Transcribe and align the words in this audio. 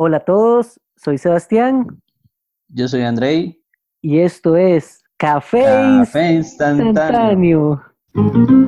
Hola 0.00 0.18
a 0.18 0.24
todos, 0.24 0.80
soy 0.94 1.18
Sebastián 1.18 2.00
Yo 2.68 2.86
soy 2.86 3.02
Andrei. 3.02 3.60
y 4.00 4.20
esto 4.20 4.56
es 4.56 5.02
Café, 5.16 5.64
Café 5.64 6.34
instantáneo. 6.34 7.82
Instantáneo. 8.14 8.60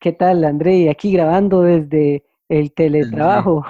¿Qué 0.00 0.12
tal, 0.12 0.42
Andrei? 0.42 0.88
Aquí 0.88 1.12
grabando 1.12 1.60
desde 1.60 2.24
el 2.48 2.72
teletrabajo. 2.72 3.62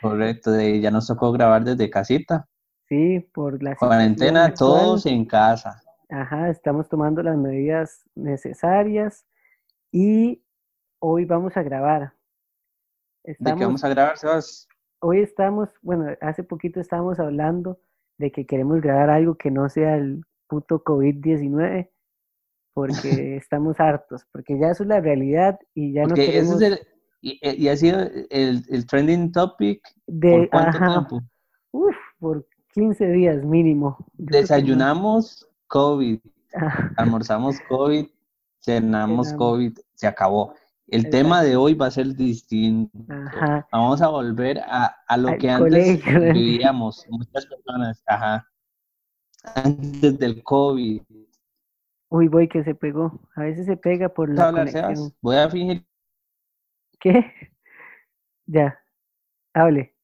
Correcto, 0.00 0.58
ya 0.58 0.90
nos 0.90 1.06
tocó 1.06 1.32
grabar 1.32 1.64
desde 1.64 1.90
casita. 1.90 2.48
Sí, 2.88 3.20
por 3.34 3.62
la 3.62 3.76
Cuarentena, 3.76 4.54
todos 4.54 5.04
en 5.04 5.26
casa. 5.26 5.82
Ajá, 6.08 6.48
estamos 6.48 6.88
tomando 6.88 7.22
las 7.22 7.36
medidas 7.36 8.04
necesarias 8.14 9.27
y 9.92 10.42
hoy 11.00 11.24
vamos 11.24 11.56
a 11.56 11.62
grabar. 11.62 12.14
¿De 13.24 13.32
Estamos, 13.32 13.58
qué 13.58 13.64
vamos 13.64 13.84
a 13.84 13.88
grabar, 13.88 14.18
Sebas? 14.18 14.68
Hoy 15.00 15.20
estamos, 15.20 15.68
bueno, 15.82 16.06
hace 16.20 16.42
poquito 16.42 16.80
estábamos 16.80 17.20
hablando 17.20 17.80
de 18.18 18.32
que 18.32 18.46
queremos 18.46 18.80
grabar 18.80 19.10
algo 19.10 19.36
que 19.36 19.50
no 19.50 19.68
sea 19.68 19.96
el 19.96 20.24
puto 20.48 20.82
COVID-19 20.82 21.90
porque 22.74 23.36
estamos 23.36 23.80
hartos, 23.80 24.26
porque 24.32 24.58
ya 24.58 24.70
eso 24.70 24.82
es 24.82 24.88
la 24.88 25.00
realidad 25.00 25.58
y 25.74 25.92
ya 25.92 26.04
no 26.04 26.14
ese 26.14 26.26
queremos 26.26 26.62
es 26.62 26.72
el, 26.72 26.78
y, 27.20 27.64
y 27.64 27.68
ha 27.68 27.76
sido 27.76 28.00
el, 28.30 28.64
el 28.68 28.86
trending 28.86 29.32
topic 29.32 29.80
de, 30.06 30.30
por 30.30 30.50
cuánto 30.50 30.78
ajá, 30.78 30.86
tiempo. 30.86 31.20
uf, 31.72 31.96
por 32.18 32.46
15 32.74 33.08
días 33.08 33.44
mínimo. 33.44 33.96
Desayunamos 34.14 35.48
COVID, 35.66 36.20
almorzamos 36.96 37.58
COVID, 37.68 38.06
cenamos. 38.60 39.32
COVID, 39.34 39.78
se 39.94 40.06
acabó. 40.06 40.54
El 40.86 41.10
tema 41.10 41.42
de 41.42 41.56
hoy 41.56 41.74
va 41.74 41.86
a 41.86 41.90
ser 41.90 42.14
distinto. 42.14 42.98
Ajá. 43.12 43.68
Vamos 43.70 44.00
a 44.00 44.08
volver 44.08 44.58
a, 44.60 44.96
a 45.06 45.16
lo 45.18 45.28
Al 45.30 45.38
que 45.38 45.50
antes 45.50 45.70
colegio. 46.02 46.20
vivíamos, 46.32 47.04
muchas 47.10 47.44
personas, 47.46 48.02
ajá. 48.06 48.46
Antes 49.54 50.18
del 50.18 50.42
COVID. 50.42 51.02
Uy, 52.10 52.28
voy 52.28 52.48
que 52.48 52.64
se 52.64 52.74
pegó. 52.74 53.20
A 53.36 53.42
veces 53.42 53.66
se 53.66 53.76
pega 53.76 54.08
por 54.08 54.30
¿Vas 54.30 54.38
a 54.38 54.42
la 54.52 54.60
hablar. 54.60 54.68
Sebas? 54.70 55.12
Voy 55.20 55.36
a 55.36 55.48
fingir 55.50 55.86
¿Qué? 57.00 57.24
Ya, 58.50 58.78
hable. 59.52 59.94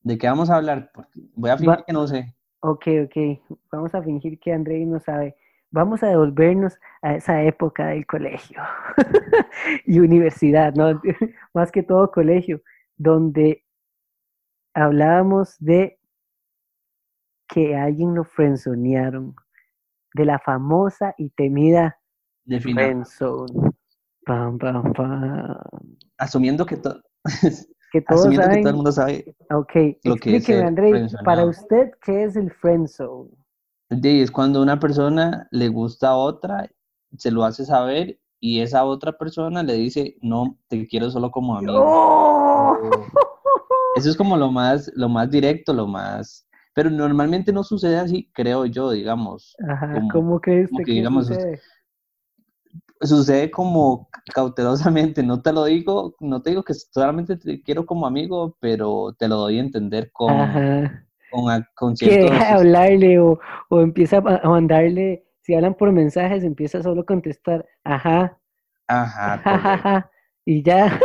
de 0.00 0.16
qué 0.16 0.26
vamos 0.26 0.48
a 0.48 0.56
hablar, 0.56 0.90
voy 1.34 1.50
a 1.50 1.58
fingir 1.58 1.68
Va- 1.78 1.84
que 1.84 1.92
no 1.92 2.06
sé. 2.06 2.34
Ok, 2.60 2.86
ok. 3.04 3.58
Vamos 3.70 3.94
a 3.94 4.02
fingir 4.02 4.40
que 4.40 4.50
Andrei 4.50 4.86
no 4.86 4.98
sabe. 4.98 5.36
Vamos 5.72 6.02
a 6.02 6.08
devolvernos 6.08 6.78
a 7.00 7.14
esa 7.14 7.42
época 7.42 7.86
del 7.88 8.06
colegio 8.06 8.60
y 9.86 9.98
universidad, 10.00 10.74
¿no? 10.74 11.00
Más 11.54 11.72
que 11.72 11.82
todo 11.82 12.10
colegio, 12.10 12.60
donde 12.96 13.64
hablábamos 14.74 15.56
de 15.58 15.98
que 17.48 17.74
a 17.74 17.84
alguien 17.84 18.14
lo 18.14 18.24
frenzonearon, 18.24 19.34
de 20.14 20.24
la 20.26 20.38
famosa 20.38 21.14
y 21.16 21.30
temida 21.30 21.98
Defina. 22.44 22.82
friendzone. 22.82 23.70
Pam, 24.24 24.58
pam, 24.58 24.92
pam. 24.92 25.58
Asumiendo 26.18 26.64
que, 26.66 26.76
to- 26.76 27.02
Que 27.92 28.00
todos 28.00 28.20
asumiendo 28.22 28.42
que 28.42 28.48
saben. 28.48 28.62
todo 28.62 28.70
el 28.70 28.76
mundo 28.76 28.92
sabe, 28.92 29.36
Ok, 29.50 29.72
lo 30.04 30.16
que 30.16 30.36
es 30.36 30.48
Andrei, 30.50 31.06
para 31.24 31.44
usted, 31.44 31.90
¿qué 32.02 32.24
es 32.24 32.36
el 32.36 32.50
friendzone? 32.50 33.30
Es 34.02 34.30
cuando 34.30 34.62
una 34.62 34.78
persona 34.80 35.48
le 35.50 35.68
gusta 35.68 36.10
a 36.10 36.16
otra, 36.16 36.70
se 37.16 37.30
lo 37.30 37.44
hace 37.44 37.64
saber 37.64 38.18
y 38.40 38.60
esa 38.60 38.84
otra 38.84 39.12
persona 39.18 39.62
le 39.62 39.74
dice, 39.74 40.16
no, 40.22 40.58
te 40.68 40.86
quiero 40.88 41.10
solo 41.10 41.30
como 41.30 41.56
amigo. 41.56 41.84
¡Oh! 41.84 42.76
Eso 43.96 44.08
es 44.10 44.16
como 44.16 44.36
lo 44.36 44.50
más, 44.50 44.90
lo 44.94 45.08
más 45.08 45.30
directo, 45.30 45.72
lo 45.72 45.86
más... 45.86 46.46
Pero 46.74 46.88
normalmente 46.88 47.52
no 47.52 47.62
sucede 47.62 47.98
así, 47.98 48.30
creo 48.32 48.64
yo, 48.64 48.90
digamos. 48.90 49.54
Ajá, 49.68 49.92
como- 49.92 50.08
¿cómo 50.10 50.40
cree 50.40 50.66
como 50.66 50.78
que 50.78 50.84
que 50.86 50.92
digamos, 50.92 51.26
sucede? 51.26 51.60
Sucede 53.02 53.50
como 53.50 54.08
cautelosamente, 54.32 55.22
no 55.22 55.42
te 55.42 55.52
lo 55.52 55.64
digo, 55.64 56.14
no 56.20 56.40
te 56.40 56.50
digo 56.50 56.62
que 56.62 56.72
solamente 56.72 57.36
te 57.36 57.60
quiero 57.62 57.84
como 57.84 58.06
amigo, 58.06 58.56
pero 58.60 59.14
te 59.18 59.28
lo 59.28 59.36
doy 59.36 59.58
a 59.58 59.60
entender 59.60 60.10
con, 60.12 60.30
Ajá. 60.40 61.06
Con, 61.32 61.66
con 61.74 61.90
Que 61.96 62.06
ciertos... 62.06 62.30
deja 62.30 62.44
de 62.46 62.52
hablarle 62.52 63.18
o, 63.18 63.40
o 63.70 63.80
empieza 63.80 64.18
a 64.18 64.48
mandarle, 64.48 65.24
si 65.40 65.54
hablan 65.54 65.74
por 65.74 65.90
mensajes, 65.90 66.44
empieza 66.44 66.82
solo 66.82 67.00
a 67.00 67.06
contestar, 67.06 67.66
ajá, 67.84 68.38
Ajá, 68.88 69.34
ajá, 69.44 70.10
y 70.44 70.62
ya. 70.62 70.98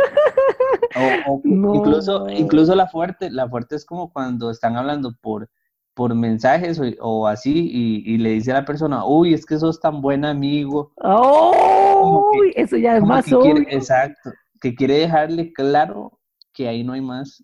O, 0.96 1.32
o 1.32 1.40
No, 1.44 1.74
incluso, 1.74 2.28
incluso 2.28 2.74
la 2.74 2.86
fuerte, 2.86 3.30
la 3.30 3.48
fuerte 3.48 3.76
es 3.76 3.84
como 3.84 4.12
cuando 4.12 4.50
están 4.50 4.76
hablando 4.76 5.14
por, 5.20 5.48
por 5.94 6.14
mensajes 6.14 6.78
o, 6.80 6.84
o 7.00 7.26
así 7.26 7.68
y, 7.72 8.14
y 8.14 8.18
le 8.18 8.30
dice 8.30 8.50
a 8.52 8.54
la 8.54 8.64
persona, 8.64 9.04
uy, 9.04 9.34
es 9.34 9.46
que 9.46 9.56
sos 9.58 9.80
tan 9.80 10.00
buen 10.00 10.24
amigo. 10.24 10.92
¡Oh! 11.02 12.30
que- 12.32 12.60
Eso 12.62 12.76
ya 12.76 12.96
es 12.96 13.02
más 13.02 13.24
que 13.24 13.36
quiere- 13.38 13.66
exacto, 13.70 14.30
que 14.60 14.74
quiere 14.74 14.94
dejarle 14.98 15.52
claro 15.52 16.18
que 16.52 16.68
ahí 16.68 16.82
no 16.84 16.92
hay 16.92 17.00
más 17.00 17.42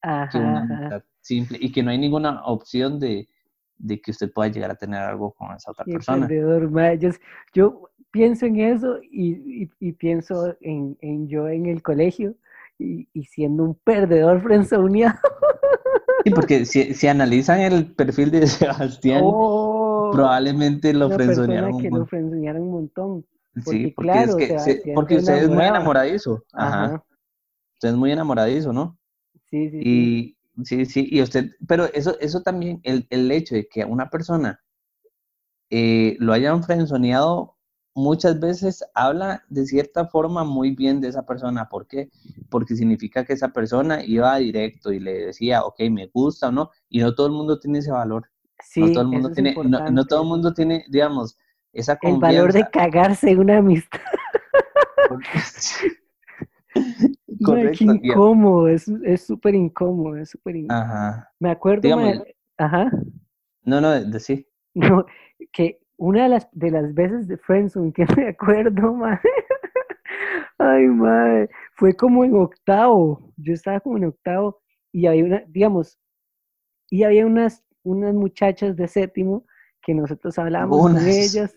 que 0.00 0.08
Ajá, 0.08 0.38
una 0.38 0.60
ajá. 0.62 0.74
amistad 0.74 1.02
simple 1.20 1.58
y 1.60 1.70
que 1.72 1.82
no 1.82 1.90
hay 1.90 1.98
ninguna 1.98 2.42
opción 2.44 2.98
de, 2.98 3.28
de 3.78 4.00
que 4.00 4.10
usted 4.10 4.32
pueda 4.32 4.50
llegar 4.50 4.70
a 4.70 4.74
tener 4.76 5.00
algo 5.00 5.32
con 5.32 5.54
esa 5.54 5.70
otra 5.70 5.84
persona. 5.84 6.28
Yo, 6.98 7.10
yo 7.54 7.90
pienso 8.10 8.46
en 8.46 8.60
eso 8.60 8.98
y, 9.02 9.64
y- 9.64 9.70
y 9.80 9.92
pienso 9.92 10.56
en, 10.60 10.96
en 11.00 11.28
yo 11.28 11.48
en 11.48 11.66
el 11.66 11.82
colegio 11.82 12.34
y, 12.78 13.08
y 13.12 13.24
siendo 13.24 13.64
un 13.64 13.74
perdedor 13.74 14.42
frenzoneado. 14.42 15.18
Sí, 16.24 16.30
porque 16.32 16.64
si, 16.66 16.94
si 16.94 17.06
analizan 17.08 17.60
el 17.60 17.94
perfil 17.94 18.30
de 18.30 18.46
Sebastián, 18.46 19.22
Oh, 19.24 20.10
probablemente 20.12 20.92
lo 20.92 21.08
frenzonearon 21.10 21.74
un 21.74 21.82
montón. 21.90 22.70
montón. 22.70 23.26
Sí, 23.54 23.62
porque 23.64 23.92
porque 23.94 23.94
claro, 23.94 24.26
es 24.26 24.34
que 24.36 24.46
Sebastián 24.48 24.94
porque 24.94 25.16
usted 25.16 25.34
es 25.42 25.48
muy 25.48 25.64
enamoradizo. 25.64 26.44
Ajá. 26.52 26.84
Ajá. 26.84 27.04
Usted 27.74 27.88
es 27.90 27.94
muy 27.96 28.12
enamoradizo, 28.12 28.72
¿no? 28.72 28.98
Sí, 29.50 29.70
sí, 29.70 29.70
sí. 29.70 29.78
Y 29.78 30.22
sí, 30.24 30.36
sí, 30.64 31.08
y 31.10 31.22
usted, 31.22 31.50
pero 31.66 31.86
eso, 31.92 32.18
eso 32.20 32.42
también, 32.42 32.80
el, 32.82 33.06
el 33.10 33.30
hecho 33.30 33.54
de 33.54 33.68
que 33.68 33.82
a 33.82 33.86
una 33.86 34.10
persona 34.10 34.60
eh, 35.70 36.16
lo 36.18 36.32
hayan 36.32 36.62
frenzoneado 36.62 37.56
muchas 37.94 38.40
veces 38.40 38.84
habla 38.94 39.44
de 39.48 39.66
cierta 39.66 40.06
forma 40.06 40.44
muy 40.44 40.74
bien 40.74 41.00
de 41.00 41.08
esa 41.08 41.24
persona. 41.26 41.68
¿Por 41.68 41.86
qué? 41.86 42.10
Porque 42.48 42.74
significa 42.74 43.24
que 43.24 43.32
esa 43.34 43.48
persona 43.48 44.02
iba 44.04 44.36
directo 44.36 44.92
y 44.92 45.00
le 45.00 45.26
decía, 45.26 45.62
ok, 45.62 45.80
me 45.90 46.06
gusta 46.06 46.48
o 46.48 46.52
no, 46.52 46.70
y 46.88 47.00
no 47.00 47.14
todo 47.14 47.26
el 47.28 47.32
mundo 47.32 47.58
tiene 47.58 47.78
ese 47.78 47.92
valor. 47.92 48.28
Sí, 48.62 48.80
no 48.80 48.92
todo 48.92 49.02
el 49.02 49.08
mundo 49.08 49.28
eso 49.28 49.34
tiene, 49.34 49.54
no, 49.64 49.90
no 49.90 50.04
todo 50.04 50.22
el 50.22 50.28
mundo 50.28 50.52
tiene, 50.52 50.84
digamos, 50.88 51.38
esa 51.72 51.98
El 52.02 52.18
valor 52.18 52.52
de 52.52 52.62
confianza. 52.62 52.70
cagarse 52.70 53.36
una 53.36 53.58
amistad. 53.58 54.00
Qué 57.40 57.44
Correcto. 57.46 57.84
y- 57.84 58.08
incómodo, 58.10 58.68
es 58.68 58.84
súper 59.26 59.54
incómodo, 59.54 60.16
es 60.16 60.30
súper 60.30 60.56
incómodo. 60.56 60.82
Ajá. 60.82 61.32
Me 61.40 61.50
acuerdo, 61.50 61.88
mae, 61.96 62.36
ajá, 62.58 62.90
No, 63.64 63.80
no, 63.80 63.90
de, 63.90 64.20
sí. 64.20 64.46
no, 64.74 65.06
que 65.52 65.80
una 65.96 66.24
de 66.24 66.28
las, 66.28 66.48
de 66.52 66.70
las 66.70 66.94
veces 66.94 67.28
de 67.28 67.36
Friendzone 67.38 67.92
que 67.92 68.04
me 68.16 68.28
acuerdo, 68.28 68.92
mae, 68.94 69.18
ay, 70.58 70.86
mae, 70.86 71.48
fue 71.74 71.94
como 71.96 72.24
en 72.24 72.34
octavo, 72.36 73.32
yo 73.36 73.54
estaba 73.54 73.80
como 73.80 73.96
en 73.96 74.04
octavo 74.04 74.60
y 74.92 75.06
había 75.06 75.24
una, 75.24 75.44
digamos, 75.48 75.98
y 76.90 77.04
había 77.04 77.26
unas, 77.26 77.64
unas 77.84 78.14
muchachas 78.14 78.76
de 78.76 78.88
séptimo 78.88 79.44
que 79.82 79.94
nosotros 79.94 80.38
hablábamos 80.38 80.82
con 80.92 81.08
ellas. 81.08 81.56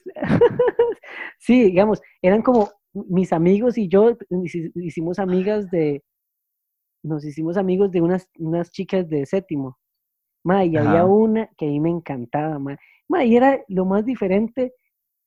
Sí, 1.39 1.63
digamos, 1.63 2.01
eran 2.21 2.41
como 2.41 2.69
mis 2.93 3.33
amigos 3.33 3.77
y 3.77 3.87
yo 3.89 4.11
hici- 4.29 4.71
hicimos 4.75 5.19
amigas 5.19 5.69
de, 5.71 6.03
nos 7.03 7.25
hicimos 7.25 7.57
amigos 7.57 7.91
de 7.91 8.01
unas, 8.01 8.29
unas 8.37 8.71
chicas 8.71 9.09
de 9.09 9.25
séptimo. 9.25 9.77
Ma, 10.45 10.65
y 10.65 10.77
había 10.77 11.05
una 11.05 11.49
que 11.57 11.65
a 11.65 11.69
mí 11.69 11.79
me 11.79 11.89
encantaba, 11.89 12.59
ma. 12.59 12.77
Ma, 13.09 13.25
y 13.25 13.35
era 13.37 13.61
lo 13.69 13.85
más 13.85 14.05
diferente 14.05 14.73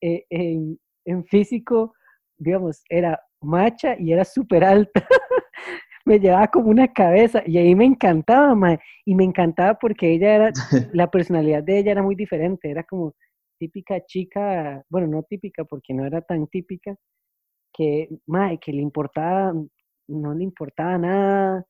eh, 0.01 0.25
en, 0.29 0.79
en 1.05 1.25
físico, 1.25 1.93
digamos, 2.37 2.83
era 2.89 3.19
macha 3.41 3.97
y 3.99 4.13
era 4.13 4.25
súper 4.25 4.63
alta. 4.63 5.07
me 6.05 6.19
llevaba 6.19 6.47
como 6.47 6.69
una 6.69 6.87
cabeza 6.93 7.43
y 7.45 7.57
ahí 7.57 7.75
me 7.75 7.85
encantaba, 7.85 8.55
ma. 8.55 8.79
Y 9.05 9.15
me 9.15 9.23
encantaba 9.23 9.75
porque 9.79 10.13
ella 10.13 10.35
era, 10.35 10.55
la 10.91 11.09
personalidad 11.11 11.63
de 11.63 11.79
ella 11.79 11.91
era 11.91 12.03
muy 12.03 12.15
diferente, 12.15 12.69
era 12.69 12.83
como 12.83 13.15
típica 13.59 14.03
chica, 14.05 14.83
bueno, 14.89 15.07
no 15.07 15.23
típica 15.23 15.65
porque 15.65 15.93
no 15.93 16.05
era 16.05 16.21
tan 16.21 16.47
típica, 16.47 16.95
que, 17.77 18.09
mae, 18.27 18.59
que 18.59 18.73
le 18.73 18.81
importaba, 18.83 19.53
no 20.09 20.35
le 20.35 20.43
importaba 20.43 20.97
nada, 20.99 21.65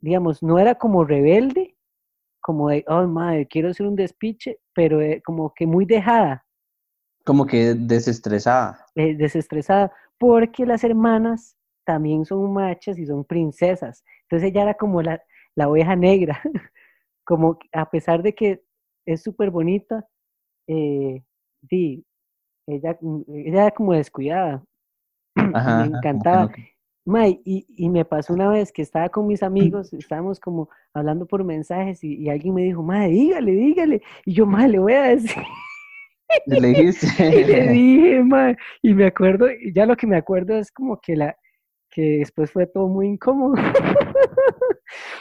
digamos, 0.00 0.42
no 0.42 0.58
era 0.60 0.76
como 0.76 1.04
rebelde, 1.04 1.76
como 2.42 2.70
de, 2.70 2.84
oh, 2.88 3.06
madre, 3.08 3.48
quiero 3.48 3.70
hacer 3.70 3.86
un 3.86 3.96
despiche, 3.96 4.60
pero 4.74 5.02
eh, 5.02 5.22
como 5.24 5.54
que 5.54 5.66
muy 5.66 5.86
dejada, 5.86 6.44
Como 7.24 7.46
que 7.46 7.74
desestresada. 7.74 8.86
eh, 8.96 9.14
desestresada, 9.16 9.92
porque 10.18 10.66
las 10.66 10.84
hermanas 10.84 11.56
también 11.84 12.24
son 12.24 12.52
machas 12.52 12.98
y 12.98 13.06
son 13.06 13.24
princesas. 13.24 14.04
Entonces 14.22 14.50
ella 14.50 14.62
era 14.62 14.74
como 14.74 15.02
la, 15.02 15.22
la 15.56 15.68
oveja 15.68 15.96
negra, 15.96 16.40
como 17.24 17.58
a 17.72 17.90
pesar 17.90 18.22
de 18.22 18.34
que 18.34 18.62
es 19.06 19.22
súper 19.22 19.50
bonita, 19.50 20.06
eh, 20.68 21.22
ella, 22.66 22.98
ella 23.28 23.62
era 23.64 23.70
como 23.70 23.92
descuidada. 23.92 24.64
me 25.90 25.96
encantaba. 25.96 26.50
y, 27.44 27.88
me 27.88 28.04
pasó 28.04 28.34
una 28.34 28.48
vez 28.48 28.72
que 28.72 28.82
estaba 28.82 29.08
con 29.08 29.26
mis 29.26 29.42
amigos, 29.42 29.92
estábamos 29.92 30.40
como 30.40 30.68
hablando 30.92 31.26
por 31.26 31.44
mensajes 31.44 32.02
y, 32.02 32.28
alguien 32.28 32.54
me 32.54 32.62
dijo, 32.62 32.82
Mae, 32.82 33.08
dígale, 33.10 33.52
dígale. 33.52 34.02
Y 34.24 34.34
yo, 34.34 34.46
Mae, 34.46 34.68
le 34.68 34.78
voy 34.78 34.94
a 34.94 35.02
decir. 35.02 35.42
Le 36.46 36.60
dijiste. 36.60 37.06
y 37.40 37.44
le 37.44 37.68
dije, 37.68 38.24
Mae. 38.24 38.56
Y 38.82 38.94
me 38.94 39.06
acuerdo, 39.06 39.46
ya 39.72 39.86
lo 39.86 39.96
que 39.96 40.08
me 40.08 40.16
acuerdo 40.16 40.56
es 40.56 40.72
como 40.72 41.00
que 41.00 41.14
la, 41.14 41.36
que 41.96 42.18
después 42.18 42.50
fue 42.50 42.66
todo 42.66 42.88
muy 42.88 43.06
incómodo. 43.06 43.54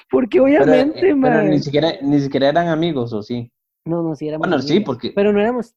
porque 0.10 0.40
obviamente, 0.40 1.00
pero, 1.00 1.22
pero 1.22 1.44
ni 1.44 1.60
siquiera, 1.60 1.94
ni 2.02 2.20
siquiera 2.20 2.50
eran 2.50 2.68
amigos, 2.68 3.14
¿o 3.14 3.22
sí? 3.22 3.52
No, 3.86 4.04
no, 4.04 4.16
sí 4.16 4.28
éramos 4.28 4.48
Bueno, 4.48 4.62
sí, 4.62 4.80
porque... 4.80 5.14
Pero 5.16 5.32
no 5.32 5.40
éramos, 5.40 5.76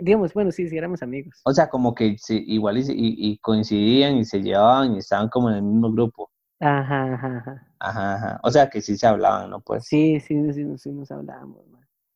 digamos, 0.00 0.32
bueno, 0.34 0.50
sí, 0.52 0.68
sí 0.68 0.76
éramos 0.76 1.02
amigos. 1.02 1.40
O 1.44 1.52
sea, 1.52 1.68
como 1.68 1.94
que 1.94 2.16
sí, 2.18 2.44
igual 2.46 2.78
y, 2.78 2.84
y, 2.88 3.38
coincidían 3.38 4.16
y 4.16 4.24
se 4.24 4.40
llevaban 4.40 4.94
y 4.94 4.98
estaban 4.98 5.28
como 5.28 5.50
en 5.50 5.56
el 5.56 5.62
mismo 5.62 5.92
grupo. 5.92 6.30
Ajá, 6.60 7.14
ajá, 7.14 7.38
ajá. 7.38 7.66
Ajá, 7.80 8.14
ajá. 8.14 8.40
O 8.42 8.50
sea, 8.50 8.68
que 8.68 8.80
sí 8.80 8.96
se 8.96 9.06
hablaban, 9.06 9.50
¿no? 9.50 9.60
Pues. 9.60 9.84
Sí, 9.84 10.20
sí, 10.20 10.52
sí, 10.52 10.64
sí, 10.76 10.92
nos 10.92 11.10
hablábamos, 11.10 11.64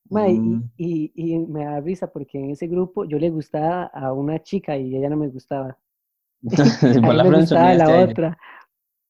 mm. 0.09 0.63
y, 0.77 1.11
y, 1.15 1.39
me 1.39 1.65
da 1.65 1.79
risa 1.79 2.07
porque 2.07 2.37
en 2.37 2.51
ese 2.51 2.67
grupo 2.67 3.05
yo 3.05 3.17
le 3.17 3.29
gustaba 3.29 3.85
a 3.85 4.13
una 4.13 4.41
chica 4.43 4.77
y 4.77 4.95
ella 4.95 5.09
no 5.09 5.17
me 5.17 5.29
gustaba. 5.29 5.77
a 7.03 7.13
la 7.13 7.23
me 7.23 7.39
gustaba 7.39 7.73
la 7.73 8.03
otra. 8.03 8.37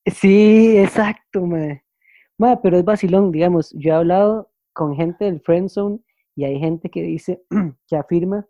Sí, 0.06 0.78
exacto, 0.78 1.48
pero 2.62 2.78
es 2.78 2.84
vacilón, 2.84 3.32
digamos, 3.32 3.72
yo 3.78 3.92
he 3.92 3.96
hablado 3.96 4.52
con 4.74 4.96
gente 4.96 5.26
del 5.26 5.40
friendzone 5.40 6.00
y 6.36 6.46
hay 6.46 6.60
gente 6.60 6.90
que 6.90 7.02
dice, 7.02 7.44
que 7.88 7.96
afirma 7.96 8.48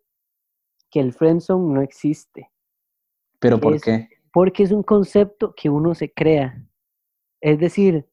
que 0.89 0.99
el 0.99 1.13
friendzone 1.13 1.73
no 1.73 1.81
existe. 1.81 2.51
¿Pero 3.39 3.59
por 3.59 3.79
qué? 3.81 4.09
Porque 4.31 4.63
es 4.63 4.71
un 4.71 4.83
concepto 4.83 5.53
que 5.55 5.69
uno 5.69 5.93
se 5.95 6.11
crea. 6.11 6.65
Es 7.41 7.59
decir, 7.59 8.07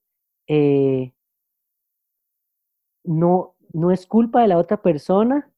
eh, 0.48 1.14
no, 3.04 3.54
no 3.72 3.90
es 3.90 4.06
culpa 4.06 4.42
de 4.42 4.48
la 4.48 4.58
otra 4.58 4.82
persona 4.82 5.52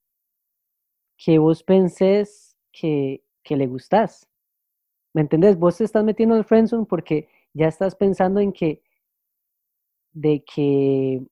que 1.16 1.38
vos 1.38 1.62
pensés 1.62 2.56
que, 2.72 3.24
que 3.42 3.56
le 3.56 3.66
gustás. 3.66 4.28
¿Me 5.14 5.22
entendés? 5.22 5.58
Vos 5.58 5.78
te 5.78 5.84
estás 5.84 6.04
metiendo 6.04 6.34
en 6.34 6.40
el 6.40 6.44
friendzone 6.44 6.86
porque 6.86 7.28
ya 7.54 7.68
estás 7.68 7.94
pensando 7.94 8.40
en 8.40 8.52
que, 8.52 8.82
de 10.12 10.44
que 10.44 11.22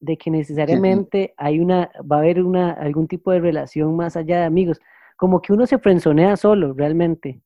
de 0.00 0.16
que 0.16 0.30
necesariamente 0.30 1.34
hay 1.36 1.60
una, 1.60 1.90
va 2.00 2.16
a 2.16 2.20
haber 2.20 2.42
una, 2.42 2.72
algún 2.72 3.08
tipo 3.08 3.30
de 3.32 3.40
relación 3.40 3.96
más 3.96 4.16
allá 4.16 4.40
de 4.40 4.44
amigos. 4.44 4.80
Como 5.16 5.40
que 5.40 5.52
uno 5.52 5.66
se 5.66 5.78
frenzonea 5.78 6.36
solo, 6.36 6.72
realmente. 6.72 7.42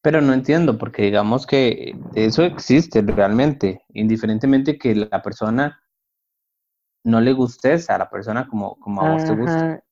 Pero 0.00 0.20
no 0.20 0.32
entiendo, 0.32 0.78
porque 0.78 1.02
digamos 1.02 1.46
que 1.46 1.94
eso 2.14 2.42
existe 2.42 3.02
realmente, 3.02 3.82
indiferentemente 3.92 4.78
que 4.78 4.94
la 4.94 5.22
persona 5.22 5.80
no 7.04 7.20
le 7.20 7.32
gustes 7.32 7.90
a 7.90 7.98
la 7.98 8.08
persona 8.08 8.46
como, 8.48 8.78
como 8.78 9.02
a 9.02 9.12
vos 9.12 9.24
te 9.24 9.34
gusta. 9.34 9.84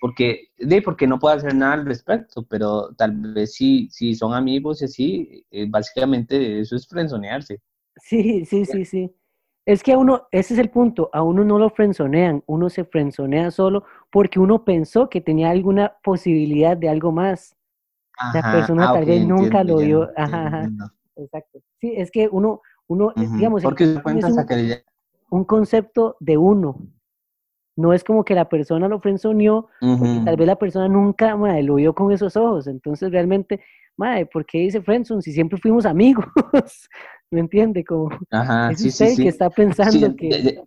Porque, 0.00 0.48
de, 0.58 0.80
porque 0.80 1.06
no 1.06 1.18
puede 1.18 1.36
hacer 1.36 1.54
nada 1.54 1.74
al 1.74 1.86
respecto, 1.86 2.46
pero 2.46 2.94
tal 2.94 3.34
vez 3.34 3.54
si, 3.54 3.88
si 3.90 4.14
son 4.14 4.32
amigos 4.32 4.80
y 4.80 4.84
así, 4.84 5.46
eh, 5.50 5.66
básicamente 5.68 6.60
eso 6.60 6.76
es 6.76 6.86
frenzonearse. 6.86 7.60
Sí, 7.96 8.44
sí, 8.44 8.64
sí, 8.64 8.84
sí. 8.84 9.14
Es 9.66 9.82
que 9.82 9.92
a 9.92 9.98
uno, 9.98 10.28
ese 10.30 10.54
es 10.54 10.60
el 10.60 10.70
punto, 10.70 11.10
a 11.12 11.22
uno 11.22 11.44
no 11.44 11.58
lo 11.58 11.70
frenzonean, 11.70 12.42
uno 12.46 12.70
se 12.70 12.84
frenzonea 12.84 13.50
solo 13.50 13.84
porque 14.12 14.38
uno 14.38 14.64
pensó 14.64 15.10
que 15.10 15.20
tenía 15.20 15.50
alguna 15.50 15.96
posibilidad 16.04 16.76
de 16.76 16.88
algo 16.88 17.10
más. 17.10 17.56
la 18.32 18.52
persona 18.52 18.90
ah, 18.90 18.92
tal 18.94 19.04
vez 19.04 19.26
nunca 19.26 19.64
lo 19.64 19.78
vio. 19.78 20.08
Ajá, 20.16 20.68
Exacto. 21.16 21.58
Sí, 21.80 21.94
es 21.96 22.12
que 22.12 22.28
uno, 22.30 22.60
uno 22.86 23.12
digamos, 23.16 23.64
porque 23.64 23.84
un, 24.04 24.74
un, 25.30 25.44
concepto 25.44 26.16
de 26.20 26.36
uno. 26.36 26.78
No 27.74 27.92
es 27.92 28.04
como 28.04 28.24
que 28.24 28.34
la 28.34 28.48
persona 28.48 28.86
lo 28.86 29.00
frenzoneó, 29.00 29.68
porque 29.80 30.22
tal 30.24 30.36
vez 30.36 30.46
la 30.46 30.56
persona 30.56 30.88
nunca 30.88 31.34
lo 31.34 31.74
vio 31.74 31.92
con 31.94 32.12
esos 32.12 32.36
ojos. 32.36 32.68
Entonces 32.68 33.10
realmente, 33.10 33.60
madre, 33.96 34.26
¿por 34.26 34.46
qué 34.46 34.58
dice 34.58 34.80
friendzone 34.80 35.22
si 35.22 35.32
siempre 35.32 35.58
fuimos 35.58 35.84
amigos? 35.86 36.24
¿Me 37.30 37.40
entiende? 37.40 37.84
Como 37.84 38.10
ajá, 38.30 38.70
es 38.70 38.80
sí, 38.80 38.88
usted 38.88 39.08
sí, 39.08 39.22
que 39.22 39.28
está 39.28 39.50
pensando 39.50 40.14
que... 40.16 40.62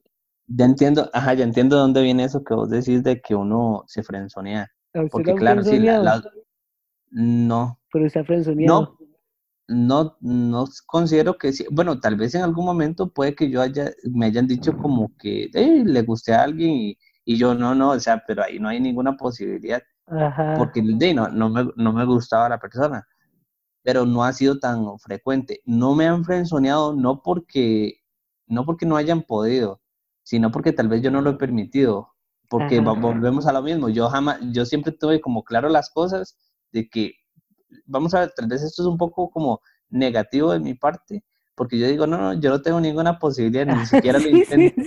Ya, 0.51 0.65
entiendo, 0.65 1.09
ajá, 1.13 1.35
ya 1.35 1.43
entiendo 1.43 1.77
dónde 1.77 2.01
viene 2.01 2.23
eso 2.23 2.43
que 2.43 2.55
vos 2.55 2.69
decís 2.69 3.03
de 3.03 3.21
que 3.21 3.35
uno 3.35 3.83
se 3.87 4.01
frenzonea. 4.01 4.67
Porque 5.11 5.35
claro, 5.35 5.63
sí, 5.63 5.77
la, 5.77 6.23
no. 7.11 7.79
Pero 7.93 8.07
está 8.07 8.23
frenzoneado. 8.23 8.97
No, 9.67 10.15
no, 10.17 10.17
no 10.21 10.65
considero 10.87 11.37
que 11.37 11.53
sí. 11.53 11.65
Bueno, 11.69 11.99
tal 11.99 12.15
vez 12.15 12.33
en 12.33 12.41
algún 12.41 12.65
momento 12.65 13.13
puede 13.13 13.35
que 13.35 13.51
yo 13.51 13.61
haya, 13.61 13.91
me 14.11 14.25
hayan 14.25 14.47
dicho 14.47 14.75
como 14.75 15.15
que 15.19 15.51
le 15.53 16.01
guste 16.01 16.33
a 16.33 16.41
alguien 16.41 16.71
y, 16.71 16.97
y, 17.25 17.37
yo 17.37 17.53
no, 17.53 17.75
no, 17.75 17.91
o 17.91 17.99
sea, 17.99 18.23
pero 18.25 18.43
ahí 18.43 18.57
no 18.57 18.69
hay 18.69 18.79
ninguna 18.79 19.15
posibilidad. 19.15 19.83
Ajá. 20.07 20.55
Porque 20.57 20.81
no, 20.81 21.29
no, 21.29 21.49
me, 21.49 21.69
no 21.75 21.93
me 21.93 22.05
gustaba 22.05 22.49
la 22.49 22.59
persona 22.59 23.07
pero 23.89 24.05
no 24.05 24.23
ha 24.23 24.31
sido 24.33 24.59
tan 24.59 24.99
frecuente. 24.99 25.63
No 25.65 25.95
me 25.95 26.05
han 26.05 26.23
frenzoneado 26.23 26.93
no 26.93 27.23
porque, 27.23 28.03
no 28.45 28.63
porque 28.63 28.85
no 28.85 28.95
hayan 28.97 29.23
podido, 29.23 29.81
sino 30.21 30.51
porque 30.51 30.73
tal 30.73 30.87
vez 30.87 31.01
yo 31.01 31.09
no 31.09 31.21
lo 31.21 31.31
he 31.31 31.37
permitido. 31.37 32.13
Porque 32.51 32.81
volvemos 32.81 33.47
a 33.47 33.51
lo 33.51 33.63
mismo. 33.63 33.89
Yo 33.89 34.07
jamás, 34.07 34.37
yo 34.51 34.63
siempre 34.63 34.91
tuve 34.91 35.19
como 35.19 35.43
claro 35.43 35.69
las 35.69 35.89
cosas 35.89 36.37
de 36.71 36.87
que, 36.87 37.13
vamos 37.87 38.13
a 38.13 38.19
ver, 38.19 38.33
tal 38.35 38.47
vez 38.47 38.61
esto 38.61 38.83
es 38.83 38.87
un 38.87 38.97
poco 38.97 39.31
como 39.31 39.59
negativo 39.89 40.51
de 40.51 40.59
mi 40.59 40.75
parte, 40.75 41.23
porque 41.55 41.79
yo 41.79 41.87
digo, 41.87 42.05
no, 42.05 42.19
no, 42.19 42.39
yo 42.39 42.51
no 42.51 42.61
tengo 42.61 42.79
ninguna 42.79 43.17
posibilidad, 43.17 43.65
ni 43.65 43.85
siquiera 43.87 44.19
lo 44.19 44.29
intento. 44.29 44.81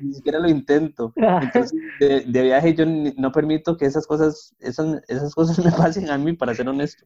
Ni 0.00 0.14
siquiera 0.14 0.40
lo 0.40 0.48
intento. 0.48 1.12
Entonces, 1.14 1.72
de, 2.00 2.42
viaje 2.42 2.74
yo 2.74 2.86
no 2.86 3.30
permito 3.30 3.76
que 3.76 3.86
esas 3.86 4.04
cosas, 4.04 4.52
esas, 4.58 5.00
esas 5.06 5.32
cosas 5.32 5.58
me 5.64 5.70
pasen 5.70 6.10
a 6.10 6.18
mí, 6.18 6.32
para 6.32 6.56
ser 6.56 6.68
honesto 6.68 7.04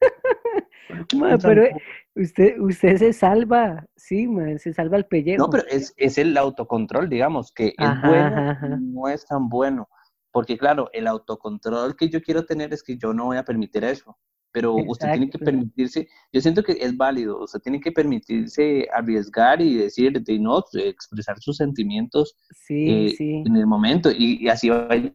pero 1.42 1.64
eh, 1.64 1.72
usted, 2.14 2.58
usted 2.60 2.96
se 2.96 3.12
salva, 3.12 3.86
sí, 3.96 4.28
se 4.58 4.72
salva 4.72 4.96
el 4.96 5.06
pellejo. 5.06 5.44
No, 5.44 5.50
pero 5.50 5.64
es, 5.68 5.94
es 5.96 6.18
el 6.18 6.36
autocontrol, 6.36 7.08
digamos, 7.08 7.52
que 7.52 7.74
es 7.76 8.02
bueno, 8.04 8.56
no 8.80 9.08
es 9.08 9.26
tan 9.26 9.48
bueno. 9.48 9.88
Porque 10.32 10.56
claro, 10.56 10.88
el 10.92 11.06
autocontrol 11.06 11.96
que 11.96 12.08
yo 12.08 12.22
quiero 12.22 12.44
tener 12.44 12.72
es 12.72 12.82
que 12.82 12.96
yo 12.96 13.12
no 13.12 13.26
voy 13.26 13.36
a 13.36 13.44
permitir 13.44 13.84
eso. 13.84 14.16
Pero 14.52 14.74
usted 14.74 15.12
tiene 15.12 15.30
que 15.30 15.38
permitirse, 15.38 16.08
yo 16.32 16.40
siento 16.40 16.64
que 16.64 16.72
es 16.72 16.96
válido, 16.96 17.40
usted 17.44 17.60
tiene 17.60 17.80
que 17.80 17.92
permitirse 17.92 18.88
arriesgar 18.92 19.60
y 19.60 19.76
decir, 19.76 20.20
de 20.20 20.38
no, 20.40 20.64
expresar 20.72 21.38
sus 21.38 21.56
sentimientos 21.56 22.36
sí, 22.50 23.14
eh, 23.20 23.42
en 23.46 23.56
el 23.56 23.66
momento 23.66 24.10
y, 24.10 24.44
y 24.44 24.48
así 24.48 24.68
vaya 24.68 25.12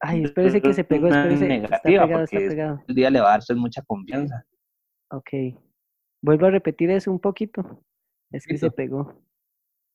Ay, 0.00 0.24
espérese 0.24 0.60
que 0.60 0.72
se 0.72 0.84
pegó, 0.84 1.08
espérese. 1.08 1.46
Negativa, 1.46 1.76
está 1.76 1.82
pegado, 1.82 2.24
está 2.24 2.38
pegado. 2.38 2.82
El 2.88 2.94
día 2.94 3.10
le 3.10 3.20
va 3.20 3.34
a 3.34 3.38
dar 3.38 3.56
mucha 3.56 3.82
confianza. 3.82 4.44
Ok. 5.10 5.30
Vuelvo 6.22 6.46
a 6.46 6.50
repetir 6.50 6.90
eso 6.90 7.10
un 7.10 7.20
poquito. 7.20 7.82
Es 8.30 8.46
que 8.46 8.58
se 8.58 8.70
pegó. 8.70 9.22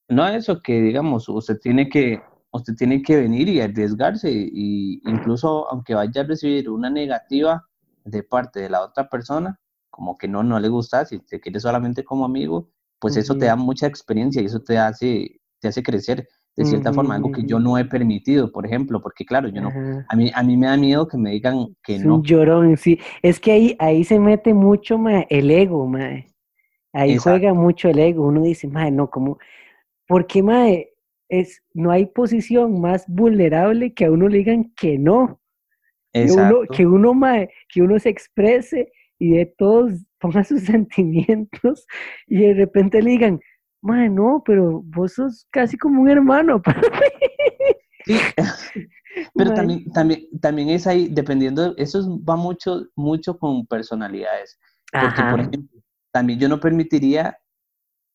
No, 0.10 0.28
eso 0.28 0.62
que 0.62 0.82
digamos, 0.82 1.28
usted 1.30 1.58
tiene 1.60 1.90
que, 1.90 2.22
usted 2.52 2.76
tiene 2.76 3.02
que 3.02 3.18
venir 3.18 3.50
y 3.50 3.62
arriesgarse, 3.62 4.30
y 4.32 5.02
incluso 5.10 5.70
aunque 5.70 5.96
vaya 5.96 6.22
a 6.22 6.26
recibir 6.26 6.70
una 6.70 6.90
negativa 6.90 7.66
de 8.04 8.24
parte 8.24 8.60
de 8.60 8.70
la 8.70 8.82
otra 8.84 9.10
persona, 9.10 9.60
como 9.90 10.18
que 10.18 10.28
no, 10.28 10.44
no 10.44 10.60
le 10.60 10.70
gusta, 10.70 11.06
si 11.06 11.20
te 11.20 11.40
quiere 11.40 11.60
solamente 11.60 12.04
como 12.04 12.26
amigo, 12.26 12.70
pues 13.00 13.18
eso 13.18 13.36
te 13.36 13.46
da 13.46 13.56
mucha 13.56 13.88
experiencia 13.88 14.42
y 14.42 14.46
eso 14.46 14.62
te 14.62 14.78
hace, 14.78 15.42
te 15.60 15.70
hace 15.70 15.82
crecer 15.82 16.28
de 16.56 16.66
cierta 16.66 16.92
forma, 16.92 17.16
algo 17.16 17.32
que 17.32 17.44
yo 17.44 17.60
no 17.60 17.78
he 17.78 17.86
permitido, 17.86 18.52
por 18.52 18.66
ejemplo, 18.66 19.02
porque 19.02 19.26
claro, 19.26 19.48
yo 19.48 19.62
no, 19.62 19.72
a 20.08 20.16
mí, 20.16 20.32
a 20.34 20.44
mí 20.44 20.58
me 20.58 20.68
da 20.68 20.78
miedo 20.78 21.08
que 21.08 21.18
me 21.18 21.32
digan 21.32 21.76
que 21.84 21.98
no. 22.00 22.16
Un 22.16 22.24
llorón, 22.24 22.78
sí, 22.78 23.00
es 23.22 23.40
que 23.40 23.52
ahí, 23.52 23.76
ahí 23.80 24.04
se 24.04 24.20
mete 24.20 24.54
mucho 24.54 24.98
ma, 24.98 25.22
el 25.30 25.50
ego, 25.50 25.88
ma. 25.88 26.24
ahí 26.94 27.18
juega 27.18 27.54
mucho 27.54 27.90
el 27.90 28.00
ego, 28.00 28.28
uno 28.28 28.44
dice, 28.44 28.68
ma, 28.68 28.90
no, 28.92 29.10
como, 29.10 29.38
porque 30.08 30.44
ma, 30.44 30.68
es, 31.30 31.64
no 31.74 31.92
hay 31.92 32.06
posición 32.08 32.82
más 32.82 33.06
vulnerable 33.08 33.94
que 33.94 34.06
a 34.06 34.12
uno 34.12 34.28
le 34.28 34.40
digan 34.40 34.74
que 34.76 35.00
no, 35.00 35.40
que 36.12 36.32
uno, 36.32 36.62
que 36.70 36.86
uno, 36.86 37.14
ma, 37.14 37.48
que 37.70 37.82
uno 37.82 37.98
se 37.98 38.10
exprese 38.10 38.92
y 39.18 39.32
de 39.32 39.46
todos 39.46 39.94
ponga 40.20 40.44
sus 40.44 40.62
sentimientos 40.64 41.88
y 42.28 42.42
de 42.42 42.54
repente 42.54 43.02
le 43.02 43.12
digan, 43.12 43.40
Madre, 43.82 44.10
no, 44.10 44.44
pero 44.46 44.82
vos 44.86 45.14
sos 45.14 45.48
casi 45.52 45.78
como 45.78 46.02
un 46.02 46.10
hermano 46.10 46.62
para 46.64 46.82
mí. 46.82 46.88
Pero 49.36 49.54
también, 49.54 49.92
también, 49.92 50.28
también 50.40 50.70
es 50.70 50.88
ahí, 50.88 51.10
dependiendo, 51.10 51.76
eso 51.78 52.18
va 52.24 52.36
mucho, 52.38 52.88
mucho 52.96 53.38
con 53.38 53.66
personalidades. 53.68 54.58
Porque, 54.92 55.22
por 55.30 55.40
ejemplo, 55.42 55.82
también 56.12 56.40
yo 56.40 56.48
no 56.48 56.60
permitiría 56.60 57.38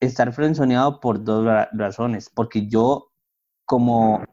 estar 0.00 0.32
frenzoneado 0.32 1.00
por 1.00 1.22
dos 1.22 1.46
razones. 1.72 2.30
Porque 2.34 2.66
yo, 2.66 3.12
como 3.66 4.24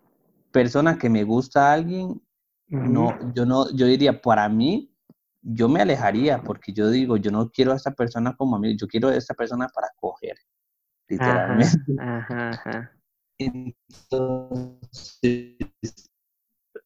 persona 0.52 0.98
que 0.98 1.10
me 1.10 1.24
gusta 1.24 1.70
a 1.70 1.74
alguien, 1.74 2.22
no, 2.68 3.34
yo 3.34 3.46
no, 3.46 3.70
yo 3.76 3.86
diría, 3.86 4.22
para 4.22 4.48
mí, 4.50 4.94
yo 5.42 5.68
me 5.68 5.82
alejaría 5.82 6.42
porque 6.42 6.72
yo 6.72 6.90
digo, 6.90 7.18
yo 7.18 7.30
no 7.30 7.50
quiero 7.52 7.74
a 7.74 7.76
esta 7.76 7.92
persona 7.92 8.36
como 8.36 8.56
a 8.56 8.60
mí, 8.60 8.78
yo 8.78 8.88
quiero 8.88 9.10
a 9.10 9.16
esta 9.16 9.34
persona 9.34 9.68
para 9.68 9.90
coger, 9.98 10.38
literalmente. 11.08 11.78
Ajá, 12.00 12.50
ajá, 12.50 12.92
Entonces, 13.40 14.74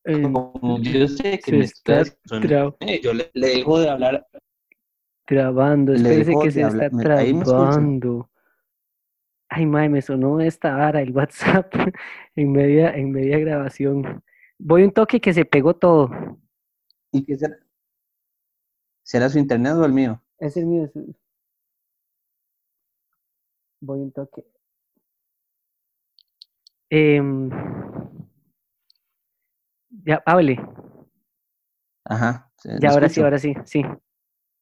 como 0.04 0.80
yo 0.82 1.08
sé 1.08 1.40
que 1.40 1.52
me 1.52 1.66
está, 1.66 2.02
eh, 2.02 3.02
yo 3.04 3.14
le, 3.14 3.30
dejo 3.34 3.80
de 3.80 3.90
hablar. 3.90 4.28
Grabando, 5.28 5.94
espérese 5.94 6.34
que 6.42 6.52
se 6.52 6.62
está 6.62 6.90
trabando. 6.90 8.30
Ay, 9.50 9.66
madre, 9.66 9.90
me 9.90 10.02
sonó 10.02 10.40
esta 10.42 10.76
vara 10.76 11.02
el 11.02 11.12
WhatsApp 11.12 11.74
en 12.36 12.52
media, 12.52 12.96
en 12.96 13.12
media 13.12 13.40
grabación. 13.40 14.24
Voy 14.60 14.84
un 14.84 14.92
toque 14.92 15.22
que 15.22 15.34
se 15.34 15.46
pegó 15.46 15.76
todo. 15.76 16.10
¿Y 17.12 17.24
qué 17.24 17.38
será? 17.38 17.58
¿Será 19.04 19.30
su 19.30 19.40
internet 19.40 19.74
o 19.74 19.86
el 19.86 19.94
mío? 19.94 20.22
Es 20.40 20.58
el 20.58 20.66
mío. 20.66 20.92
Voy 23.80 24.00
un 24.00 24.12
toque. 24.12 24.44
Em, 26.90 27.50
ya, 30.06 30.22
hable. 30.26 30.58
Ajá. 32.06 32.50
Ya, 32.64 32.90
ahora 32.90 33.10
sí, 33.10 33.22
ahora 33.22 33.40
sí, 33.40 33.54
sí. 33.66 33.84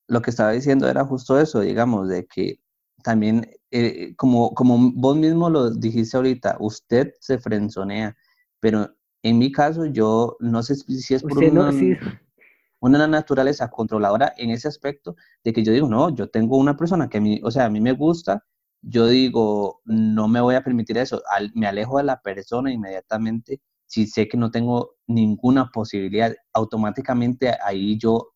Lo 0.07 0.21
que 0.21 0.31
estaba 0.31 0.51
diciendo 0.51 0.89
era 0.89 1.05
justo 1.05 1.39
eso, 1.39 1.61
digamos, 1.61 2.09
de 2.09 2.25
que 2.25 2.59
también, 3.03 3.49
eh, 3.71 4.15
como, 4.15 4.53
como 4.53 4.91
vos 4.95 5.15
mismo 5.15 5.49
lo 5.49 5.69
dijiste 5.71 6.17
ahorita, 6.17 6.57
usted 6.59 7.13
se 7.19 7.37
frenzonea, 7.37 8.17
pero 8.59 8.89
en 9.23 9.37
mi 9.37 9.51
caso 9.51 9.85
yo 9.85 10.37
no 10.39 10.61
sé 10.63 10.75
si 10.75 11.13
es 11.13 11.23
por 11.23 11.37
una, 11.37 11.71
una 12.79 13.07
naturaleza 13.07 13.69
controladora 13.69 14.33
en 14.37 14.49
ese 14.49 14.67
aspecto 14.67 15.15
de 15.43 15.53
que 15.53 15.63
yo 15.63 15.71
digo, 15.71 15.87
no, 15.87 16.13
yo 16.13 16.29
tengo 16.29 16.57
una 16.57 16.75
persona 16.75 17.09
que 17.09 17.19
a 17.19 17.21
mí, 17.21 17.39
o 17.43 17.51
sea, 17.51 17.65
a 17.65 17.69
mí 17.69 17.79
me 17.79 17.93
gusta, 17.93 18.43
yo 18.87 19.07
digo, 19.07 19.81
no 19.85 20.27
me 20.27 20.41
voy 20.41 20.55
a 20.55 20.63
permitir 20.63 20.97
eso, 20.97 21.21
me 21.53 21.67
alejo 21.67 21.97
de 21.97 22.03
la 22.03 22.21
persona 22.21 22.71
inmediatamente 22.71 23.61
si 23.87 24.07
sé 24.07 24.27
que 24.27 24.37
no 24.37 24.51
tengo 24.51 24.95
ninguna 25.07 25.69
posibilidad, 25.71 26.33
automáticamente 26.53 27.53
ahí 27.63 27.97
yo 27.97 28.33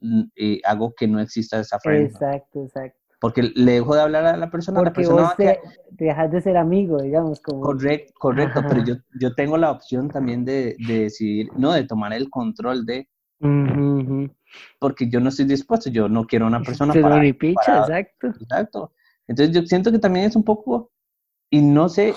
mm, 0.00 0.22
eh, 0.36 0.60
hago 0.64 0.92
que 0.96 1.06
no 1.06 1.20
exista 1.20 1.60
esa 1.60 1.78
frente. 1.78 2.12
Exacto, 2.12 2.64
exacto. 2.64 2.98
Porque 3.20 3.42
le 3.42 3.72
dejo 3.72 3.94
de 3.94 4.00
hablar 4.00 4.24
a 4.26 4.36
la 4.36 4.50
persona. 4.50 4.78
Porque 4.78 4.90
la 4.90 4.94
persona 4.94 5.22
vos 5.22 5.36
te, 5.36 5.60
dejas 5.90 6.30
de 6.32 6.40
ser 6.40 6.56
amigo, 6.56 7.02
digamos. 7.02 7.40
Como... 7.40 7.60
Correcto, 7.60 8.12
correcto 8.18 8.62
pero 8.66 8.82
yo, 8.82 8.94
yo 9.20 9.34
tengo 9.34 9.58
la 9.58 9.70
opción 9.70 10.08
también 10.08 10.44
de, 10.44 10.74
de 10.86 11.00
decidir, 11.00 11.50
no, 11.56 11.72
de 11.72 11.84
tomar 11.84 12.12
el 12.14 12.30
control 12.30 12.86
de... 12.86 13.08
Porque 14.78 15.08
yo 15.08 15.20
no 15.20 15.28
estoy 15.28 15.44
dispuesto, 15.46 15.90
yo 15.90 16.08
no 16.08 16.26
quiero 16.26 16.46
una 16.46 16.62
persona 16.62 16.92
para, 16.94 17.20
picha, 17.38 17.80
exacto. 17.80 18.26
Exacto. 18.28 18.92
Entonces 19.30 19.54
yo 19.54 19.62
siento 19.64 19.92
que 19.92 20.00
también 20.00 20.24
es 20.24 20.34
un 20.34 20.42
poco, 20.42 20.90
y 21.50 21.62
no 21.62 21.88
sé, 21.88 22.14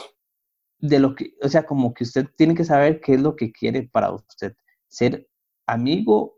de 0.79 0.99
lo 0.99 1.13
que, 1.13 1.35
o 1.43 1.47
sea, 1.47 1.63
como 1.63 1.93
que 1.93 2.05
usted 2.05 2.25
tiene 2.35 2.55
que 2.55 2.63
saber 2.63 3.01
qué 3.01 3.13
es 3.13 3.21
lo 3.21 3.35
que 3.35 3.51
quiere 3.51 3.83
para 3.83 4.11
usted, 4.11 4.55
ser 4.87 5.29
amigo 5.67 6.33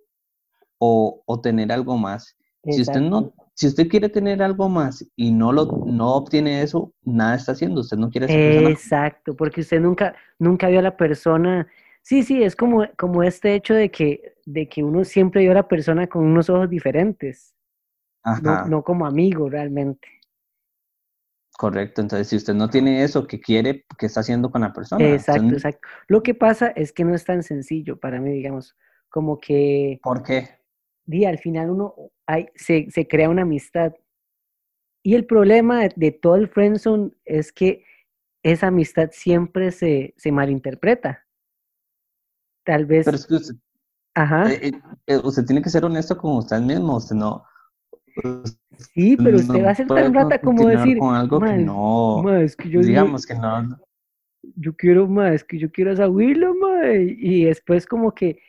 o, 0.77 1.23
o 1.25 1.39
tener 1.39 1.71
algo 1.71 1.97
más. 1.97 2.35
Si 2.69 2.81
usted 2.81 2.99
no, 2.99 3.33
si 3.53 3.67
usted 3.67 3.87
quiere 3.87 4.09
tener 4.09 4.43
algo 4.43 4.67
más 4.67 5.09
y 5.15 5.31
no 5.31 5.53
lo 5.53 5.65
no 5.85 6.15
obtiene 6.15 6.61
eso, 6.61 6.93
nada 7.03 7.35
está 7.35 7.53
haciendo. 7.53 7.79
Usted 7.79 7.95
no 7.95 8.09
quiere 8.09 8.27
ser 8.27 8.67
Exacto, 8.67 9.33
porque 9.33 9.61
usted 9.61 9.79
nunca 9.79 10.13
nunca 10.39 10.67
vio 10.67 10.79
a 10.79 10.81
la 10.81 10.97
persona. 10.97 11.67
Sí, 12.01 12.23
sí, 12.23 12.43
es 12.43 12.53
como 12.55 12.85
como 12.97 13.23
este 13.23 13.55
hecho 13.55 13.73
de 13.73 13.89
que 13.89 14.33
de 14.45 14.67
que 14.67 14.83
uno 14.83 15.05
siempre 15.05 15.41
vio 15.41 15.51
a 15.51 15.55
la 15.55 15.67
persona 15.69 16.07
con 16.07 16.25
unos 16.25 16.49
ojos 16.49 16.69
diferentes. 16.69 17.55
No, 18.41 18.65
no 18.65 18.83
como 18.83 19.05
amigo 19.05 19.47
realmente. 19.47 20.14
Correcto, 21.57 22.01
entonces 22.01 22.27
si 22.27 22.35
usted 22.35 22.53
no 22.53 22.69
tiene 22.69 23.03
eso 23.03 23.27
que 23.27 23.39
quiere, 23.39 23.85
¿qué 23.97 24.07
está 24.07 24.19
haciendo 24.19 24.51
con 24.51 24.61
la 24.61 24.73
persona? 24.73 25.05
Exacto, 25.05 25.53
exacto. 25.53 25.87
Lo 26.07 26.21
que 26.21 26.33
pasa 26.33 26.67
es 26.67 26.91
que 26.91 27.05
no 27.05 27.15
es 27.15 27.23
tan 27.23 27.43
sencillo 27.43 27.97
para 27.97 28.19
mí, 28.19 28.31
digamos, 28.31 28.75
como 29.09 29.39
que... 29.39 29.99
¿Por 30.03 30.21
qué? 30.21 30.49
Día, 31.05 31.29
al 31.29 31.37
final 31.37 31.69
uno 31.69 31.95
hay, 32.25 32.47
se, 32.55 32.87
se, 32.91 33.07
crea 33.07 33.29
una 33.29 33.43
amistad. 33.43 33.93
Y 35.01 35.15
el 35.15 35.25
problema 35.25 35.87
de, 35.95 36.11
todo 36.11 36.35
el 36.35 36.49
friendzone 36.49 37.11
es 37.23 37.53
que 37.53 37.85
esa 38.43 38.67
amistad 38.67 39.09
siempre 39.11 39.71
se, 39.71 40.13
se 40.17 40.31
malinterpreta. 40.31 41.25
Tal 42.65 42.85
vez... 42.85 43.05
Pero 43.05 43.17
es 43.17 43.27
que 43.27 43.35
usted, 43.35 43.55
Ajá. 44.15 44.51
Eh, 44.51 44.67
eh, 44.67 44.71
eh, 45.07 45.21
usted 45.23 45.45
tiene 45.45 45.61
que 45.61 45.69
ser 45.69 45.85
honesto 45.85 46.17
con 46.17 46.37
usted 46.37 46.59
mismo, 46.61 46.97
usted 46.97 47.15
no 47.15 47.45
Sí, 48.93 49.17
pero 49.17 49.37
usted 49.37 49.63
va 49.63 49.71
a 49.71 49.75
ser 49.75 49.87
tan 49.87 50.13
rata 50.13 50.39
como 50.39 50.67
decir, 50.67 50.97
con 50.97 51.15
algo 51.15 51.39
que 51.39 51.57
no, 51.57 52.35
es 52.35 52.55
que 52.55 52.69
yo, 52.69 52.81
digamos 52.81 53.25
que 53.25 53.35
no. 53.35 53.77
Yo 54.55 54.75
quiero 54.75 55.07
más, 55.07 55.43
que 55.43 55.57
yo 55.57 55.71
quiero 55.71 55.91
esa 55.91 56.07
y 56.07 57.45
después 57.45 57.85
como 57.85 58.13
que, 58.13 58.39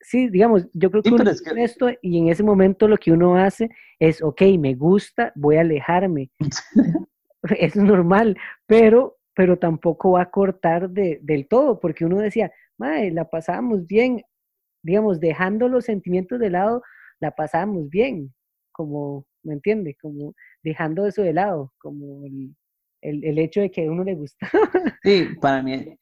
sí, 0.00 0.28
digamos, 0.28 0.68
yo 0.72 0.90
creo 0.90 1.02
que, 1.02 1.10
uno 1.10 1.30
es 1.30 1.42
esto 1.56 1.88
y 2.02 2.18
en 2.18 2.28
ese 2.28 2.42
momento 2.42 2.86
lo 2.86 2.96
que 2.96 3.12
uno 3.12 3.36
hace 3.36 3.70
es, 3.98 4.22
ok, 4.22 4.42
me 4.58 4.74
gusta, 4.74 5.32
voy 5.34 5.56
a 5.56 5.62
alejarme. 5.62 6.30
es 7.58 7.76
normal, 7.76 8.36
pero, 8.66 9.18
pero 9.34 9.58
tampoco 9.58 10.12
va 10.12 10.22
a 10.22 10.30
cortar 10.30 10.90
de, 10.90 11.20
del 11.22 11.48
todo, 11.48 11.80
porque 11.80 12.04
uno 12.04 12.18
decía, 12.18 12.52
madre, 12.76 13.10
la 13.10 13.28
pasábamos 13.28 13.86
bien, 13.86 14.22
digamos, 14.82 15.20
dejando 15.20 15.68
los 15.68 15.84
sentimientos 15.84 16.38
de 16.38 16.50
lado, 16.50 16.82
la 17.20 17.34
pasábamos 17.34 17.88
bien, 17.88 18.32
como, 18.80 19.26
¿me 19.42 19.52
entiende? 19.52 19.94
Como 20.00 20.34
dejando 20.62 21.06
eso 21.06 21.20
de 21.20 21.34
lado, 21.34 21.74
como 21.78 22.24
el, 22.24 22.54
el, 23.02 23.38
hecho 23.38 23.60
de 23.60 23.70
que 23.70 23.86
a 23.86 23.90
uno 23.90 24.04
le 24.04 24.14
gusta. 24.14 24.48
Sí, 25.04 25.28
para 25.38 25.62
mí, 25.62 25.98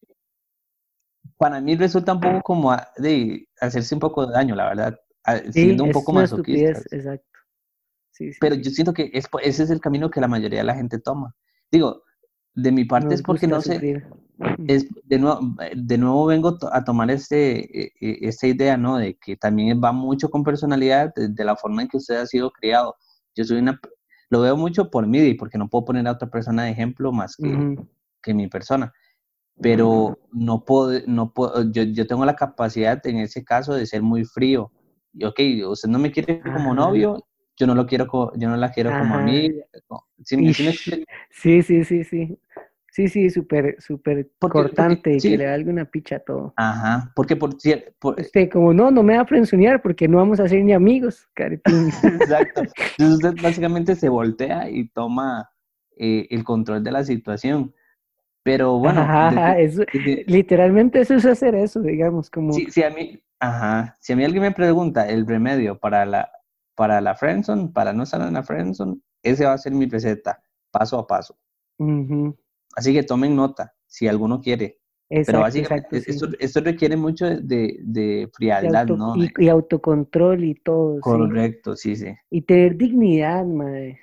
para 1.36 1.60
mí 1.60 1.74
resulta 1.74 2.12
un 2.12 2.20
poco 2.20 2.40
como 2.42 2.76
de 2.98 3.48
hacerse 3.60 3.94
un 3.96 4.00
poco 4.00 4.26
de 4.26 4.32
daño, 4.32 4.54
la 4.54 4.68
verdad, 4.68 5.00
siendo 5.50 5.84
un 5.84 5.90
poco 5.90 6.12
más 6.12 6.32
Exacto. 6.32 7.26
Pero 8.40 8.54
yo 8.54 8.70
siento 8.70 8.92
que 8.92 9.10
es, 9.12 9.26
ese 9.42 9.62
es 9.64 9.70
el 9.70 9.80
camino 9.80 10.08
que 10.10 10.20
la 10.20 10.28
mayoría 10.28 10.60
de 10.60 10.64
la 10.64 10.74
gente 10.74 11.00
toma. 11.00 11.34
Digo, 11.70 12.02
de 12.58 12.72
mi 12.72 12.84
parte 12.84 13.14
es 13.14 13.22
porque 13.22 13.46
no 13.46 13.60
sé, 13.60 14.02
es, 14.66 14.86
de, 15.04 15.18
nuevo, 15.18 15.40
de 15.76 15.98
nuevo 15.98 16.26
vengo 16.26 16.58
a 16.72 16.84
tomar 16.84 17.10
este, 17.10 17.58
e, 17.80 17.92
e, 18.00 18.18
esta 18.28 18.48
idea, 18.48 18.76
¿no? 18.76 18.98
De 18.98 19.16
que 19.16 19.36
también 19.36 19.80
va 19.82 19.92
mucho 19.92 20.28
con 20.28 20.42
personalidad, 20.42 21.12
de, 21.14 21.44
la 21.44 21.56
forma 21.56 21.82
en 21.82 21.88
que 21.88 21.98
usted 21.98 22.16
ha 22.16 22.26
sido 22.26 22.50
criado. 22.50 22.96
Yo 23.36 23.44
soy 23.44 23.58
una, 23.58 23.80
lo 24.30 24.40
veo 24.40 24.56
mucho 24.56 24.90
por 24.90 25.06
mí, 25.06 25.34
porque 25.34 25.58
no 25.58 25.68
puedo 25.68 25.84
poner 25.84 26.06
a 26.08 26.12
otra 26.12 26.28
persona 26.28 26.64
de 26.64 26.70
ejemplo 26.70 27.12
más 27.12 27.36
que, 27.36 27.76
que 28.22 28.34
mi 28.34 28.48
persona. 28.48 28.92
Pero 29.60 30.18
no 30.32 30.64
puedo, 30.64 31.00
no 31.06 31.32
puedo 31.32 31.70
yo, 31.70 31.82
yo, 31.84 32.06
tengo 32.06 32.24
la 32.24 32.36
capacidad 32.36 33.04
en 33.06 33.18
ese 33.18 33.44
caso 33.44 33.74
de 33.74 33.86
ser 33.86 34.02
muy 34.02 34.24
frío. 34.24 34.72
Y, 35.12 35.24
ok, 35.24 35.40
usted 35.68 35.88
no 35.88 35.98
me 35.98 36.10
quiere 36.12 36.40
como 36.40 36.74
novio, 36.74 37.24
yo 37.58 37.66
no 37.66 37.74
lo 37.74 37.86
quiero, 37.86 38.06
yo 38.36 38.48
no 38.48 38.56
la 38.56 38.70
quiero 38.70 38.90
como 38.90 39.16
amiga. 39.16 39.64
¿Sí, 40.22 40.54
sí, 41.30 41.62
sí, 41.62 41.84
sí, 41.84 42.04
sí. 42.04 42.38
Sí, 42.90 43.06
sí, 43.06 43.30
súper, 43.30 43.76
súper 43.80 44.28
cortante, 44.40 45.18
que 45.18 45.36
le 45.36 45.44
da 45.44 45.54
alguna 45.54 45.84
picha 45.84 46.16
a 46.16 46.18
todo. 46.18 46.52
Ajá, 46.56 47.12
porque 47.14 47.36
por 47.36 47.60
cierto... 47.60 48.16
Este, 48.16 48.48
como 48.48 48.72
no, 48.72 48.90
no 48.90 49.04
me 49.04 49.14
va 49.14 49.22
a 49.22 49.26
frenzonear 49.26 49.82
porque 49.82 50.08
no 50.08 50.16
vamos 50.16 50.40
a 50.40 50.48
ser 50.48 50.64
ni 50.64 50.72
amigos, 50.72 51.28
caretín. 51.34 51.88
Exacto. 52.02 52.62
Entonces 52.62 53.24
usted 53.24 53.34
básicamente 53.40 53.94
se 53.94 54.08
voltea 54.08 54.68
y 54.68 54.88
toma 54.88 55.48
eh, 55.96 56.26
el 56.30 56.42
control 56.42 56.82
de 56.82 56.90
la 56.90 57.04
situación. 57.04 57.72
Pero 58.42 58.78
bueno... 58.78 59.02
Ajá, 59.02 59.56
literalmente 60.26 61.00
eso 61.00 61.14
es 61.14 61.24
hacer 61.24 61.54
eso, 61.54 61.80
digamos, 61.80 62.30
como... 62.30 62.52
Sí, 62.52 62.66
sí, 62.68 62.82
a 62.82 62.90
mí... 62.90 63.22
Ajá, 63.38 63.96
si 64.00 64.12
a 64.12 64.16
mí 64.16 64.24
alguien 64.24 64.42
me 64.42 64.50
pregunta 64.50 65.08
el 65.08 65.24
remedio 65.24 65.78
para 65.78 66.04
la, 66.04 66.32
para 66.78 67.00
la 67.00 67.16
friendzone, 67.16 67.70
para 67.70 67.92
no 67.92 68.04
estar 68.04 68.20
en 68.20 68.34
la 68.34 68.44
friendzone, 68.44 69.00
ese 69.22 69.44
va 69.44 69.54
a 69.54 69.58
ser 69.58 69.72
mi 69.72 69.86
receta, 69.86 70.40
paso 70.70 70.96
a 70.96 71.06
paso. 71.06 71.36
Así 72.76 72.92
que 72.92 73.02
tomen 73.02 73.34
nota, 73.34 73.74
si 73.86 74.06
alguno 74.06 74.40
quiere. 74.40 74.78
Pero 75.08 75.40
básicamente 75.40 76.02
esto, 76.06 76.60
requiere 76.60 76.96
mucho 76.96 77.26
de, 77.26 78.30
frialdad, 78.32 78.86
¿no? 78.86 79.14
Y, 79.16 79.48
autocontrol 79.48 80.44
y 80.44 80.54
todo. 80.54 81.00
Correcto, 81.00 81.74
sí, 81.74 81.96
sí. 81.96 82.14
Y 82.30 82.42
tener 82.42 82.76
dignidad, 82.76 83.44
madre. 83.44 83.98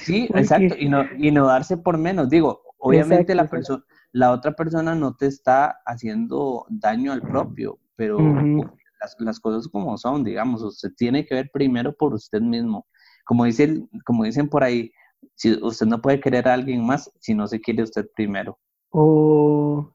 Sí, 0.00 0.28
exacto. 0.34 0.76
Y 0.78 0.88
no, 0.88 1.04
y 1.18 1.30
no 1.30 1.46
darse 1.46 1.76
por 1.76 1.98
menos. 1.98 2.30
Digo, 2.30 2.62
obviamente 2.78 3.34
la 3.34 3.46
persona 3.48 3.84
la 4.12 4.32
otra 4.32 4.52
persona 4.52 4.94
no 4.94 5.14
te 5.14 5.26
está 5.26 5.80
haciendo 5.84 6.66
daño 6.68 7.12
al 7.12 7.20
propio, 7.20 7.78
pero 7.94 8.18
las, 9.18 9.40
cosas 9.40 9.68
como 9.68 9.96
son, 9.96 10.24
digamos, 10.24 10.62
usted 10.62 10.90
tiene 10.96 11.24
que 11.24 11.34
ver 11.34 11.50
primero 11.52 11.94
por 11.94 12.14
usted 12.14 12.40
mismo. 12.40 12.86
Como, 13.24 13.44
dice, 13.44 13.82
como 14.04 14.24
dicen 14.24 14.48
por 14.48 14.64
ahí, 14.64 14.90
si 15.34 15.52
usted 15.62 15.86
no 15.86 16.00
puede 16.00 16.20
querer 16.20 16.48
a 16.48 16.54
alguien 16.54 16.84
más 16.84 17.10
si 17.20 17.34
no 17.34 17.46
se 17.46 17.60
quiere 17.60 17.82
usted 17.82 18.08
primero. 18.14 18.58
Oh, 18.90 19.92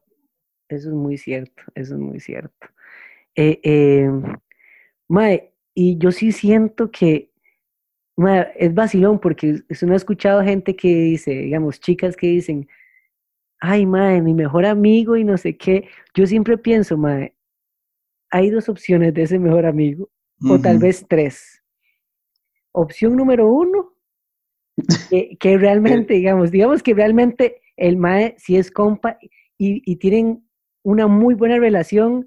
eso 0.68 0.88
es 0.88 0.94
muy 0.94 1.18
cierto, 1.18 1.62
eso 1.74 1.94
es 1.94 2.00
muy 2.00 2.20
cierto. 2.20 2.68
Eh, 3.34 3.60
eh, 3.62 4.10
mae, 5.08 5.52
y 5.74 5.98
yo 5.98 6.12
sí 6.12 6.32
siento 6.32 6.90
que 6.90 7.30
es 8.56 8.74
vacilón 8.74 9.18
porque 9.18 9.62
uno 9.82 9.92
ha 9.92 9.96
escuchado 9.96 10.42
gente 10.42 10.76
que 10.76 10.88
dice, 10.88 11.32
digamos, 11.32 11.80
chicas 11.80 12.16
que 12.16 12.28
dicen, 12.28 12.68
ay, 13.58 13.86
mae, 13.86 14.20
mi 14.22 14.34
mejor 14.34 14.66
amigo 14.66 15.16
y 15.16 15.24
no 15.24 15.36
sé 15.36 15.56
qué. 15.56 15.88
Yo 16.14 16.26
siempre 16.26 16.58
pienso, 16.58 16.96
mae, 16.96 17.33
hay 18.34 18.50
dos 18.50 18.68
opciones 18.68 19.14
de 19.14 19.22
ese 19.22 19.38
mejor 19.38 19.64
amigo, 19.64 20.10
o 20.50 20.58
tal 20.58 20.78
vez 20.78 21.06
tres. 21.08 21.62
Opción 22.72 23.14
número 23.14 23.46
uno, 23.46 23.94
que, 25.38 25.56
realmente, 25.56 26.14
digamos, 26.14 26.50
digamos 26.50 26.82
que 26.82 26.94
realmente 26.94 27.62
el 27.76 27.96
mae 27.96 28.34
si 28.36 28.56
es 28.56 28.72
compa 28.72 29.18
y, 29.56 29.82
y 29.88 29.96
tienen 29.96 30.44
una 30.82 31.06
muy 31.06 31.36
buena 31.36 31.58
relación 31.58 32.26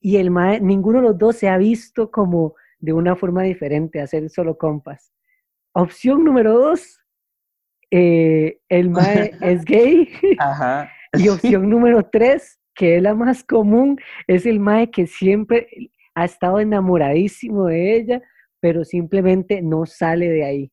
y 0.00 0.16
el 0.16 0.32
mae, 0.32 0.60
ninguno 0.60 0.98
de 0.98 1.04
los 1.04 1.18
dos 1.18 1.36
se 1.36 1.48
ha 1.48 1.56
visto 1.56 2.10
como 2.10 2.56
de 2.80 2.92
una 2.92 3.14
forma 3.14 3.44
diferente, 3.44 4.00
hacer 4.00 4.28
solo 4.30 4.58
compas. 4.58 5.12
Opción 5.72 6.24
número 6.24 6.58
dos, 6.58 7.00
eh, 7.92 8.58
el 8.68 8.90
mae 8.90 9.30
es 9.40 9.64
gay. 9.64 10.08
Ajá. 10.40 10.90
y 11.12 11.28
opción 11.28 11.70
número 11.70 12.02
tres, 12.10 12.58
que 12.74 12.96
es 12.96 13.02
la 13.02 13.14
más 13.14 13.44
común, 13.44 13.98
es 14.26 14.46
el 14.46 14.60
mae 14.60 14.90
que 14.90 15.06
siempre 15.06 15.68
ha 16.14 16.24
estado 16.24 16.60
enamoradísimo 16.60 17.66
de 17.66 17.96
ella, 17.96 18.22
pero 18.60 18.84
simplemente 18.84 19.62
no 19.62 19.86
sale 19.86 20.28
de 20.28 20.44
ahí. 20.44 20.72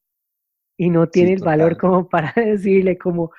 Y 0.77 0.89
no 0.89 1.07
tiene 1.07 1.33
el 1.33 1.43
valor 1.43 1.77
como 1.77 2.09
para 2.09 2.33
decirle 2.35 2.97
como, 2.97 3.31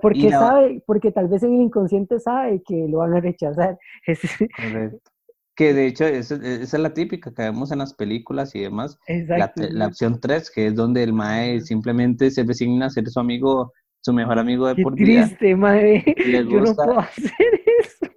porque 0.00 0.30
sabe, 0.30 0.82
porque 0.86 1.12
tal 1.12 1.28
vez 1.28 1.42
en 1.42 1.54
el 1.54 1.62
inconsciente 1.62 2.18
sabe 2.18 2.62
que 2.62 2.86
lo 2.88 2.98
van 2.98 3.14
a 3.14 3.20
rechazar. 3.20 3.78
Que 5.58 5.74
de 5.74 5.88
hecho, 5.88 6.04
esa, 6.04 6.36
es 6.36 6.72
la 6.72 6.94
típica 6.94 7.34
que 7.34 7.42
vemos 7.42 7.72
en 7.72 7.78
las 7.78 7.92
películas 7.92 8.54
y 8.54 8.60
demás. 8.60 8.96
Exacto. 9.08 9.64
La, 9.70 9.88
opción 9.88 10.20
3, 10.20 10.52
que 10.52 10.68
es 10.68 10.74
donde 10.76 11.02
el 11.02 11.12
mae 11.12 11.60
simplemente 11.62 12.30
se 12.30 12.44
resigna 12.44 12.86
a 12.86 12.90
ser 12.90 13.08
su 13.08 13.18
amigo, 13.18 13.72
su 14.08 14.14
mejor 14.14 14.38
amigo 14.38 14.66
de 14.66 14.74
Qué 14.74 14.82
por 14.82 14.94
vida. 14.94 15.26
triste, 15.26 15.54
mae. 15.54 16.02
Yo 16.50 16.60
no 16.62 16.74
puedo 16.74 16.98
hacer 16.98 17.60
eso. 17.80 18.12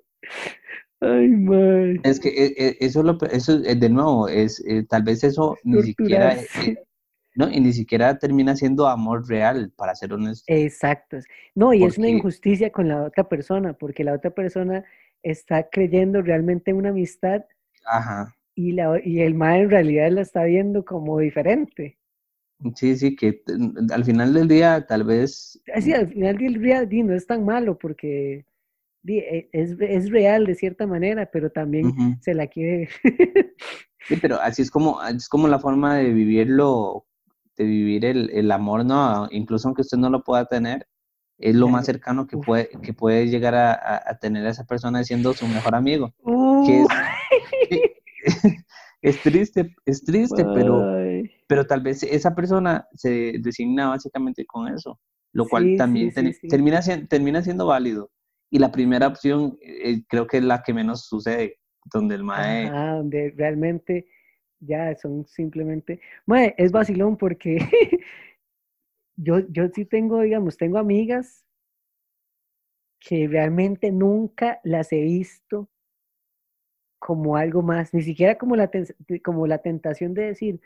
Ay, 1.01 1.27
mae. 1.27 1.99
Es 2.03 2.17
que 2.17 2.29
e, 2.29 2.45
e, 2.57 2.77
eso, 2.79 3.03
lo, 3.03 3.17
eso 3.29 3.61
eh, 3.65 3.75
de 3.75 3.89
nuevo, 3.89 4.29
es 4.29 4.63
eh, 4.65 4.85
tal 4.87 5.03
vez 5.03 5.23
eso 5.25 5.57
ni 5.63 5.81
siquiera... 5.83 6.35
Eh, 6.35 6.77
¿no? 7.35 7.49
Y 7.49 7.59
ni 7.59 7.73
siquiera 7.73 8.17
termina 8.17 8.55
siendo 8.55 8.87
amor 8.87 9.27
real, 9.27 9.71
para 9.77 9.95
ser 9.95 10.13
honesto. 10.13 10.45
Exacto. 10.47 11.17
No, 11.55 11.73
y 11.73 11.83
es 11.83 11.97
una 11.97 12.09
injusticia 12.09 12.71
con 12.71 12.87
la 12.89 13.03
otra 13.03 13.27
persona, 13.27 13.73
porque 13.73 14.03
la 14.03 14.13
otra 14.13 14.31
persona 14.31 14.83
está 15.23 15.69
creyendo 15.69 16.21
realmente 16.21 16.71
en 16.71 16.77
una 16.77 16.89
amistad 16.89 17.43
Ajá. 17.85 18.35
Y, 18.55 18.73
la, 18.73 18.99
y 19.03 19.21
el 19.21 19.33
mae 19.33 19.61
en 19.61 19.69
realidad 19.69 20.11
la 20.11 20.21
está 20.21 20.43
viendo 20.43 20.83
como 20.83 21.19
diferente. 21.19 21.97
Sí, 22.75 22.95
sí, 22.95 23.15
que 23.15 23.41
al 23.91 24.03
final 24.03 24.33
del 24.33 24.47
día 24.47 24.85
tal 24.87 25.03
vez... 25.03 25.61
Sí, 25.79 25.93
al 25.93 26.07
final 26.07 26.37
del 26.37 26.61
día 26.61 26.87
no 27.03 27.13
es 27.13 27.25
tan 27.25 27.45
malo 27.45 27.77
porque 27.77 28.45
e, 29.07 29.49
es, 29.51 29.75
es 29.79 30.11
real 30.11 30.45
de 30.45 30.55
cierta 30.55 30.85
manera, 30.85 31.29
pero 31.31 31.49
también 31.49 32.19
se 32.21 32.33
la 32.33 32.47
quiere... 32.47 32.89
sí, 34.07 34.15
pero 34.21 34.39
así 34.39 34.61
es 34.61 34.71
como, 34.71 35.01
es 35.03 35.27
como 35.27 35.47
la 35.47 35.59
forma 35.59 35.97
de 35.97 36.13
vivirlo, 36.13 37.05
de 37.57 37.65
vivir 37.65 38.05
el, 38.05 38.29
el 38.31 38.51
amor, 38.51 38.85
¿no? 38.85 39.27
Incluso 39.31 39.67
aunque 39.67 39.81
usted 39.81 39.97
no 39.97 40.09
lo 40.09 40.23
pueda 40.23 40.45
tener, 40.45 40.87
es 41.41 41.55
lo 41.55 41.67
más 41.67 41.85
cercano 41.85 42.27
que 42.27 42.37
puede, 42.37 42.69
que 42.69 42.93
puede 42.93 43.27
llegar 43.27 43.55
a, 43.55 44.17
tener 44.19 44.45
a 44.45 44.51
esa 44.51 44.65
persona 44.65 45.03
siendo 45.03 45.33
su 45.33 45.47
mejor 45.47 45.75
amigo. 45.75 46.13
es, 49.01 49.21
triste, 49.23 49.75
es 49.85 50.03
triste, 50.03 50.45
pero, 50.53 51.00
pero 51.51 51.67
tal 51.67 51.81
vez 51.81 52.01
esa 52.03 52.33
persona 52.33 52.87
se 52.93 53.33
designa 53.41 53.89
básicamente 53.89 54.45
con 54.45 54.69
eso, 54.69 55.01
lo 55.33 55.45
cual 55.49 55.75
también 55.77 56.09
termina, 56.49 56.79
termina 57.09 57.41
siendo 57.41 57.65
válido. 57.65 58.09
Y 58.49 58.57
la 58.57 58.71
primera 58.71 59.07
opción 59.07 59.57
eh, 59.61 60.01
creo 60.07 60.27
que 60.27 60.37
es 60.37 60.45
la 60.45 60.63
que 60.63 60.73
menos 60.73 61.07
sucede, 61.07 61.57
donde 61.93 62.15
el 62.15 62.23
mae... 62.23 62.67
Ah, 62.67 62.93
donde 62.93 63.33
realmente 63.35 64.07
ya 64.61 64.95
son 64.95 65.25
simplemente... 65.27 65.99
Mae, 66.25 66.55
es 66.57 66.71
vacilón 66.71 67.17
porque 67.17 67.57
yo, 69.17 69.39
yo 69.49 69.67
sí 69.75 69.83
tengo, 69.83 70.21
digamos, 70.21 70.55
tengo 70.55 70.77
amigas 70.77 71.43
que 73.01 73.27
realmente 73.27 73.91
nunca 73.91 74.61
las 74.63 74.93
he 74.93 75.01
visto 75.01 75.69
como 76.97 77.35
algo 77.35 77.61
más, 77.61 77.93
ni 77.93 78.03
siquiera 78.03 78.37
como 78.37 78.55
la, 78.55 78.71
como 79.21 79.47
la 79.47 79.57
tentación 79.57 80.13
de 80.13 80.27
decir, 80.27 80.61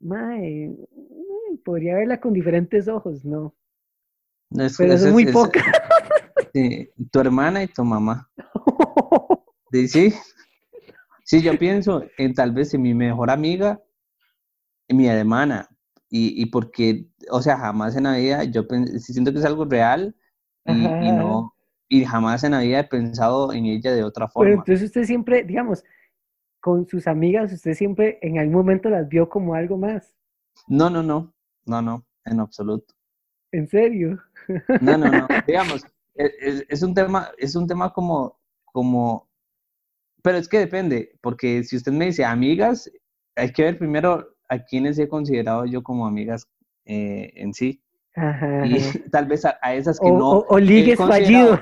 mae, 0.00 0.68
mm, 0.68 1.58
podría 1.64 1.96
verla 1.96 2.20
con 2.20 2.32
diferentes 2.32 2.88
ojos, 2.88 3.24
no. 3.24 3.54
Pero 4.50 4.92
eso 4.94 5.06
es 5.08 5.12
muy 5.12 5.26
poca. 5.26 5.60
tu 7.12 7.20
hermana 7.20 7.62
y 7.62 7.68
tu 7.68 7.84
mamá. 7.84 8.30
¿Sí? 9.72 10.14
Sí, 11.24 11.42
yo 11.42 11.58
pienso 11.58 12.04
en 12.16 12.32
tal 12.32 12.52
vez 12.52 12.72
en 12.72 12.82
mi 12.82 12.94
mejor 12.94 13.30
amiga, 13.30 13.82
y 14.88 14.94
mi 14.94 15.06
hermana, 15.06 15.68
y, 16.08 16.42
y, 16.42 16.46
porque, 16.46 17.06
o 17.30 17.42
sea, 17.42 17.58
jamás 17.58 17.94
en 17.96 18.04
la 18.04 18.16
vida, 18.16 18.44
yo 18.44 18.64
siento 18.98 19.32
que 19.32 19.38
es 19.38 19.44
algo 19.44 19.66
real 19.66 20.16
y, 20.64 20.72
no, 20.72 21.54
y 21.88 22.04
jamás 22.04 22.44
en 22.44 22.52
la 22.52 22.60
vida 22.60 22.80
he 22.80 22.84
pensado 22.84 23.52
en 23.52 23.66
ella 23.66 23.92
de 23.92 24.04
otra 24.04 24.28
forma. 24.28 24.46
Pero 24.46 24.60
entonces 24.60 24.86
usted 24.86 25.04
siempre, 25.04 25.42
digamos, 25.42 25.84
con 26.60 26.86
sus 26.86 27.06
amigas, 27.06 27.52
usted 27.52 27.74
siempre 27.74 28.18
en 28.22 28.38
algún 28.38 28.56
momento 28.56 28.90
las 28.90 29.08
vio 29.08 29.28
como 29.28 29.54
algo 29.54 29.76
más. 29.76 30.14
No, 30.66 30.90
no, 30.90 31.02
no, 31.02 31.32
no, 31.66 31.82
no, 31.82 32.06
en 32.24 32.40
absoluto. 32.40 32.94
¿En 33.52 33.66
serio? 33.68 34.18
No, 34.80 34.98
no, 34.98 35.10
no, 35.10 35.28
digamos, 35.46 35.86
es, 36.14 36.60
e, 36.60 36.66
es 36.68 36.82
un 36.82 36.94
tema, 36.94 37.30
es 37.38 37.54
un 37.54 37.66
tema 37.66 37.92
como, 37.92 38.38
como, 38.64 39.28
pero 40.22 40.38
es 40.38 40.48
que 40.48 40.58
depende, 40.58 41.16
porque 41.20 41.64
si 41.64 41.76
usted 41.76 41.92
me 41.92 42.06
dice 42.06 42.24
amigas, 42.24 42.90
hay 43.36 43.52
que 43.52 43.62
ver 43.62 43.78
primero 43.78 44.34
a 44.48 44.58
quienes 44.58 44.98
he 44.98 45.08
considerado 45.08 45.64
yo 45.66 45.82
como 45.82 46.06
amigas 46.06 46.48
eh, 46.84 47.32
en 47.36 47.54
sí. 47.54 47.82
Ajá, 48.14 48.66
y 48.66 48.78
tal 49.12 49.26
vez 49.26 49.44
a, 49.44 49.74
esas 49.74 50.00
que 50.00 50.10
no. 50.10 50.40
O, 50.48 50.58
ligues 50.58 50.98
fallido. 50.98 51.60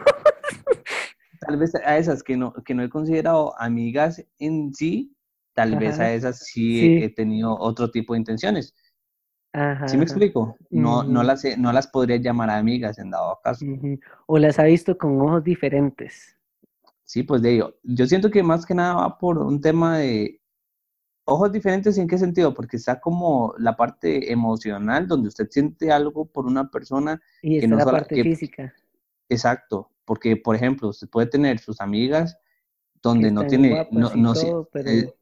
Tal 1.47 1.57
vez 1.57 1.75
a 1.75 1.97
esas 1.99 2.23
que 2.23 2.37
no, 2.37 2.53
que 2.53 2.75
no 2.75 2.83
he 2.83 2.89
considerado 2.89 3.55
amigas 3.59 4.25
en 4.39 4.75
sí, 4.75 5.17
tal 5.55 5.77
vez 5.77 5.99
a 5.99 6.13
esas 6.13 6.41
sí, 6.41 7.03
He, 7.03 7.09
tenido 7.09 7.57
otro 7.59 7.91
tipo 7.91 8.15
de 8.15 8.21
intenciones. 8.21 8.75
Ajá, 9.53 9.89
¿Sí 9.89 9.97
me 9.97 10.05
explico? 10.05 10.57
No, 10.71 11.03
no, 11.03 11.23
las, 11.23 11.45
no 11.57 11.73
las 11.73 11.87
podría 11.87 12.17
llamar 12.17 12.51
amigas 12.51 12.99
en 12.99 13.11
dado 13.11 13.39
caso. 13.43 13.65
O 14.27 14.39
las 14.39 14.59
ha 14.59 14.65
visto 14.65 14.99
con 14.99 15.21
ojos 15.21 15.45
diferentes. 15.45 16.37
Sí, 17.05 17.23
pues 17.23 17.41
de 17.41 17.55
ello. 17.55 17.79
Yo 17.83 18.07
siento 18.07 18.31
que 18.31 18.43
más 18.43 18.67
que 18.67 18.75
nada 18.75 18.95
va 18.97 19.19
por 19.19 19.39
un 19.39 19.61
tema 19.61 19.99
de, 19.99 20.41
Ojos 21.29 21.51
diferentes 21.51 21.99
en 21.99 22.07
qué 22.07 22.19
sentido? 22.19 22.55
Porque 22.55 22.77
está 22.77 23.01
como 23.01 23.53
la 23.59 23.77
parte 23.77 24.31
emocional, 24.31 25.09
donde 25.09 25.27
usted 25.27 25.49
siente 25.51 25.91
algo 25.91 26.27
por 26.27 26.47
una 26.47 26.71
persona. 26.71 27.21
Y 27.43 27.59
está 27.59 27.75
la 27.75 27.85
parte 27.85 28.23
física. 28.23 28.73
Exacto, 29.29 29.91
porque 30.05 30.37
por 30.37 30.57
ejemplo, 30.57 30.89
usted 30.89 31.09
puede 31.09 31.27
tener 31.27 31.59
sus 31.59 31.81
amigas 31.81 32.37
donde 33.03 33.31
no 33.31 33.47
tiene, 33.47 33.87
no, 33.91 34.15
no 34.15 34.35
eh, 34.85 35.13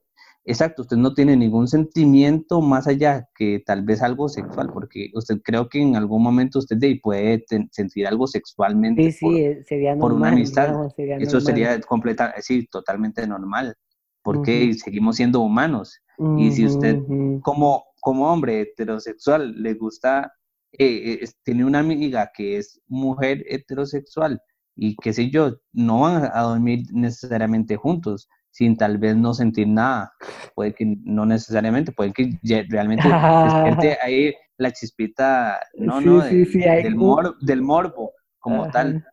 exacto, 0.44 0.82
usted 0.82 0.96
no 0.96 1.12
tiene 1.12 1.36
ningún 1.36 1.68
sentimiento 1.68 2.60
más 2.60 2.86
allá 2.86 3.28
que 3.34 3.62
tal 3.64 3.82
vez 3.82 4.00
algo 4.00 4.28
sexual, 4.28 4.70
porque 4.72 5.10
usted 5.14 5.40
creo 5.42 5.68
que 5.68 5.82
en 5.82 5.96
algún 5.96 6.22
momento 6.22 6.60
usted 6.60 6.78
puede 7.02 7.44
sentir 7.72 8.06
algo 8.06 8.26
sexualmente 8.26 9.10
sí, 9.12 9.18
sí, 9.18 9.40
eh, 9.40 9.64
sería 9.64 9.94
normal, 9.94 10.10
por 10.10 10.12
una 10.12 10.28
amistad. 10.28 10.88
Eso 11.18 11.40
sería 11.40 11.78
completa, 11.80 12.34
sí, 12.40 12.66
totalmente 12.66 13.26
normal 13.26 13.76
porque 14.24 14.72
seguimos 14.72 15.16
siendo 15.16 15.40
humanos. 15.40 16.00
y 16.38 16.50
si 16.52 16.64
usted 16.64 16.98
como, 17.42 17.84
como 18.00 18.32
hombre 18.32 18.62
heterosexual 18.62 19.54
le 19.62 19.74
gusta, 19.74 20.32
eh, 20.78 21.18
eh 21.22 21.28
tiene 21.44 21.64
una 21.64 21.80
amiga 21.80 22.30
que 22.34 22.58
es 22.58 22.80
mujer 22.86 23.44
heterosexual 23.48 24.40
y 24.76 24.96
qué 24.96 25.12
sé 25.12 25.30
yo, 25.30 25.56
no 25.72 26.00
van 26.00 26.30
a 26.32 26.42
dormir 26.42 26.84
necesariamente 26.92 27.76
juntos 27.76 28.28
sin 28.50 28.76
tal 28.76 28.98
vez 28.98 29.16
no 29.16 29.34
sentir 29.34 29.68
nada. 29.68 30.12
Puede 30.54 30.74
que 30.74 30.96
no 31.04 31.26
necesariamente, 31.26 31.92
puede 31.92 32.12
que 32.12 32.38
realmente 32.68 33.08
ahí 34.02 34.32
la 34.58 34.72
chispita, 34.72 35.60
no, 35.74 36.00
no, 36.00 36.22
del, 36.22 36.96
del 37.40 37.62
morbo 37.62 38.12
como 38.38 38.70
tal 38.70 39.04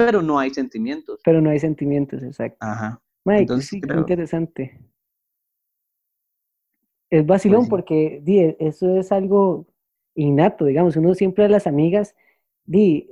pero 0.00 0.22
no 0.22 0.38
hay 0.38 0.48
sentimientos. 0.48 1.20
Pero 1.22 1.42
no 1.42 1.50
hay 1.50 1.58
sentimientos, 1.58 2.22
exacto. 2.22 2.56
Ajá. 2.60 3.02
Mike, 3.26 3.42
Entonces, 3.42 3.68
sí, 3.68 3.80
creo- 3.82 4.00
interesante. 4.00 4.80
Es 7.10 7.26
vacilón 7.26 7.60
Pues 7.60 7.68
porque 7.68 8.20
di, 8.22 8.38
e- 8.38 8.56
eso 8.60 8.96
es 8.96 9.12
algo 9.12 9.66
innato, 10.20 10.66
digamos, 10.66 10.96
uno 10.96 11.14
siempre 11.14 11.44
a 11.44 11.48
las 11.48 11.66
amigas, 11.66 12.14
di, 12.64 13.10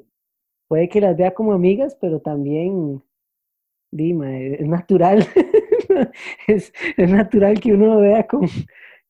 puede 0.68 0.88
que 0.88 1.00
las 1.00 1.16
vea 1.16 1.32
como 1.32 1.52
amigas, 1.52 1.96
pero 2.00 2.20
también, 2.20 3.02
di, 3.90 4.16
es 4.58 4.66
natural, 4.66 5.26
es, 6.46 6.72
es 6.96 7.10
natural 7.10 7.60
que 7.60 7.72
uno 7.72 7.94
lo 7.94 8.00
vea 8.00 8.26
con, 8.26 8.46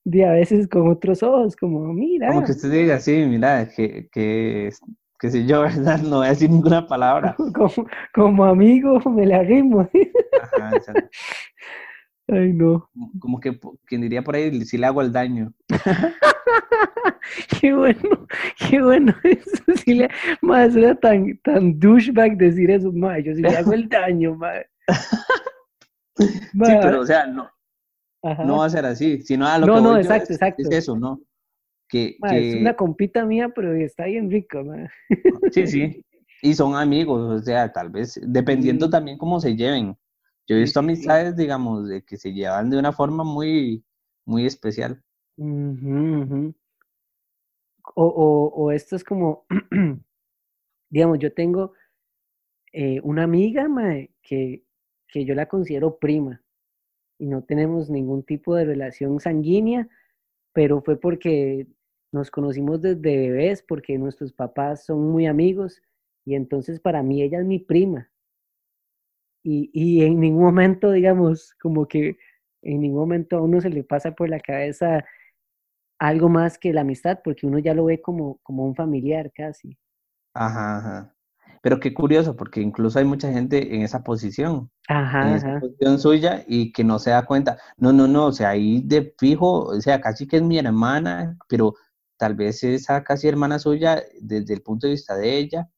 di, 0.05 0.23
a 0.23 0.33
veces 0.33 0.69
con 0.69 0.89
otros 0.89 1.23
ojos, 1.23 1.57
como, 1.57 1.93
mira, 1.93 2.29
Como 2.29 2.45
que 2.45 2.53
usted 2.53 2.71
diga, 2.71 3.01
sí, 3.01 3.25
mira, 3.27 3.69
que, 3.69 4.09
que, 4.13 4.71
que 5.19 5.31
si 5.31 5.47
yo, 5.47 5.63
¿verdad? 5.63 6.01
No 6.01 6.19
voy 6.19 6.27
a 6.27 6.31
decir 6.31 6.51
ninguna 6.51 6.87
palabra. 6.87 7.35
como, 7.55 7.89
como 8.15 8.45
amigo 8.45 9.01
me 9.11 9.27
la 9.27 9.43
rimo. 9.43 9.89
Ajá, 10.43 10.77
exacto. 10.77 11.09
Ay, 12.31 12.53
no. 12.53 12.91
Como 13.19 13.41
que 13.41 13.59
quien 13.87 14.03
diría 14.03 14.23
por 14.23 14.37
ahí, 14.37 14.61
si 14.67 14.77
le 14.77 14.87
hago 14.87 15.01
el 15.01 15.13
daño. 15.13 15.55
Qué 17.61 17.73
bueno, 17.73 18.27
qué 18.69 18.83
bueno 18.83 19.15
eso. 19.25 19.63
Sí 19.85 19.95
le, 19.95 20.09
mae, 20.43 20.71
suena 20.71 20.95
tan, 20.95 21.39
tan 21.39 21.79
douchebag 21.79 22.37
decir 22.37 22.71
eso, 22.71 22.93
mae, 22.93 23.23
yo 23.23 23.35
sí 23.35 23.43
le 23.43 23.57
hago 23.57 23.73
el 23.73 23.89
daño, 23.89 24.35
mae. 24.35 24.67
Sí, 26.17 26.73
pero 26.83 27.01
o 27.01 27.07
sea, 27.07 27.27
no, 27.27 27.49
ajá, 28.23 28.45
no 28.45 28.59
va 28.59 28.67
a 28.67 28.71
ser 28.71 28.85
así, 28.87 29.23
sino 29.23 29.47
a 29.47 29.59
lo 29.59 29.67
No, 29.67 29.75
que 29.75 29.81
no, 29.81 29.93
yo 29.93 29.99
exacto, 30.01 30.25
es, 30.25 30.31
exacto. 30.31 30.63
es 30.63 30.71
eso, 30.71 30.97
¿no? 30.99 31.21
Que, 31.89 32.19
es 32.23 32.55
una 32.55 32.75
compita 32.75 33.25
mía, 33.25 33.49
pero 33.55 33.73
está 33.75 34.07
bien 34.07 34.31
rico, 34.31 34.63
mae. 34.65 34.89
sí, 35.53 35.67
sí, 35.67 36.05
y 36.43 36.55
son 36.55 36.75
amigos, 36.77 37.41
o 37.41 37.43
sea, 37.43 37.73
tal 37.73 37.91
vez, 37.91 38.21
dependiendo 38.23 38.87
Sí. 38.87 38.93
también 38.93 39.19
cómo 39.19 39.41
se 39.41 39.57
lleven. 39.57 39.97
Yo 40.47 40.57
he 40.57 40.61
visto 40.61 40.81
amistades, 40.81 41.37
digamos, 41.37 41.89
de 41.89 42.03
que 42.03 42.17
se 42.17 42.33
llevan 42.33 42.71
de 42.71 42.79
una 42.79 42.93
forma 42.93 43.23
muy, 43.23 43.85
muy 44.25 44.47
especial. 44.47 45.03
Ujú, 45.37 46.23
ujú. 46.23 46.55
O, 47.95 48.53
o, 48.55 48.71
esto 48.71 48.97
es 48.97 49.05
como, 49.05 49.47
digamos, 50.91 51.19
yo 51.19 51.33
tengo 51.33 51.73
eh, 52.73 53.01
una 53.03 53.25
amiga, 53.25 53.67
que, 54.23 54.65
que 55.09 55.25
yo 55.25 55.35
la 55.35 55.47
considero 55.47 55.99
prima 55.99 56.43
y 57.19 57.27
no 57.27 57.43
tenemos 57.43 57.91
ningún 57.91 58.23
tipo 58.23 58.55
de 58.55 58.65
relación 58.65 59.21
sanguínea, 59.21 59.89
pero 60.53 60.81
fue 60.83 61.01
porque 61.01 61.67
nos 62.13 62.31
conocimos 62.31 62.81
desde 62.81 63.31
bebés, 63.31 63.63
porque 63.63 63.99
nuestros 63.99 64.33
papás 64.33 64.85
son 64.85 65.11
muy 65.11 65.27
amigos 65.27 65.83
y 66.25 66.35
entonces 66.35 66.81
para 66.81 67.03
mí 67.03 67.23
ella 67.23 67.41
es 67.41 67.47
mi 67.47 67.59
prima. 67.59 68.11
Y, 69.43 69.71
y 69.73 70.05
en 70.05 70.21
ningún 70.21 70.45
momento, 70.45 70.91
digamos, 70.93 71.55
como 71.61 71.87
que 71.87 72.19
en 72.63 72.81
ningún 72.81 73.01
momento 73.01 73.37
a 73.37 73.43
uno 73.43 73.61
se 73.61 73.71
le 73.71 73.85
pasa 73.85 74.15
por 74.15 74.29
la 74.29 74.41
cabeza 74.41 75.05
algo 75.99 76.29
más 76.29 76.59
que 76.59 76.73
la 76.73 76.83
amistad, 76.83 77.21
porque 77.25 77.47
uno 77.47 77.59
ya 77.59 77.75
lo 77.75 77.87
ve 77.87 78.01
como, 78.03 78.39
como 78.43 78.65
un 78.67 78.75
familiar 78.75 79.33
casi. 79.33 79.79
Ajá, 80.35 80.79
ajá. 80.79 81.15
Pero 81.63 81.81
qué 81.81 81.93
curioso, 81.95 82.37
porque 82.37 82.61
incluso 82.61 82.99
hay 82.99 83.05
mucha 83.05 83.33
gente 83.33 83.75
en 83.75 83.83
esa 83.83 84.03
posición, 84.05 84.71
en 85.21 85.29
Ajá, 85.29 85.35
esa 85.35 85.47
ajá. 85.47 85.55
posición 85.59 85.99
suya 85.99 86.45
y 86.47 86.73
que 86.73 86.85
no 86.85 86.99
se 86.99 87.11
da 87.11 87.27
cuenta. 87.27 87.59
No, 87.77 87.93
no, 87.93 88.07
no, 88.07 88.27
o 88.27 88.33
sea, 88.33 88.51
ahí 88.51 88.83
de 88.85 89.15
fijo, 89.19 89.65
o 89.67 89.81
sea, 89.81 90.01
casi 90.01 90.27
que 90.27 90.37
es 90.37 90.43
mi 90.43 90.59
hermana, 90.59 91.37
pero 91.49 91.75
tal 92.17 92.35
vez 92.35 92.63
esa 92.65 93.03
casi 93.05 93.29
hermana 93.29 93.59
suya, 93.59 94.03
desde 94.21 94.55
el 94.55 94.63
punto 94.63 94.87
de 94.87 94.93
vista 94.93 95.17
de 95.17 95.39
ella, 95.39 95.69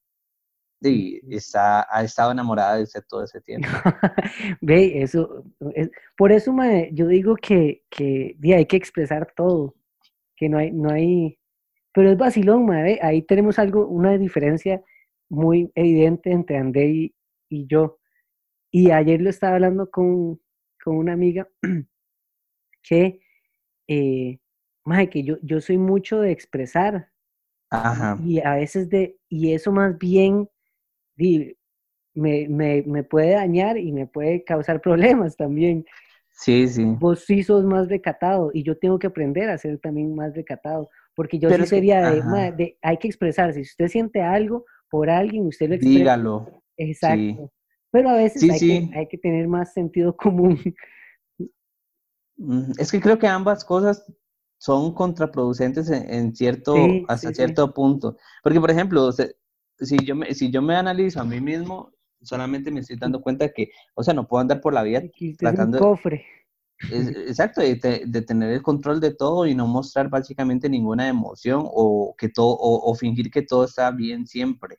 sí, 0.83 1.21
está, 1.31 1.87
ha 1.91 2.05
estado 2.05 2.33
enamorada 2.33 2.77
de 2.77 2.85
usted 2.85 3.03
todo 3.09 3.25
ese 3.25 3.41
tiempo. 3.43 3.87
Ve, 4.61 5.03
eso, 5.03 5.45
es- 5.75 5.91
por 6.17 6.33
eso 6.33 6.53
mae, 6.53 6.91
yo 6.93 7.07
digo 7.07 7.37
que, 7.37 7.83
que 7.91 8.37
hay 8.55 8.67
que 8.67 8.77
expresar 8.77 9.33
todo, 9.37 9.75
que 10.41 10.49
no 10.49 10.59
hay, 10.59 10.73
no 10.73 10.91
hay, 10.91 11.39
pero 11.93 12.11
es 12.11 12.19
vacilón, 12.19 12.67
mae, 12.67 12.83
ve, 12.83 12.99
ahí 13.03 13.23
tenemos 13.23 13.59
algo, 13.59 13.87
una 13.87 14.17
diferencia 14.19 14.83
muy 15.29 15.71
evidente 15.75 16.33
entre 16.33 16.57
André 16.57 16.87
y, 16.89 17.15
y 17.51 17.67
yo. 17.69 17.99
Y 18.73 18.91
ayer 18.91 19.21
lo 19.21 19.31
estaba 19.31 19.57
hablando 19.57 19.91
con, 19.91 20.41
con 20.83 20.97
una 20.97 21.13
amiga 21.13 21.47
que, 22.83 23.21
eh, 23.89 24.39
mae, 24.87 25.11
que 25.11 25.25
yo, 25.25 25.37
yo 25.43 25.61
soy 25.61 25.79
mucho 25.79 26.21
de 26.21 26.33
expresar 26.33 27.11
Ajá, 27.71 28.19
y 28.25 28.41
a 28.41 28.55
veces 28.55 28.89
de, 28.89 29.19
y 29.29 29.53
eso 29.53 29.73
más 29.73 29.99
bien 29.99 30.49
me, 32.15 32.49
me, 32.49 32.83
me 32.83 33.05
puede 33.05 33.33
dañar 33.33 33.79
y 33.79 33.93
me 33.93 34.07
puede 34.07 34.45
causar 34.45 34.81
problemas 34.83 35.37
también. 35.37 35.85
Sí, 36.33 36.67
sí. 36.69 36.85
Vos 36.99 37.25
sí 37.27 37.43
sos 37.43 37.65
más 37.65 37.89
recatado 37.89 38.51
y 38.53 38.63
yo 38.63 38.77
tengo 38.79 38.99
que 38.99 39.07
aprender 39.07 39.49
a 39.51 39.59
ser 39.59 39.79
también 39.79 40.15
más 40.15 40.35
recatado, 40.35 40.89
porque 41.15 41.39
yo 41.39 41.49
Pero 41.49 41.59
sí 41.59 41.63
es 41.65 41.71
que- 41.71 41.77
sería 41.77 42.01
de, 42.03 42.19
ajá. 42.21 42.31
"Ma, 42.31 42.51
de- 42.51 42.79
hay 42.83 42.97
que 42.99 43.09
expresarse, 43.09 43.63
si 43.65 43.71
usted 43.71 43.89
siente 43.89 44.23
algo 44.23 44.65
por 44.91 45.09
alguien, 45.11 45.47
usted 45.47 45.69
lo 45.69 45.75
expresa. 45.75 45.99
Dígalo. 45.99 46.63
Exacto. 46.77 47.53
Pero 47.93 48.09
a 48.11 48.15
veces 48.15 48.41
Sí, 48.41 48.51
hay, 48.51 48.59
sí. 48.59 48.91
Que, 48.93 48.99
hay 48.99 49.09
que 49.09 49.19
tener 49.19 49.47
más 49.49 49.73
sentido 49.73 50.17
común. 50.17 50.59
Mm, 52.37 52.73
Es 52.79 52.91
que 52.91 53.01
creo 53.01 53.19
que 53.19 53.27
ambas 53.27 53.65
cosas 53.65 54.05
son 54.59 54.95
contraproducentes 54.95 55.91
en, 55.91 56.09
en 56.13 56.35
cierto, 56.35 56.75
Sí, 56.75 57.05
hasta 57.09 57.29
sí, 57.29 57.35
sí. 57.35 57.37
cierto 57.37 57.73
punto. 57.75 58.17
Porque, 58.43 58.61
por 58.61 58.71
ejemplo, 58.71 59.11
si 59.13 59.97
yo 60.05 60.15
me, 60.17 60.35
si 60.35 60.51
yo 60.51 60.63
me 60.63 60.75
analizo 60.77 61.21
a 61.21 61.25
mí 61.25 61.41
mismo, 61.41 61.93
solamente 62.23 62.71
me 62.71 62.81
estoy 62.81 62.97
dando 62.97 63.21
cuenta 63.21 63.49
que, 63.51 63.71
o 63.95 64.03
sea, 64.03 64.15
no 64.15 64.27
puedo 64.27 64.41
andar 64.41 64.61
por 64.61 64.73
la 64.75 64.83
vida 64.83 64.99
es 65.01 65.13
un 65.31 65.37
tratando, 65.37 65.79
cofre. 65.79 66.25
es- 66.79 67.09
exacto, 67.29 67.61
de, 67.61 67.77
te- 67.77 68.03
de 68.07 68.23
tener 68.23 68.51
el 68.51 68.63
control 68.63 69.01
de 69.01 69.15
todo 69.15 69.47
y 69.47 69.55
no 69.55 69.67
mostrar 69.67 70.09
básicamente 70.09 70.69
ninguna 70.69 71.09
emoción 71.09 71.63
o 71.67 72.15
que 72.17 72.29
todo, 72.29 72.49
o, 72.57 72.91
o 72.91 72.95
fingir 72.95 73.31
que 73.31 73.43
todo 73.43 73.65
está 73.65 73.91
bien 73.91 74.27
siempre. 74.27 74.79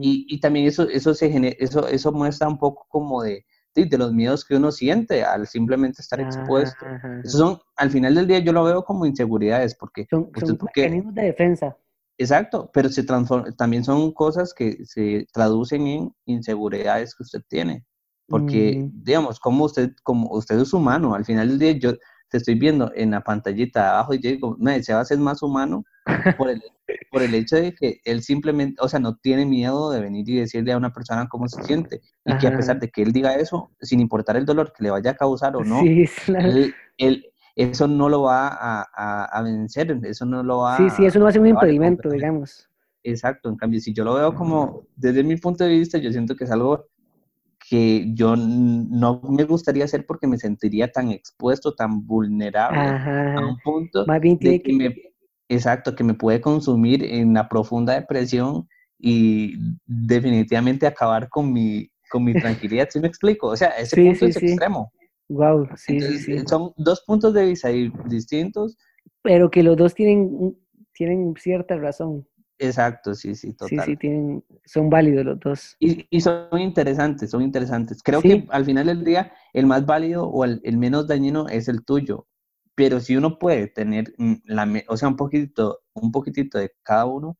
Y, 0.00 0.26
y 0.28 0.40
también 0.40 0.66
eso, 0.66 0.88
eso, 0.88 1.14
se 1.14 1.30
gene- 1.30 1.56
eso, 1.58 1.88
eso 1.88 2.12
muestra 2.12 2.48
un 2.48 2.58
poco 2.58 2.86
como 2.88 3.22
de, 3.22 3.44
de, 3.74 3.86
de 3.86 3.98
los 3.98 4.12
miedos 4.12 4.44
que 4.44 4.56
uno 4.56 4.70
siente 4.72 5.24
al 5.24 5.46
simplemente 5.46 6.02
estar 6.02 6.20
expuesto. 6.20 6.86
Esos 7.22 7.40
son, 7.40 7.58
al 7.76 7.90
final 7.90 8.14
del 8.14 8.26
día 8.26 8.38
yo 8.40 8.52
lo 8.52 8.64
veo 8.64 8.84
como 8.84 9.06
inseguridades, 9.06 9.74
porque 9.74 10.06
Son, 10.10 10.30
porque, 10.30 10.82
mecanismos 10.82 11.14
de 11.14 11.22
defensa. 11.22 11.76
Exacto, 12.18 12.70
pero 12.72 12.88
se 12.88 13.02
transforma, 13.04 13.52
también 13.52 13.84
son 13.84 14.12
cosas 14.12 14.54
que 14.54 14.84
se 14.84 15.26
traducen 15.32 15.86
en 15.86 16.14
inseguridades 16.26 17.14
que 17.14 17.22
usted 17.22 17.42
tiene. 17.48 17.84
Porque, 18.28 18.88
digamos, 18.92 19.38
como 19.38 19.64
usted, 19.66 19.92
como 20.02 20.28
usted 20.32 20.58
es 20.58 20.72
humano, 20.72 21.14
al 21.14 21.24
final 21.24 21.48
del 21.48 21.58
día 21.60 21.72
yo 21.78 21.92
te 22.28 22.38
estoy 22.38 22.56
viendo 22.56 22.90
en 22.94 23.12
la 23.12 23.20
pantallita 23.22 23.82
de 23.82 23.88
abajo 23.88 24.14
y 24.14 24.20
yo 24.20 24.30
digo, 24.30 24.56
"Mae, 24.58 24.82
se 24.82 24.92
va 24.92 24.98
a 25.00 25.02
hacer 25.02 25.18
más 25.18 25.42
humano 25.42 25.84
por 26.36 26.50
el, 26.50 26.60
por 27.10 27.22
el 27.22 27.34
hecho 27.34 27.56
de 27.56 27.72
que 27.74 28.00
él 28.04 28.22
simplemente, 28.22 28.82
o 28.82 28.88
sea, 28.88 28.98
no 28.98 29.16
tiene 29.16 29.46
miedo 29.46 29.90
de 29.92 30.00
venir 30.00 30.28
y 30.28 30.40
decirle 30.40 30.72
a 30.72 30.76
una 30.76 30.92
persona 30.92 31.28
cómo 31.28 31.48
se 31.48 31.62
siente. 31.62 32.00
Y 32.24 32.36
que 32.36 32.48
a 32.48 32.56
pesar 32.56 32.80
de 32.80 32.90
que 32.90 33.02
él 33.02 33.12
diga 33.12 33.34
eso, 33.36 33.70
sin 33.80 34.00
importar 34.00 34.36
el 34.36 34.44
dolor 34.44 34.72
que 34.72 34.82
le 34.82 34.90
vaya 34.90 35.12
a 35.12 35.16
causar 35.16 35.56
o 35.56 35.64
no, 35.64 35.80
Sí, 35.82 36.04
claro. 36.26 36.48
él, 36.48 36.74
él- 36.98 37.26
eso 37.56 37.88
no 37.88 38.08
lo 38.08 38.22
va 38.22 38.48
a, 38.48 38.82
a- 38.94 39.24
a 39.26 39.42
vencer, 39.42 39.98
eso 40.04 40.26
no 40.26 40.42
lo 40.42 40.58
va 40.60 40.76
Sí, 40.76 40.90
sí, 40.90 41.04
eso 41.06 41.18
no 41.18 41.24
va 41.24 41.30
a 41.30 41.32
ser 41.32 41.40
un 41.42 41.48
impedimento, 41.48 42.08
digamos. 42.10 42.68
Exacto, 43.02 43.48
en 43.48 43.56
cambio, 43.56 43.80
si 43.80 43.92
yo 43.94 44.04
lo 44.04 44.14
veo 44.14 44.34
como, 44.34 44.84
desde 44.96 45.22
mi 45.22 45.36
punto 45.36 45.62
de 45.64 45.70
vista, 45.70 45.98
yo 45.98 46.10
siento 46.12 46.34
que 46.36 46.44
es 46.44 46.50
algo 46.50 46.86
que 47.70 48.12
yo 48.14 48.36
no 48.36 49.20
me 49.30 49.44
gustaría 49.44 49.84
hacer 49.84 50.06
porque 50.06 50.26
me 50.28 50.38
sentiría 50.38 50.92
tan 50.92 51.10
expuesto, 51.12 51.74
tan 51.74 52.06
vulnerable 52.06 52.94
Ajá, 52.94 53.14
a 53.34 53.46
un 53.46 53.60
punto 53.60 54.06
Más 54.06 54.20
bien 54.20 54.38
tiene 54.38 54.58
de 54.58 54.62
que 54.62 54.72
me, 54.74 54.96
exacto, 55.48 55.94
que 55.96 56.04
me 56.04 56.14
puede 56.14 56.40
consumir 56.40 57.04
en 57.04 57.34
la 57.34 57.48
profunda 57.48 57.94
depresión 57.94 58.68
y 58.98 59.56
definitivamente 59.86 60.86
acabar 60.86 61.28
con 61.30 61.52
mi, 61.52 61.90
con 62.10 62.24
mi 62.24 62.36
tranquilidad, 62.36 62.88
¿sí 62.90 63.00
me 63.00 63.08
explico? 63.08 63.48
O 63.48 63.56
sea, 63.56 63.70
ese 63.70 63.96
Sí, 63.96 63.98
punto 63.98 64.26
sí, 64.26 64.26
es 64.26 64.36
sí. 64.38 64.46
extremo. 64.46 64.92
Wow, 65.28 65.68
sí, 65.76 66.00
Entonces, 66.00 66.24
sí, 66.24 66.38
sí. 66.38 66.46
son 66.46 66.72
dos 66.76 67.02
puntos 67.06 67.34
de 67.34 67.46
vista 67.46 67.68
di- 67.68 67.92
distintos. 68.06 68.76
Pero 69.22 69.50
que 69.50 69.62
los 69.62 69.76
dos 69.76 69.94
tienen, 69.94 70.18
un- 70.20 70.58
tienen 70.92 71.34
cierta 71.36 71.76
razón. 71.76 72.26
Exacto, 72.58 73.14
sí, 73.14 73.34
sí, 73.34 73.48
Sí, 73.48 73.56
total. 73.56 73.86
sí, 73.86 73.96
tienen, 73.96 74.44
son 74.64 74.88
válidos 74.88 75.26
los 75.26 75.40
dos. 75.40 75.76
Y, 75.78 76.06
y 76.10 76.20
son 76.20 76.58
interesantes, 76.58 77.30
son 77.30 77.42
interesantes. 77.42 78.02
Creo 78.02 78.22
Sí. 78.22 78.28
que 78.28 78.46
al 78.50 78.64
final 78.64 78.86
del 78.86 79.04
día 79.04 79.32
el 79.52 79.66
más 79.66 79.84
válido 79.84 80.26
o 80.28 80.44
el, 80.44 80.60
el 80.64 80.78
menos 80.78 81.06
dañino 81.06 81.48
es 81.48 81.68
el 81.68 81.84
tuyo. 81.84 82.26
Pero 82.74 83.00
si 83.00 83.16
uno 83.16 83.38
puede 83.38 83.66
tener, 83.68 84.14
mm, 84.18 84.34
la, 84.44 84.68
o 84.88 84.96
sea, 84.96 85.08
un 85.08 85.16
poquitito, 85.16 85.80
un 85.94 86.12
poquitito 86.12 86.58
de 86.58 86.72
cada 86.82 87.04
uno, 87.06 87.36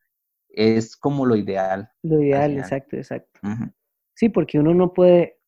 es 0.48 0.96
como 0.96 1.24
lo 1.24 1.36
ideal. 1.36 1.88
Lo 2.02 2.20
ideal, 2.22 2.52
exacto, 2.58 2.96
exacto. 2.96 3.40
Sí, 4.14 4.28
porque 4.28 4.58
uno 4.58 4.74
no 4.74 4.92
puede 4.92 5.38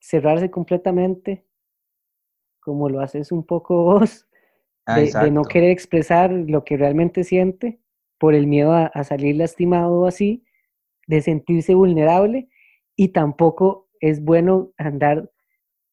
cerrarse 0.00 0.50
completamente 0.50 1.46
como 2.62 2.88
lo 2.88 3.00
haces 3.00 3.32
un 3.32 3.44
poco 3.44 3.84
vos, 3.84 4.26
Ah, 4.84 4.98
de, 4.98 5.12
de 5.12 5.30
no 5.30 5.44
querer 5.44 5.70
expresar 5.70 6.32
lo 6.32 6.64
que 6.64 6.76
realmente 6.76 7.22
siente 7.22 7.80
por 8.18 8.34
el 8.34 8.48
miedo 8.48 8.72
a, 8.72 8.86
a 8.86 9.04
salir 9.04 9.36
lastimado 9.36 10.00
o 10.00 10.06
así, 10.06 10.44
de 11.06 11.20
sentirse 11.20 11.74
vulnerable 11.74 12.48
y 12.96 13.08
tampoco 13.08 13.88
es 14.00 14.24
bueno 14.24 14.72
andar 14.76 15.30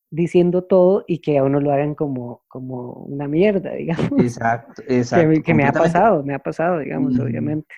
diciendo 0.10 0.64
todo 0.64 1.04
y 1.08 1.20
que 1.20 1.38
a 1.38 1.44
uno 1.44 1.60
lo 1.60 1.72
hagan 1.72 1.94
como, 1.94 2.44
como 2.48 2.94
una 3.04 3.28
mierda, 3.28 3.74
digamos. 3.76 4.20
Exacto, 4.20 4.82
exacto. 4.88 5.44
Que, 5.44 5.54
me 5.54 5.66
ha 5.66 5.72
pasado, 5.72 6.24
me 6.24 6.34
ha 6.34 6.40
pasado, 6.40 6.80
digamos, 6.80 7.20
obviamente 7.20 7.74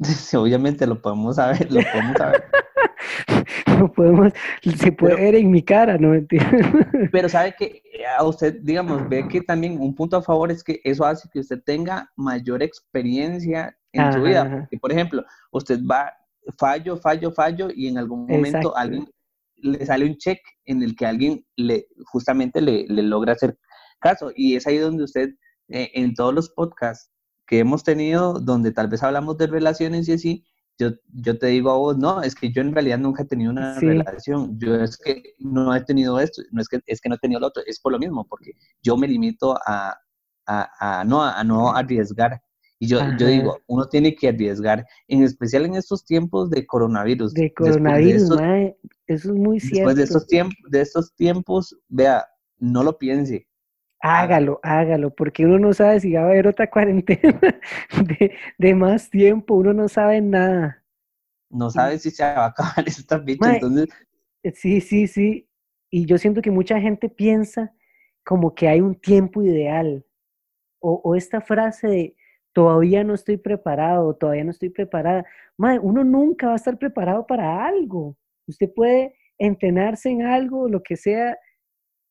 lo 0.86 1.02
podemos 1.02 1.36
saber, 1.36 1.70
lo 1.70 1.80
podemos 1.92 2.16
saber. 2.16 2.44
no 3.78 3.92
podemos, 3.92 4.32
se 4.62 4.92
puede 4.92 5.16
ver 5.16 5.34
en 5.34 5.50
mi 5.50 5.62
cara, 5.62 5.98
no 5.98 6.14
entiendo. 6.14 6.48
Pero 7.12 7.28
sabe 7.28 7.54
que 7.58 7.82
a 8.18 8.24
usted, 8.24 8.60
digamos, 8.62 9.08
ve 9.08 9.26
que 9.28 9.40
también 9.42 9.80
un 9.80 9.94
punto 9.94 10.16
a 10.16 10.22
favor 10.22 10.50
es 10.50 10.64
que 10.64 10.80
eso 10.84 11.04
hace 11.04 11.28
que 11.32 11.40
usted 11.40 11.62
tenga 11.64 12.10
mayor 12.16 12.62
experiencia 12.62 13.76
en 13.92 14.12
su 14.12 14.22
vida. 14.22 14.48
Porque, 14.48 14.78
por 14.78 14.92
ejemplo, 14.92 15.24
usted 15.50 15.80
va 15.84 16.12
fallo, 16.58 16.96
fallo, 16.96 17.30
fallo 17.30 17.68
y 17.74 17.88
en 17.88 17.98
algún 17.98 18.26
momento 18.26 18.76
alguien 18.76 19.08
le 19.56 19.84
sale 19.84 20.06
un 20.06 20.16
check 20.16 20.40
en 20.64 20.82
el 20.82 20.96
que 20.96 21.06
alguien 21.06 21.44
le 21.56 21.86
justamente 22.06 22.60
le, 22.62 22.86
logra 22.88 23.32
hacer 23.32 23.58
caso. 24.00 24.32
Y 24.34 24.56
es 24.56 24.66
ahí 24.66 24.78
donde 24.78 25.04
usted, 25.04 25.30
eh, 25.68 25.90
en 25.94 26.14
todos 26.14 26.34
los 26.34 26.50
podcasts 26.50 27.10
que 27.50 27.58
hemos 27.58 27.82
tenido, 27.82 28.34
donde 28.34 28.70
tal 28.70 28.86
vez 28.86 29.02
hablamos 29.02 29.36
de 29.36 29.48
relaciones 29.48 30.08
y 30.08 30.12
así, 30.12 30.44
yo, 30.78 30.90
yo 31.12 31.36
te 31.36 31.48
digo 31.48 31.72
a 31.72 31.76
vos, 31.76 31.98
no, 31.98 32.22
es 32.22 32.36
que 32.36 32.52
yo 32.52 32.62
en 32.62 32.72
realidad 32.72 32.98
nunca 32.98 33.24
he 33.24 33.26
tenido 33.26 33.50
una 33.50 33.74
relación, 33.80 34.56
yo 34.56 34.76
es 34.76 34.96
que 34.96 35.34
no 35.40 35.74
he 35.74 35.82
tenido 35.82 36.20
esto, 36.20 36.42
no 36.52 36.62
es 36.62 36.68
que, 36.68 36.78
es 36.86 37.00
que 37.00 37.08
no 37.08 37.16
he 37.16 37.18
tenido 37.18 37.40
lo 37.40 37.48
otro, 37.48 37.64
es 37.66 37.80
por 37.80 37.90
lo 37.90 37.98
mismo, 37.98 38.24
porque 38.28 38.52
yo 38.84 38.96
me 38.96 39.08
limito 39.08 39.58
a, 39.66 39.98
a, 40.46 41.02
no, 41.04 41.24
a 41.24 41.42
no 41.42 41.74
arriesgar. 41.74 42.40
Y 42.78 42.86
yo, 42.86 43.00
yo 43.18 43.26
digo, 43.26 43.58
uno 43.66 43.84
tiene 43.88 44.14
que 44.14 44.28
arriesgar, 44.28 44.86
en 45.08 45.24
especial 45.24 45.66
en 45.66 45.74
estos 45.74 46.04
tiempos 46.04 46.50
de 46.50 46.64
coronavirus. 46.64 47.34
De 47.34 47.52
coronavirus, 47.52 48.30
eso 48.30 48.76
es 49.08 49.26
muy 49.26 49.58
cierto. 49.58 49.74
Después 49.74 49.96
de 49.96 50.02
estos, 50.04 50.26
tiempos, 50.28 50.70
de 50.70 50.80
estos 50.80 51.14
tiempos, 51.16 51.76
vea, 51.88 52.24
no 52.58 52.84
lo 52.84 52.96
piense. 52.96 53.48
Hágalo, 54.00 54.60
hágalo, 54.62 55.14
porque 55.14 55.44
uno 55.44 55.58
no 55.58 55.72
sabe 55.74 56.00
si 56.00 56.12
va 56.12 56.22
a 56.22 56.24
haber 56.24 56.46
otra 56.46 56.70
cuarentena 56.70 57.38
de, 57.40 58.32
de 58.58 58.74
más 58.74 59.10
tiempo, 59.10 59.54
uno 59.54 59.72
no 59.72 59.88
sabe 59.88 60.20
nada. 60.20 60.82
No 61.50 61.70
sabe 61.70 61.98
si 61.98 62.10
se 62.10 62.22
va 62.22 62.44
a 62.44 62.46
acabar 62.46 62.84
esta 62.86 63.18
bicha, 63.18 63.54
entonces... 63.54 63.88
Sí, 64.54 64.80
sí, 64.80 65.06
sí. 65.06 65.48
Y 65.90 66.06
yo 66.06 66.16
siento 66.16 66.40
que 66.40 66.50
mucha 66.50 66.80
gente 66.80 67.08
piensa 67.08 67.74
como 68.24 68.54
que 68.54 68.68
hay 68.68 68.80
un 68.80 68.94
tiempo 68.94 69.42
ideal. 69.42 70.06
O, 70.78 71.00
o 71.04 71.14
esta 71.14 71.42
frase 71.42 71.88
de 71.88 72.16
todavía 72.52 73.04
no 73.04 73.14
estoy 73.14 73.36
preparado, 73.36 74.14
todavía 74.14 74.44
no 74.44 74.50
estoy 74.50 74.70
preparada. 74.70 75.26
Madre, 75.58 75.80
uno 75.80 76.04
nunca 76.04 76.46
va 76.46 76.52
a 76.54 76.56
estar 76.56 76.78
preparado 76.78 77.26
para 77.26 77.66
algo. 77.66 78.16
Usted 78.46 78.72
puede 78.74 79.14
entrenarse 79.38 80.10
en 80.10 80.22
algo, 80.22 80.68
lo 80.68 80.82
que 80.82 80.96
sea, 80.96 81.36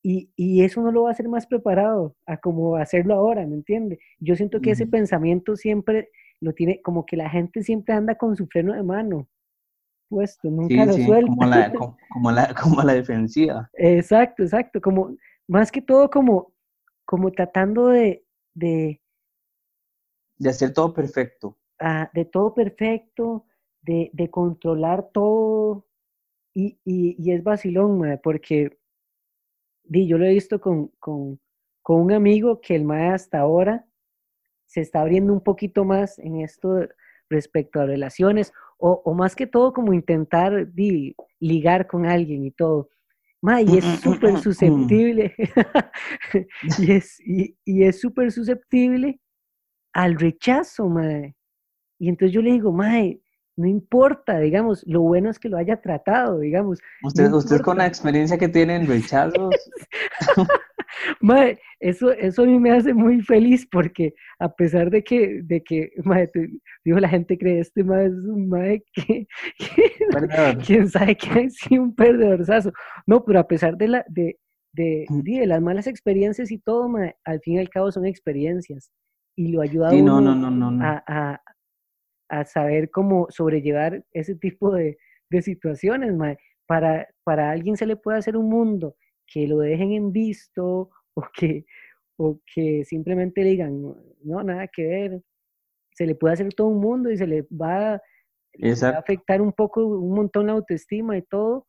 y, 0.02 0.30
y, 0.36 0.64
eso 0.64 0.80
no 0.80 0.90
lo 0.90 1.02
va 1.02 1.10
a 1.10 1.12
hacer 1.12 1.28
más 1.28 1.46
preparado 1.46 2.16
a 2.26 2.38
como 2.38 2.76
hacerlo 2.76 3.14
ahora, 3.14 3.46
¿me 3.46 3.54
entiende? 3.54 3.98
Yo 4.18 4.34
siento 4.34 4.60
que 4.60 4.70
ese 4.70 4.86
pensamiento 4.86 5.56
siempre 5.56 6.10
lo 6.40 6.54
tiene, 6.54 6.80
como 6.82 7.04
que 7.04 7.16
la 7.16 7.28
gente 7.28 7.62
siempre 7.62 7.94
anda 7.94 8.14
con 8.14 8.34
su 8.36 8.46
freno 8.46 8.72
de 8.72 8.82
mano 8.82 9.28
puesto, 10.08 10.50
nunca 10.50 10.84
lo 10.86 10.92
suelta. 10.94 11.26
Como 11.28 11.44
la, 11.46 11.72
como, 12.12 12.32
la, 12.32 12.54
como 12.54 12.82
la 12.82 12.94
defensiva. 12.94 13.70
Exacto, 13.74 14.42
exacto, 14.42 14.80
como, 14.80 15.16
más 15.46 15.70
que 15.70 15.80
todo 15.80 16.10
como, 16.10 16.52
como 17.04 17.30
tratando 17.30 17.88
de, 17.88 18.24
de 18.54 19.00
de 20.40 20.48
hacer 20.48 20.72
todo 20.72 20.92
perfecto. 20.94 21.58
Ah, 21.78 22.10
de 22.14 22.24
todo 22.24 22.54
perfecto, 22.54 23.44
de, 23.82 24.10
de 24.14 24.30
controlar 24.30 25.10
todo. 25.12 25.86
Y, 26.54 26.78
y, 26.84 27.14
y 27.18 27.32
es 27.32 27.44
vacilón, 27.44 28.18
porque 28.22 28.78
di, 29.90 30.06
yo 30.06 30.18
lo 30.18 30.24
he 30.24 30.30
visto 30.30 30.60
con, 30.60 30.88
con, 31.00 31.40
con 31.82 32.00
un 32.00 32.12
amigo 32.12 32.60
que 32.60 32.76
el 32.76 32.84
mae 32.84 33.08
hasta 33.08 33.40
ahora 33.40 33.84
se 34.66 34.80
está 34.80 35.00
abriendo 35.00 35.32
un 35.32 35.42
poquito 35.42 35.84
más 35.84 36.18
en 36.20 36.40
esto 36.40 36.86
respecto 37.28 37.80
a 37.80 37.86
relaciones, 37.86 38.52
o, 38.78 39.02
o 39.04 39.14
más 39.14 39.34
que 39.34 39.48
todo 39.48 39.72
como 39.72 39.92
intentar 39.92 40.72
di, 40.72 41.14
ligar 41.40 41.88
con 41.88 42.06
alguien 42.06 42.44
y 42.44 42.52
todo. 42.52 42.88
Ma, 43.42 43.62
y 43.62 43.78
es 43.78 43.84
súper 44.00 44.38
susceptible, 44.38 45.34
y 46.78 46.92
es 46.92 47.18
y, 47.20 47.56
y 47.64 47.84
es 47.84 48.00
súper 48.00 48.30
susceptible 48.30 49.20
al 49.92 50.18
rechazo, 50.18 50.88
mae. 50.88 51.34
Y 51.98 52.08
entonces 52.08 52.32
yo 52.32 52.42
le 52.42 52.52
digo, 52.52 52.72
mae, 52.72 53.20
no 53.56 53.66
importa, 53.66 54.38
digamos, 54.38 54.84
lo 54.86 55.02
bueno 55.02 55.30
es 55.30 55.38
que 55.38 55.48
lo 55.48 55.58
haya 55.58 55.80
tratado, 55.80 56.38
digamos. 56.38 56.78
Usted, 57.02 57.30
usted 57.32 57.60
con 57.60 57.78
la 57.78 57.86
experiencia 57.86 58.38
que 58.38 58.48
tiene 58.48 58.76
en 58.76 58.86
rechazos. 58.86 59.54
mae, 61.20 61.58
eso, 61.78 62.12
eso 62.12 62.42
a 62.42 62.46
mí 62.46 62.58
me 62.58 62.72
hace 62.72 62.94
muy 62.94 63.20
feliz 63.22 63.66
porque 63.70 64.14
a 64.38 64.48
pesar 64.48 64.90
de 64.90 65.02
que, 65.02 65.42
de 65.42 65.62
que, 65.62 65.90
mae, 66.04 66.30
digo, 66.84 66.98
la 66.98 67.08
gente 67.08 67.38
cree 67.38 67.60
este 67.60 67.84
mae 67.84 68.06
es 68.06 68.12
un 68.12 68.48
mae 68.48 68.82
que, 68.94 69.26
quién 70.64 70.88
sabe 70.88 71.16
que 71.16 71.44
es 71.44 71.58
un 71.70 71.94
perdedorzazo. 71.94 72.72
No, 73.06 73.24
pero 73.24 73.40
a 73.40 73.48
pesar 73.48 73.76
de 73.76 73.88
la, 73.88 74.04
de, 74.08 74.38
de, 74.72 75.06
mm. 75.08 75.20
de, 75.20 75.46
las 75.46 75.60
malas 75.60 75.86
experiencias 75.86 76.50
y 76.50 76.58
todo, 76.58 76.90
al 77.24 77.40
fin 77.40 77.54
y 77.54 77.58
al 77.58 77.68
cabo 77.68 77.90
son 77.90 78.06
experiencias 78.06 78.90
y 79.36 79.48
lo 79.48 79.62
ayuda 79.62 79.90
a, 79.90 81.04
a, 81.06 81.40
saber 82.44 82.90
cómo 82.90 83.26
sobrellevar 83.30 84.04
ese 84.12 84.34
tipo 84.34 84.72
de, 84.72 84.98
situaciones. 85.42 86.12
Para, 86.66 87.08
para 87.24 87.50
alguien 87.50 87.76
se 87.76 87.86
le 87.86 87.96
puede 87.96 88.18
hacer 88.18 88.36
un 88.36 88.48
mundo 88.48 88.96
que 89.26 89.46
lo 89.46 89.58
dejen 89.58 89.92
en 89.92 90.12
visto 90.12 90.90
o 91.14 91.22
que, 91.34 91.64
o 92.16 92.40
que 92.54 92.84
simplemente 92.84 93.42
le 93.42 93.50
digan, 93.50 93.82
no, 94.22 94.42
nada 94.42 94.68
que 94.68 94.86
ver. 94.86 95.22
Se 95.94 96.06
le 96.06 96.14
puede 96.14 96.34
hacer 96.34 96.52
todo 96.54 96.68
un 96.68 96.80
mundo 96.80 97.10
y 97.10 97.18
se 97.18 97.26
le 97.26 97.46
va, 97.50 97.94
a 97.94 98.00
afectar 98.98 99.42
un 99.42 99.52
poco, 99.52 99.84
un 99.86 100.14
montón 100.14 100.46
la 100.46 100.52
autoestima 100.52 101.16
y 101.16 101.22
todo, 101.22 101.66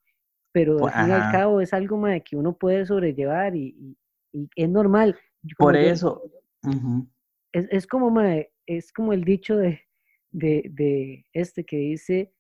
pero 0.54 0.88
al 0.88 0.94
fin 0.94 1.10
y 1.10 1.12
al 1.12 1.32
cabo 1.32 1.62
es 1.62 1.74
algo 1.74 2.02
que 2.24 2.36
uno 2.36 2.58
puede 2.58 2.86
sobrellevar 2.86 3.56
y, 3.56 3.98
es 4.56 4.70
normal. 4.70 5.18
Por 5.58 5.76
eso 5.76 6.22
es, 7.52 7.68
es, 7.70 7.88
como, 7.88 8.22
es 8.66 8.94
como 8.94 9.12
el 9.12 9.24
dicho 9.26 9.58
de, 9.58 9.82
de, 10.32 10.64
de, 10.72 11.26
este 11.34 11.66
que 11.66 11.78
dice, 11.78 12.34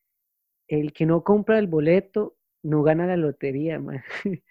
el 0.67 0.93
que 0.93 1.05
no 1.05 1.23
compra 1.23 1.59
el 1.59 1.67
boleto 1.67 2.37
no 2.63 2.83
gana 2.83 3.07
la 3.07 3.17
lotería, 3.17 3.81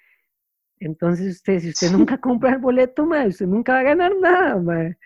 Entonces 0.79 1.37
usted, 1.37 1.61
si 1.61 1.69
usted 1.71 1.93
nunca 1.93 2.19
compra 2.19 2.53
el 2.53 2.59
boleto, 2.59 3.05
usted 3.05 3.47
nunca 3.47 3.75
va 3.75 3.81
a 3.81 3.85
ganar 3.85 4.13
nada, 4.19 4.97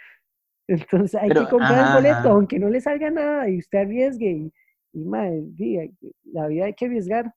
Entonces 0.69 1.21
hay 1.21 1.31
que 1.31 1.49
comprar 1.49 1.89
el 1.89 1.95
boleto, 1.95 2.31
aunque 2.31 2.61
no 2.61 2.69
le 2.69 2.81
salga 2.81 3.11
nada 3.11 3.49
y 3.49 3.59
usted 3.59 3.79
arriesgue. 3.79 4.51
Y, 4.93 5.01
y 5.59 5.91
la 6.33 6.47
vida 6.47 6.67
hay 6.67 6.75
que 6.75 6.87
arriesgar. 6.87 7.35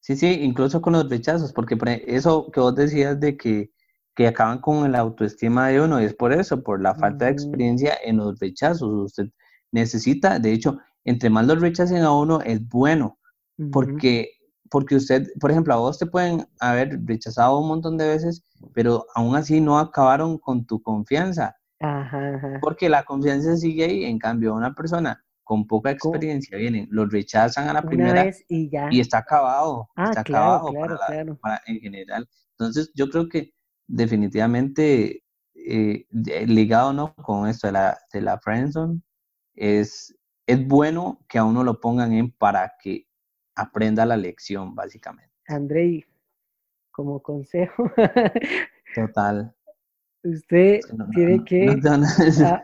Sí, 0.00 0.16
sí, 0.16 0.26
incluso 0.40 0.82
con 0.82 0.94
los 0.94 1.08
rechazos, 1.08 1.52
porque 1.52 1.76
eso 2.08 2.50
que 2.50 2.58
vos 2.58 2.74
decías 2.74 3.20
de 3.20 3.36
que 3.36 3.70
que 4.18 4.26
acaban 4.26 4.58
con 4.60 4.90
la 4.90 4.98
autoestima 4.98 5.68
de 5.68 5.80
uno. 5.80 6.02
Y 6.02 6.04
es 6.04 6.12
por 6.12 6.32
eso, 6.32 6.60
por 6.60 6.82
la 6.82 6.92
falta 6.96 7.26
de 7.26 7.30
experiencia 7.30 7.96
en 8.02 8.16
los 8.16 8.36
rechazos. 8.40 8.90
Usted 8.92 9.28
necesita, 9.72 10.38
de 10.38 10.52
hecho, 10.52 10.78
entre 11.04 11.30
más 11.30 11.46
los 11.46 11.60
rechacen 11.60 12.02
a 12.02 12.12
uno, 12.12 12.40
es 12.42 12.66
bueno. 12.68 13.18
Porque, 13.72 14.30
porque 14.70 14.94
usted, 14.94 15.26
por 15.40 15.50
ejemplo, 15.50 15.74
a 15.74 15.78
vos 15.78 15.98
te 15.98 16.06
pueden 16.06 16.46
haber 16.60 17.00
rechazado 17.04 17.58
un 17.58 17.66
montón 17.66 17.96
de 17.96 18.06
veces, 18.08 18.44
pero 18.72 19.04
aún 19.14 19.34
así 19.34 19.60
no 19.60 19.78
acabaron 19.78 20.38
con 20.38 20.64
tu 20.64 20.80
confianza. 20.80 21.56
Porque 22.60 22.88
la 22.88 23.02
confianza 23.02 23.56
sigue 23.56 23.84
ahí. 23.84 24.04
En 24.04 24.18
cambio, 24.18 24.54
una 24.54 24.74
persona 24.74 25.24
con 25.42 25.66
poca 25.66 25.90
experiencia 25.90 26.58
vienen, 26.58 26.86
los 26.90 27.10
rechazan 27.10 27.68
a 27.68 27.72
la 27.72 27.82
primera 27.82 28.30
y, 28.48 28.68
ya. 28.68 28.88
y 28.90 29.00
está 29.00 29.18
acabado. 29.18 29.88
Ah, 29.96 30.10
está 30.10 30.20
acabado 30.20 30.70
en 31.66 31.80
general. 31.80 32.28
Entonces, 32.58 32.92
yo 32.94 33.08
creo 33.08 33.28
que 33.28 33.54
definitivamente 33.86 35.24
eh, 35.54 36.06
ligado 36.46 36.92
¿no? 36.92 37.14
con 37.14 37.48
esto 37.48 37.66
de 37.66 37.72
la, 37.72 37.98
de 38.12 38.20
la 38.20 38.38
friendzone, 38.38 39.00
es, 39.58 40.16
es 40.46 40.66
bueno 40.66 41.18
que 41.28 41.38
a 41.38 41.44
uno 41.44 41.64
lo 41.64 41.80
pongan 41.80 42.12
en 42.12 42.30
para 42.30 42.74
que 42.80 43.06
aprenda 43.56 44.06
la 44.06 44.16
lección, 44.16 44.74
básicamente. 44.74 45.34
Andrei, 45.48 46.04
como 46.92 47.20
consejo. 47.20 47.90
Total. 48.94 49.54
Usted 50.22 50.80
tiene 51.12 51.44
que 51.44 51.80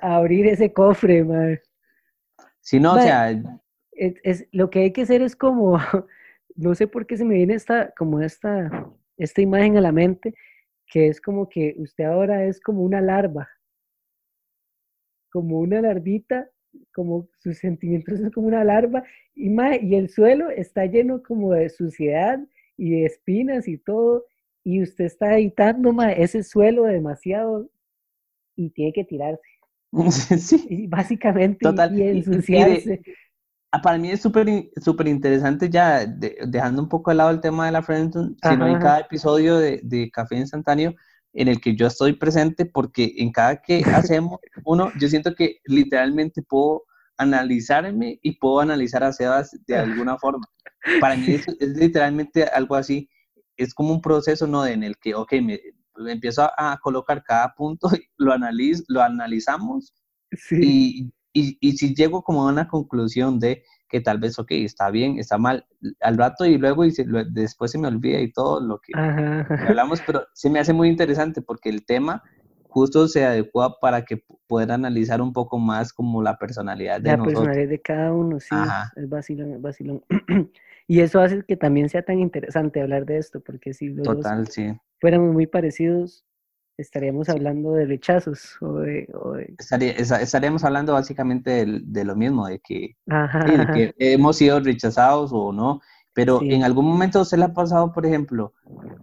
abrir 0.02 0.46
ese 0.46 0.72
cofre, 0.72 1.24
man. 1.24 1.60
Si 2.60 2.78
no, 2.80 2.94
o 2.94 3.00
sea... 3.00 3.42
Es, 3.92 4.48
lo 4.50 4.70
que 4.70 4.80
hay 4.80 4.92
que 4.92 5.02
hacer 5.02 5.22
es 5.22 5.36
como, 5.36 5.78
no 6.56 6.74
sé 6.74 6.88
por 6.88 7.06
qué 7.06 7.16
se 7.16 7.24
me 7.24 7.34
viene 7.34 7.54
esta, 7.54 7.92
como 7.96 8.20
esta, 8.20 8.88
esta 9.16 9.40
imagen 9.40 9.76
a 9.76 9.80
la 9.80 9.92
mente, 9.92 10.34
que 10.88 11.08
es 11.08 11.20
como 11.20 11.48
que 11.48 11.76
usted 11.78 12.04
ahora 12.04 12.44
es 12.44 12.60
como 12.60 12.82
una 12.82 13.00
larva, 13.00 13.48
como 15.30 15.60
una 15.60 15.80
larvita 15.80 16.50
como 16.94 17.28
sus 17.40 17.58
sentimientos 17.58 18.18
son 18.20 18.30
como 18.30 18.48
una 18.48 18.64
larva, 18.64 19.02
y, 19.34 19.50
mae, 19.50 19.80
y 19.82 19.94
el 19.96 20.08
suelo 20.10 20.50
está 20.50 20.86
lleno 20.86 21.22
como 21.22 21.52
de 21.52 21.68
suciedad 21.70 22.38
y 22.76 22.90
de 22.90 23.06
espinas 23.06 23.68
y 23.68 23.78
todo, 23.78 24.24
y 24.64 24.82
usted 24.82 25.04
está 25.06 25.36
editando 25.38 25.92
mae, 25.92 26.22
ese 26.22 26.42
suelo 26.42 26.84
demasiado 26.84 27.68
y 28.56 28.70
tiene 28.70 28.92
que 28.92 29.04
tirarse. 29.04 29.42
Sí, 30.38 30.66
Y 30.68 30.86
básicamente, 30.86 31.64
Total. 31.64 31.94
y, 31.96 32.02
Y- 32.02 32.02
y 32.02 32.04
de- 32.04 32.18
ensuciarse. 32.18 33.00
Ah, 33.72 33.82
Para 33.82 33.98
mí 33.98 34.10
es 34.10 34.20
súper 34.22 34.46
súper 34.80 35.08
interesante 35.08 35.68
ya, 35.68 36.06
de- 36.06 36.36
dejando 36.46 36.82
un 36.82 36.88
poco 36.88 37.10
de 37.10 37.16
lado 37.16 37.30
el 37.30 37.40
tema 37.40 37.66
de 37.66 37.72
la 37.72 37.82
friendzone, 37.82 38.36
sino 38.42 38.68
en 38.68 38.78
cada 38.78 39.00
episodio 39.00 39.58
de, 39.58 39.80
de 39.82 40.10
Café 40.12 40.36
Instantáneo 40.36 40.94
en 41.34 41.48
el 41.48 41.60
que 41.60 41.76
yo 41.76 41.86
estoy 41.86 42.14
presente, 42.14 42.64
porque 42.64 43.14
en 43.18 43.32
cada 43.32 43.60
que 43.60 43.82
hacemos 44.12 44.38
uno, 44.64 44.90
yo 44.98 45.08
siento 45.08 45.34
que 45.34 45.58
literalmente 45.66 46.42
puedo 46.42 46.84
analizarme 47.16 48.18
y 48.22 48.32
puedo 48.38 48.60
analizar 48.60 49.04
a 49.04 49.12
Sebas 49.12 49.56
de 49.66 49.76
alguna 49.76 50.18
forma. 50.18 50.46
Para 51.00 51.16
mí 51.16 51.34
es, 51.34 51.46
es 51.60 51.76
literalmente 51.76 52.44
algo 52.44 52.74
así, 52.74 53.08
es 53.56 53.74
como 53.74 53.92
un 53.92 54.00
proceso, 54.00 54.46
¿no? 54.46 54.66
En 54.66 54.82
el 54.82 54.96
que, 54.98 55.14
ok, 55.14 55.32
me, 55.42 55.60
empiezo 56.08 56.42
a, 56.42 56.72
a 56.72 56.78
colocar 56.78 57.22
cada 57.22 57.54
punto, 57.54 57.88
lo, 58.16 58.32
analiz, 58.32 58.84
lo 58.88 59.02
analizamos 59.02 59.92
Sí. 60.36 60.56
y, 60.60 61.12
y, 61.32 61.58
y 61.60 61.76
si 61.76 61.94
llego 61.94 62.22
como 62.22 62.42
a 62.42 62.50
una 62.52 62.66
conclusión 62.66 63.38
de 63.38 63.62
que 63.94 64.00
tal 64.00 64.18
vez, 64.18 64.36
ok, 64.40 64.50
está 64.52 64.90
bien, 64.90 65.20
está 65.20 65.38
mal, 65.38 65.64
al 66.00 66.16
rato 66.18 66.44
y 66.44 66.58
luego 66.58 66.84
y 66.84 66.90
se- 66.90 67.04
lo- 67.04 67.24
después 67.24 67.70
se 67.70 67.78
me 67.78 67.86
olvida 67.86 68.20
y 68.20 68.32
todo 68.32 68.60
lo 68.60 68.80
que 68.80 68.92
hablamos, 69.68 70.00
pero 70.02 70.26
se 70.32 70.50
me 70.50 70.58
hace 70.58 70.72
muy 70.72 70.88
interesante 70.88 71.42
porque 71.42 71.68
el 71.68 71.86
tema 71.86 72.22
justo 72.64 73.06
se 73.06 73.24
adecua 73.24 73.78
para 73.80 74.04
que 74.04 74.16
pu- 74.16 74.40
pueda 74.48 74.74
analizar 74.74 75.22
un 75.22 75.32
poco 75.32 75.60
más 75.60 75.92
como 75.92 76.22
la 76.22 76.36
personalidad 76.38 77.00
de 77.00 77.10
La 77.10 77.16
nosotros. 77.18 77.42
personalidad 77.44 77.68
de 77.70 77.80
cada 77.80 78.12
uno, 78.12 78.40
sí, 78.40 78.56
Ajá. 78.56 78.92
es 78.96 79.08
vacilón, 79.08 79.52
es 79.52 79.62
vacilón. 79.62 80.02
Y 80.88 81.00
eso 81.00 81.20
hace 81.20 81.42
que 81.44 81.56
también 81.56 81.88
sea 81.88 82.02
tan 82.02 82.18
interesante 82.18 82.82
hablar 82.82 83.06
de 83.06 83.16
esto, 83.18 83.40
porque 83.40 83.72
si 83.72 83.88
los 83.88 84.04
dos 84.04 84.16
Total, 84.16 84.48
sí. 84.48 84.78
fuéramos 85.00 85.32
muy 85.32 85.46
parecidos, 85.46 86.26
estaríamos 86.76 87.28
hablando 87.28 87.72
de 87.72 87.86
rechazos 87.86 88.56
o 88.60 88.78
de... 88.80 89.08
o 89.14 89.32
de- 89.32 89.54
Estaría- 89.58 89.92
estaríamos 89.92 90.64
hablando 90.64 90.92
básicamente 90.92 91.50
del- 91.50 91.92
de, 91.92 92.04
lo 92.04 92.16
mismo, 92.16 92.46
de 92.46 92.58
que, 92.60 92.96
Ajá, 93.08 93.46
sí, 93.46 93.56
de 93.56 93.66
que 93.66 93.94
hemos 94.12 94.36
sido 94.36 94.60
rechazados 94.60 95.30
o 95.32 95.52
no, 95.52 95.80
pero 96.12 96.40
Sí. 96.40 96.52
en 96.52 96.62
algún 96.64 96.86
momento 96.86 97.24
se 97.24 97.36
le 97.36 97.44
ha 97.44 97.52
pasado, 97.54 97.92
por 97.92 98.06
ejemplo, 98.06 98.54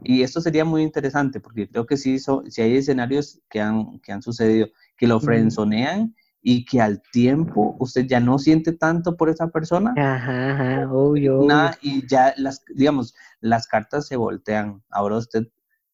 y 0.04 0.24
esto 0.24 0.42
sería 0.42 0.66
muy 0.66 0.82
interesante 0.84 1.40
porque 1.40 1.70
creo 1.70 1.86
que 1.86 1.98
sí, 1.98 2.20
so- 2.20 2.44
sí 2.50 2.62
hay 2.62 2.78
escenarios 2.78 3.42
que 3.50 3.62
han, 3.62 4.00
que 4.00 4.12
han 4.12 4.22
sucedido, 4.22 4.68
que 4.98 5.08
lo 5.08 5.20
frenzonean 5.20 6.16
y 6.42 6.66
que 6.66 6.82
al 6.82 7.02
tiempo 7.12 7.76
usted 7.80 8.06
ya 8.08 8.20
no 8.20 8.40
siente 8.40 8.74
tanto 8.74 9.16
por 9.16 9.30
esa 9.30 9.48
persona, 9.50 9.94
ajá, 9.96 10.52
ajá, 10.54 10.92
obvio. 10.92 11.46
nada, 11.48 11.78
y 11.82 12.06
ya 12.08 12.34
las, 12.38 12.64
digamos, 12.76 13.14
las 13.42 13.68
cartas 13.68 14.08
se 14.08 14.16
voltean. 14.16 14.82
Ahora 14.90 15.18
usted 15.18 15.48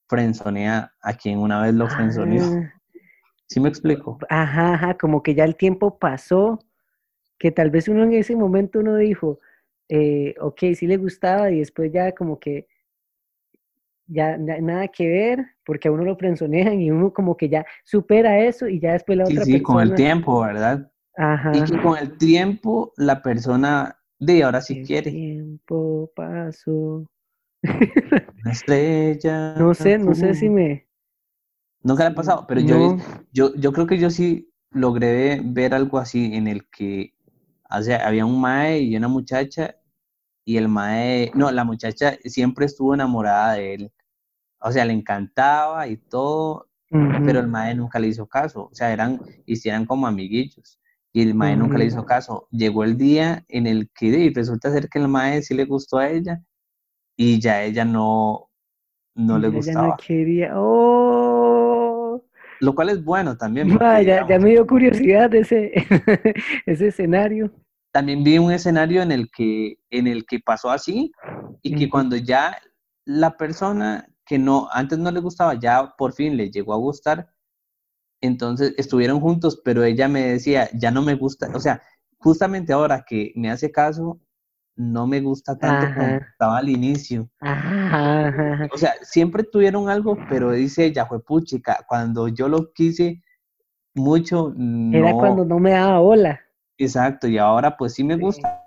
frenzonea 0.07 0.93
a 1.01 1.13
quien 1.15 1.39
una 1.39 1.61
vez 1.61 1.73
lo 1.73 1.89
frenzoneó. 1.89 2.43
Ah, 2.43 2.73
¿Sí 3.47 3.59
me 3.59 3.69
explico? 3.69 4.19
Ajá, 4.29 4.73
ajá, 4.73 4.97
como 4.97 5.21
que 5.23 5.35
ya 5.35 5.43
el 5.45 5.55
tiempo 5.55 5.97
pasó, 5.99 6.59
que 7.39 7.51
tal 7.51 7.71
vez 7.71 7.87
uno 7.89 8.03
en 8.03 8.13
ese 8.13 8.35
momento 8.35 8.79
uno 8.79 8.95
dijo, 8.97 9.39
eh, 9.89 10.35
ok, 10.41 10.59
sí 10.75 10.87
le 10.87 10.97
gustaba 10.97 11.51
y 11.51 11.59
después 11.59 11.91
ya 11.93 12.13
como 12.13 12.39
que 12.39 12.67
ya 14.07 14.37
na- 14.37 14.59
nada 14.61 14.87
que 14.87 15.07
ver, 15.07 15.45
porque 15.65 15.87
a 15.87 15.91
uno 15.91 16.03
lo 16.03 16.15
frenzonean 16.17 16.79
y 16.81 16.91
uno 16.91 17.11
como 17.13 17.35
que 17.37 17.49
ya 17.49 17.65
supera 17.83 18.39
eso 18.39 18.67
y 18.67 18.79
ya 18.79 18.93
después 18.93 19.17
la 19.17 19.25
Sí, 19.27 19.33
otra 19.33 19.45
sí, 19.45 19.61
con 19.61 19.81
el 19.81 19.89
persona, 19.89 19.95
tiempo, 19.95 20.41
¿verdad? 20.41 20.91
ajá, 21.17 21.51
Y 21.53 21.63
que 21.71 21.81
con 21.81 21.97
el 21.97 22.17
tiempo 22.17 22.93
la 22.97 23.21
persona 23.21 23.97
de 24.19 24.43
ahora 24.43 24.61
sí 24.61 24.77
el 24.77 24.87
quiere. 24.87 25.11
tiempo 25.11 26.09
pasó. 26.15 27.05
Una 28.43 28.51
estrella. 28.51 29.55
No 29.55 29.73
sé, 29.73 29.97
no 29.97 30.13
sé 30.13 30.33
si 30.33 30.49
me... 30.49 30.87
Nunca 31.83 32.03
le 32.03 32.09
ha 32.09 32.15
pasado, 32.15 32.45
pero 32.47 32.61
yo, 32.61 32.77
No, 32.77 32.97
yo, 33.31 33.55
yo 33.55 33.71
creo 33.71 33.87
que 33.87 33.97
yo 33.97 34.09
sí 34.09 34.51
logré 34.71 35.41
ver 35.43 35.73
algo 35.73 35.99
así 35.99 36.33
en 36.33 36.47
el 36.47 36.67
que 36.69 37.13
o 37.69 37.81
sea, 37.81 38.07
había 38.07 38.25
un 38.25 38.39
mae 38.39 38.79
y 38.79 38.95
una 38.95 39.07
muchacha 39.07 39.75
y 40.45 40.57
el 40.57 40.69
mae, 40.69 41.31
no, 41.35 41.51
la 41.51 41.65
muchacha 41.65 42.17
siempre 42.23 42.65
estuvo 42.65 42.93
enamorada 42.93 43.53
de 43.53 43.73
él. 43.73 43.91
O 44.61 44.71
sea, 44.71 44.85
le 44.85 44.93
encantaba 44.93 45.87
y 45.87 45.97
todo, 45.97 46.69
pero 46.89 47.41
el 47.41 47.47
mae 47.47 47.75
nunca 47.75 47.99
le 47.99 48.07
hizo 48.07 48.27
caso. 48.27 48.69
O 48.71 48.73
sea, 48.73 48.93
eran, 48.93 49.19
hicieran 49.45 49.85
como 49.85 50.07
amiguillos. 50.07 50.79
Y 51.11 51.21
el 51.21 51.35
mae 51.35 51.57
nunca 51.57 51.77
le 51.77 51.85
hizo 51.85 52.05
caso. 52.05 52.47
Llegó 52.51 52.83
el 52.85 52.97
día 52.97 53.43
en 53.49 53.67
el 53.67 53.89
que 53.93 54.07
y 54.07 54.33
resulta 54.33 54.71
ser 54.71 54.87
que 54.89 54.99
el 54.99 55.09
mae 55.09 55.41
sí 55.41 55.53
le 55.53 55.65
gustó 55.65 55.97
a 55.97 56.09
ella 56.09 56.41
y 57.17 57.39
ya 57.41 57.63
ella 57.63 57.85
no, 57.85 58.49
no 59.15 59.39
le 59.39 59.49
ya, 59.49 59.59
ya 59.59 59.75
no 59.75 59.93
gustaba. 59.93 59.97
quería. 59.97 60.51
¡Oh! 60.55 62.23
Lo 62.59 62.75
cual 62.75 62.89
es 62.89 63.03
bueno 63.03 63.35
también, 63.35 63.67
Ma, 63.67 63.99
porque 63.99 64.05
ya, 64.05 64.25
ya 64.27 64.39
digamos, 64.39 64.39
me 64.39 64.51
dio 64.51 64.65
curiosidad 64.67 65.33
ese, 65.35 65.71
ese 66.65 66.87
escenario. 66.87 67.51
también 67.91 68.23
vi 68.23 68.37
un 68.37 68.51
escenario 68.51 69.01
en 69.01 69.11
el 69.11 69.29
que, 69.31 69.79
en 69.89 70.07
el 70.07 70.25
que 70.25 70.39
pasó 70.39 70.69
así 70.69 71.11
y 71.61 71.75
que 71.75 71.85
Ujú. 71.85 71.91
cuando 71.91 72.15
ya 72.15 72.57
la 73.05 73.37
persona 73.37 74.07
que 74.25 74.37
no, 74.37 74.67
antes 74.71 74.99
no 74.99 75.11
le 75.11 75.19
gustaba, 75.19 75.55
ya 75.59 75.93
por 75.97 76.13
fin 76.13 76.37
le 76.37 76.51
llegó 76.51 76.73
a 76.73 76.77
gustar, 76.77 77.29
entonces 78.21 78.73
estuvieron 78.77 79.19
juntos, 79.21 79.61
pero 79.63 79.83
ella 79.83 80.07
me 80.07 80.21
decía, 80.23 80.69
ya 80.73 80.91
no 80.91 81.01
me 81.03 81.15
gusta, 81.15 81.49
o 81.55 81.59
sea, 81.59 81.81
justamente 82.19 82.73
ahora 82.73 83.05
que 83.07 83.33
me 83.35 83.51
hace 83.51 83.71
caso, 83.71 84.19
no 84.77 85.07
me 85.07 85.19
gusta 85.21 85.57
tanto 85.57 85.87
como 85.93 86.15
estaba 86.17 86.59
al 86.59 86.69
inicio. 86.69 87.29
Ajá. 87.41 88.69
O 88.71 88.77
sea, 88.77 88.93
siempre 89.01 89.43
tuvieron 89.43 89.89
algo, 89.89 90.17
pero 90.29 90.51
dice 90.51 90.85
ella, 90.85 91.05
fue 91.05 91.21
puchica, 91.21 91.83
cuando 91.87 92.27
yo 92.29 92.47
lo 92.47 92.71
quise 92.73 93.21
mucho, 93.95 94.53
Era 94.91 95.13
cuando 95.13 95.43
no, 95.43 95.55
no 95.55 95.59
me 95.59 95.71
daba 95.71 95.99
bola. 95.99 96.39
exacto, 96.77 97.27
y 97.27 97.37
ahora 97.37 97.75
pues 97.75 97.93
sí 97.95 98.03
me 98.03 98.15
Sí. 98.15 98.21
gusta, 98.21 98.63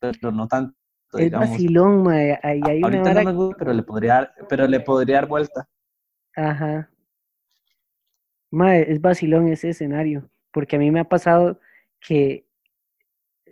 pero 0.00 0.32
no 0.32 0.48
tanto, 0.48 0.74
Es 1.12 1.24
digamos. 1.26 1.50
vacilón, 1.50 2.02
ma, 2.04 2.12
Ahí 2.42 2.60
hay 2.66 2.78
una 2.78 2.86
Ahorita 2.86 3.08
no 3.10 3.14
vara. 3.14 3.24
me 3.24 3.32
gusta, 3.32 3.56
pero 3.58 3.72
le 3.74 3.82
podría 3.82 4.14
dar, 4.14 4.34
pero 4.48 4.66
le 4.66 4.80
podría 4.80 5.16
dar 5.16 5.26
vuelta. 5.28 5.68
Ajá. 6.36 6.88
Ma, 8.50 8.76
es 8.76 9.00
vacilón 9.00 9.48
ese 9.48 9.68
escenario. 9.70 10.28
Porque 10.52 10.76
a 10.76 10.78
mí 10.78 10.90
me 10.90 11.00
ha 11.00 11.04
pasado 11.08 11.60
que 12.00 12.46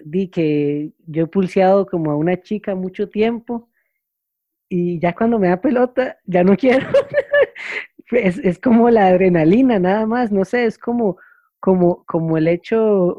di 0.05 0.29
que 0.29 0.93
yo 1.07 1.25
he 1.25 1.27
pulseado 1.27 1.87
como 1.87 2.11
a 2.11 2.17
una 2.17 2.41
chica 2.41 2.75
mucho 2.75 3.09
tiempo 3.09 3.69
y 4.69 4.99
ya 5.01 5.15
cuando 5.15 5.39
me 5.39 5.49
da 5.49 5.61
pelota, 5.61 6.19
ya 6.25 6.45
no 6.45 6.57
quiero. 6.57 6.87
Es, 8.11 8.39
es 8.39 8.59
como 8.59 8.89
la 8.91 9.09
adrenalina, 9.09 9.79
nada 9.79 10.07
más, 10.07 10.33
no 10.33 10.45
sé, 10.45 10.65
es 10.65 10.79
como, 10.79 11.19
como, 11.61 12.05
como 12.05 12.37
el 12.39 12.49
hecho, 12.49 13.19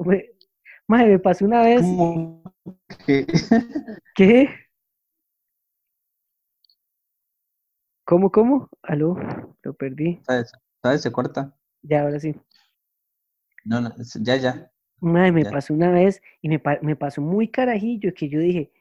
madre, 0.87 1.09
me 1.09 1.19
pasó 1.19 1.45
una 1.45 1.61
vez 1.61 1.81
Como 1.81 2.43
que 3.05 3.25
que, 4.15 4.49
¿cómo, 8.03 8.31
cómo? 8.31 8.69
Aló, 8.81 9.15
lo 9.61 9.73
perdí, 9.73 10.19
¿sabes? 10.25 10.51
¿Sabes? 10.81 11.01
Se 11.01 11.11
corta. 11.11 11.55
ya, 11.83 12.01
ahora 12.03 12.19
sí. 12.19 12.35
No, 13.65 13.81
no, 13.81 13.93
ya, 14.21 14.35
ya. 14.37 14.71
Madre, 15.01 15.31
me 15.31 15.43
Ya. 15.43 15.51
pasó 15.51 15.73
una 15.73 15.91
vez 15.91 16.21
y 16.41 16.49
me, 16.49 16.61
me 16.81 16.95
pasó 16.95 17.21
muy 17.21 17.47
carajillo 17.49 18.13
que 18.13 18.29
yo 18.29 18.39
dije, 18.39 18.71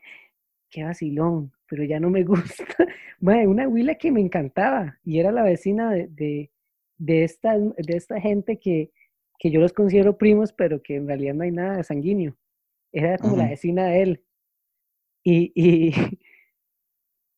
qué 0.70 0.84
vacilón, 0.84 1.52
pero 1.68 1.84
ya 1.84 2.00
no 2.00 2.10
me 2.10 2.24
gusta. 2.24 2.86
Madre, 3.20 3.46
una 3.48 3.68
huila 3.68 3.96
que 3.96 4.12
me 4.12 4.20
encantaba 4.20 4.98
y 5.04 5.20
era 5.20 5.32
la 5.32 5.42
vecina 5.42 5.90
de, 5.92 6.08
de, 6.08 6.50
de 6.98 7.24
esta, 7.24 7.58
de 7.58 7.96
esta 7.96 8.20
gente 8.20 8.58
que, 8.58 8.92
que 9.38 9.50
yo 9.50 9.60
los 9.60 9.72
considero 9.72 10.18
primos, 10.18 10.52
pero 10.52 10.82
que 10.82 10.96
en 10.96 11.06
realidad 11.08 11.34
no 11.34 11.44
hay 11.44 11.52
nada 11.52 11.78
de 11.78 11.84
sanguíneo. 11.84 12.36
Era 12.92 13.18
como 13.18 13.36
la 13.36 13.48
vecina 13.48 13.86
de 13.86 14.02
él. 14.02 14.24
Y, 15.24 15.52
y 15.54 15.92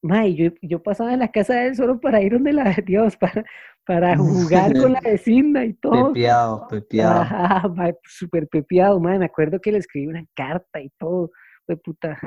mae, 0.03 0.35
yo, 0.35 0.51
yo 0.63 0.83
pasaba 0.83 1.13
en 1.13 1.21
la 1.21 1.31
casa 1.31 1.55
de 1.55 1.69
él 1.69 1.77
solo 1.77 2.01
para 2.01 2.23
ir 2.23 2.33
donde 2.33 2.53
la 2.53 2.65
de 2.75 2.83
Dios, 2.83 3.17
para, 3.21 3.45
para 3.85 4.17
jugar 4.17 4.73
con 4.77 4.93
la 4.93 5.01
vecina 5.05 5.65
y 5.65 5.75
todo. 5.75 6.13
Pepeado, 6.13 6.67
pepeado. 6.71 7.21
Ajá, 7.23 7.69
mae, 7.69 7.97
súper 8.05 8.49
pepeado, 8.49 9.01
mae. 9.01 9.19
Me 9.19 9.27
acuerdo 9.27 9.61
que 9.61 9.73
le 9.73 9.79
escribí 9.79 10.07
una 10.07 10.25
carta 10.35 10.81
y 10.81 10.91
todo, 10.99 11.31
fue 11.67 11.77
puta. 11.77 12.19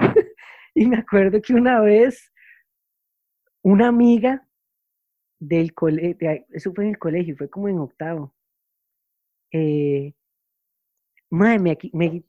Y 0.76 0.88
me 0.88 0.98
acuerdo 0.98 1.42
que 1.42 1.54
una 1.54 1.80
vez 1.82 2.32
una 3.64 3.88
amiga 3.88 4.48
del 5.40 5.74
colegio, 5.74 6.46
eso 6.50 6.74
fue 6.74 6.86
en 6.86 6.92
el 6.92 6.98
colegio, 6.98 7.36
fue 7.38 7.50
como 7.50 7.70
en 7.70 7.80
octavo. 7.80 8.34
Eh, 9.52 10.14
me, 11.30 11.60
me, 11.60 11.78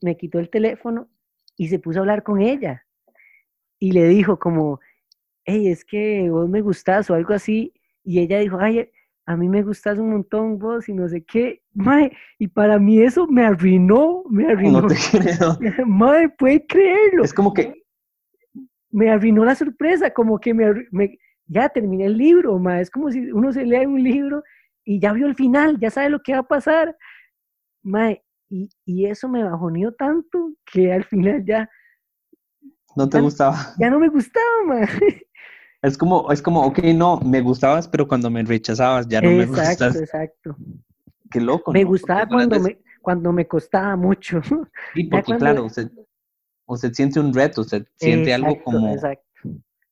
me 0.01 0.17
quitó 0.17 0.39
el 0.39 0.49
teléfono 0.49 1.09
y 1.57 1.69
se 1.69 1.79
puso 1.79 1.99
a 1.99 2.01
hablar 2.01 2.23
con 2.23 2.41
ella. 2.41 2.85
Y 3.79 3.91
le 3.91 4.07
dijo 4.07 4.39
como, 4.39 4.79
hey, 5.45 5.69
es 5.69 5.85
que 5.85 6.29
vos 6.29 6.49
me 6.49 6.61
gustás 6.61 7.09
o 7.09 7.13
algo 7.15 7.33
así. 7.33 7.73
Y 8.03 8.19
ella 8.19 8.39
dijo, 8.39 8.57
ay, 8.59 8.89
a 9.25 9.35
mí 9.35 9.49
me 9.49 9.63
gustas 9.63 9.97
un 9.97 10.11
montón 10.11 10.59
vos 10.59 10.87
y 10.89 10.93
no 10.93 11.07
sé 11.07 11.23
qué, 11.23 11.63
mae, 11.73 12.11
y 12.37 12.47
para 12.47 12.77
mí 12.77 13.01
eso 13.01 13.25
me 13.27 13.43
arruinó, 13.45 14.23
me 14.29 14.45
arruinó. 14.51 14.81
No 14.81 14.87
te 14.87 14.95
creo. 15.11 15.57
Mae, 15.87 16.29
puede 16.29 16.65
creerlo. 16.67 17.23
Es 17.23 17.33
como 17.33 17.51
que, 17.53 17.73
Me 18.91 19.09
arruinó 19.09 19.43
la 19.43 19.55
sorpresa, 19.55 20.11
como 20.11 20.39
que 20.39 20.53
me, 20.53 20.71
me- 20.91 21.17
ya 21.47 21.69
terminé 21.69 22.05
el 22.05 22.17
libro, 22.17 22.57
mae, 22.59 22.81
es 22.81 22.89
como 22.89 23.11
si 23.11 23.31
uno 23.31 23.51
se 23.53 23.65
lee 23.65 23.85
un 23.85 24.01
libro 24.01 24.43
y 24.83 24.99
ya 24.99 25.13
vio 25.13 25.27
el 25.27 25.35
final, 25.35 25.79
ya 25.79 25.89
sabe 25.91 26.09
lo 26.09 26.21
que 26.21 26.33
va 26.33 26.39
a 26.39 26.47
pasar, 26.47 26.95
mae, 27.83 28.23
y, 28.49 28.69
y 28.85 29.05
eso 29.07 29.27
me 29.29 29.43
bajoneó 29.43 29.91
tanto 29.93 30.53
que 30.71 30.91
al 30.93 31.03
final 31.03 31.43
ya, 31.45 31.69
no 32.95 33.07
te 33.09 33.17
Ya- 33.17 33.21
gustaba. 33.23 33.57
ya 33.79 33.89
no 33.89 33.99
me 33.99 34.07
gustaba, 34.09 34.45
mae. 34.67 34.87
Es 35.85 35.97
como, 35.97 36.31
es 36.31 36.41
como, 36.41 36.61
ok, 36.65 36.79
no, 36.95 37.19
me 37.19 37.41
gustabas, 37.41 37.87
pero 37.87 38.07
cuando 38.07 38.29
me 38.31 38.43
rechazabas 38.43 39.07
ya 39.07 39.21
no 39.21 39.29
me 39.31 39.43
exacto, 39.43 39.85
gustas. 39.85 39.95
exacto. 39.97 40.57
Qué 41.29 41.39
loco, 41.39 41.71
Me 41.73 41.83
¿no? 41.83 41.89
gustaba 41.89 42.21
Porque 42.21 42.33
cuando 42.33 42.59
me, 42.59 42.79
cuando 43.01 43.31
me 43.31 43.47
costaba 43.47 43.95
mucho. 43.95 44.41
Sí, 44.93 45.03
porque 45.03 45.25
cuando- 45.27 45.45
claro, 45.45 45.65
usted, 45.65 45.91
usted 46.67 46.93
siente 46.93 47.19
un 47.19 47.33
reto, 47.33 47.61
usted 47.61 47.85
siente 47.97 48.33
algo 48.33 48.47
Exacto, 48.49 48.71
como, 48.71 48.93
exacto. 48.93 49.23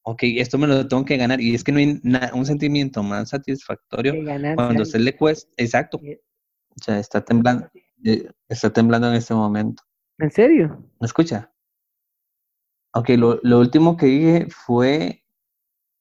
ok, 0.03 0.19
esto 0.37 0.57
me 0.57 0.65
lo 0.67 0.87
tengo 0.87 1.05
que 1.05 1.17
ganar. 1.17 1.39
Y 1.41 1.53
es 1.53 1.63
que 1.63 1.71
no 1.71 1.77
hay 1.79 1.99
na- 2.03 2.31
un 2.33 2.45
sentimiento 2.45 3.03
más 3.03 3.29
satisfactorio 3.29 4.13
cuando 4.55 4.81
a 4.81 4.83
usted 4.83 4.99
le 4.99 5.15
cuesta, 5.15 5.51
exacto, 5.57 5.97
o 5.99 6.83
sea, 6.83 6.97
está 6.99 7.23
temblando, 7.23 7.69
eh, 8.03 8.31
está 8.49 8.71
temblando 8.71 9.09
en 9.09 9.15
este 9.15 9.33
momento. 9.35 9.83
¿En 10.17 10.31
serio? 10.31 10.83
¿Me 10.99 11.05
escucha? 11.05 11.51
Ok, 12.95 13.09
lo, 13.17 13.39
lo 13.43 13.59
último 13.59 13.97
que 13.97 14.05
dije 14.05 14.47
fue 14.49 15.22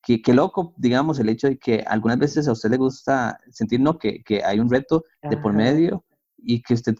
que 0.03 0.21
qué 0.21 0.33
loco, 0.33 0.73
digamos, 0.77 1.19
el 1.19 1.29
hecho 1.29 1.47
de 1.47 1.57
que 1.57 1.83
algunas 1.87 2.19
veces 2.19 2.47
a 2.47 2.51
usted 2.53 2.69
le 2.71 2.77
gusta 2.77 3.39
sentir, 3.51 3.79
¿no? 3.81 3.97
Que, 3.97 4.23
que 4.23 4.43
hay 4.43 4.59
un 4.59 4.69
reto 4.69 5.05
de 5.29 5.37
por 5.37 5.53
medio 5.53 6.05
y 6.37 6.61
que 6.61 6.73
usted, 6.75 6.95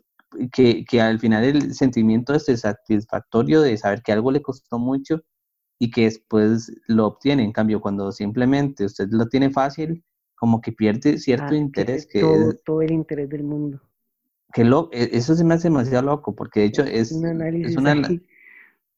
que, 0.51 0.85
que 0.85 1.01
al 1.01 1.19
final 1.19 1.43
el 1.43 1.73
sentimiento 1.75 2.33
este 2.33 2.57
satisfactorio 2.57 3.61
de 3.61 3.77
saber 3.77 4.01
que 4.01 4.13
algo 4.13 4.31
le 4.31 4.41
costó 4.41 4.79
mucho 4.79 5.21
y 5.79 5.91
que 5.91 6.03
después 6.05 6.71
lo 6.87 7.07
obtiene. 7.07 7.43
En 7.43 7.51
cambio, 7.51 7.81
cuando 7.81 8.11
simplemente 8.11 8.85
usted 8.85 9.07
lo 9.11 9.27
tiene 9.27 9.49
fácil, 9.51 10.03
como 10.35 10.61
que 10.61 10.71
pierde 10.71 11.17
cierto 11.17 11.53
Ah, 11.53 11.57
interés, 11.57 12.01
es 12.01 12.07
que, 12.07 12.21
todo, 12.21 12.51
es- 12.51 12.63
todo 12.63 12.81
el 12.81 12.91
interés 12.91 13.29
del 13.29 13.43
mundo. 13.43 13.81
que 14.53 14.63
lo, 14.63 14.89
e- 14.91 15.09
eso 15.13 15.35
se 15.35 15.43
me 15.43 15.55
hace 15.55 15.69
demasiado 15.69 16.03
loco, 16.05 16.35
porque 16.35 16.61
de 16.61 16.65
hecho 16.67 16.83
es, 16.83 17.11
un 17.11 17.25
análisis 17.25 17.71
es 17.71 17.77
una. 17.77 17.93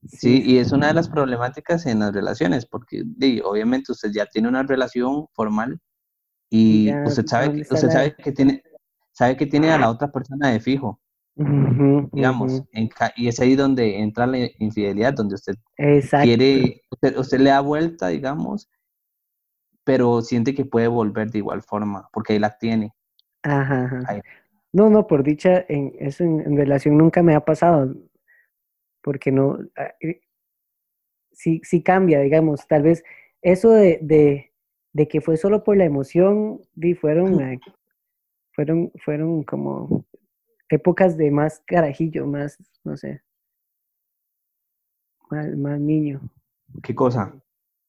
Sí, 0.08 0.42
y 0.46 0.58
es 0.58 0.72
una 0.72 0.88
de 0.88 0.94
las 0.94 1.10
problemáticas 1.10 1.86
en 1.86 2.00
las 2.00 2.14
relaciones, 2.14 2.66
porque 2.66 3.04
di, 3.06 3.42
obviamente 3.44 3.92
usted 3.92 4.12
ya 4.12 4.26
tiene 4.26 4.48
una 4.48 4.64
relación 4.64 5.28
formal 5.34 5.80
y 6.50 6.88
ya, 6.88 7.04
usted 7.06 7.26
sabe 7.26 7.48
¿dónde 7.48 7.64
que, 7.66 7.74
usted 7.74 7.90
sabe 7.92 8.16
que 8.16 8.32
tiene, 8.32 8.64
sabe 9.14 9.38
que 9.38 9.46
tiene 9.46 9.72
a 9.72 9.78
la 9.80 9.90
otra 9.90 10.12
persona 10.12 10.50
de 10.52 10.60
fijo, 10.60 11.00
Ujú, 11.36 12.10
digamos, 12.14 12.54
ujú. 12.54 12.68
en 12.72 12.88
ca- 12.88 13.14
y 13.16 13.28
es 13.28 13.40
ahí 13.40 13.56
donde 13.56 14.00
entra 14.00 14.28
la 14.28 14.38
infidelidad, 14.60 15.14
donde 15.14 15.36
usted 15.36 15.56
Exacto. 15.78 16.26
quiere, 16.26 16.82
usted, 16.92 17.18
usted 17.18 17.40
le 17.40 17.50
da 17.50 17.62
vuelta, 17.62 18.08
digamos, 18.10 18.70
pero 19.84 20.22
siente 20.22 20.56
que 20.56 20.66
puede 20.66 20.88
volver 20.88 21.32
de 21.32 21.40
igual 21.40 21.62
forma, 21.62 22.10
porque 22.12 22.34
ahí 22.34 22.40
la 22.40 22.58
tiene. 22.58 22.94
Ajá, 23.44 23.86
ajá. 23.86 24.22
No, 24.74 24.90
no, 24.90 25.08
por 25.08 25.24
dicha, 25.24 25.64
en, 25.70 25.94
eso 26.00 26.24
en, 26.24 26.42
en 26.42 26.58
relación 26.58 26.98
nunca 26.98 27.24
me 27.24 27.36
ha 27.36 27.46
pasado, 27.46 27.94
porque 29.06 29.32
no, 29.32 29.60
ah, 29.78 29.94
eh, 30.02 30.20
sí, 31.32 31.62
sí 31.64 31.84
cambia, 31.84 32.20
digamos, 32.22 32.68
tal 32.68 32.82
vez 32.82 33.04
eso 33.44 33.70
de, 33.70 34.00
de, 34.02 34.52
de 34.94 35.08
que 35.08 35.22
fue 35.22 35.38
solo 35.38 35.64
por 35.64 35.78
la 35.78 35.86
emoción, 35.86 36.60
di, 36.74 36.96
fueron, 36.96 37.62
fueron, 38.56 38.92
fueron 39.04 39.44
como 39.44 40.06
épocas 40.70 41.18
de 41.18 41.30
más 41.30 41.62
carajillo, 41.68 42.26
más, 42.26 42.58
no 42.84 42.98
sé, 42.98 43.22
más, 45.30 45.56
más 45.56 45.80
niño, 45.80 46.20
¿Qué 46.82 46.96
cosa? 46.96 47.32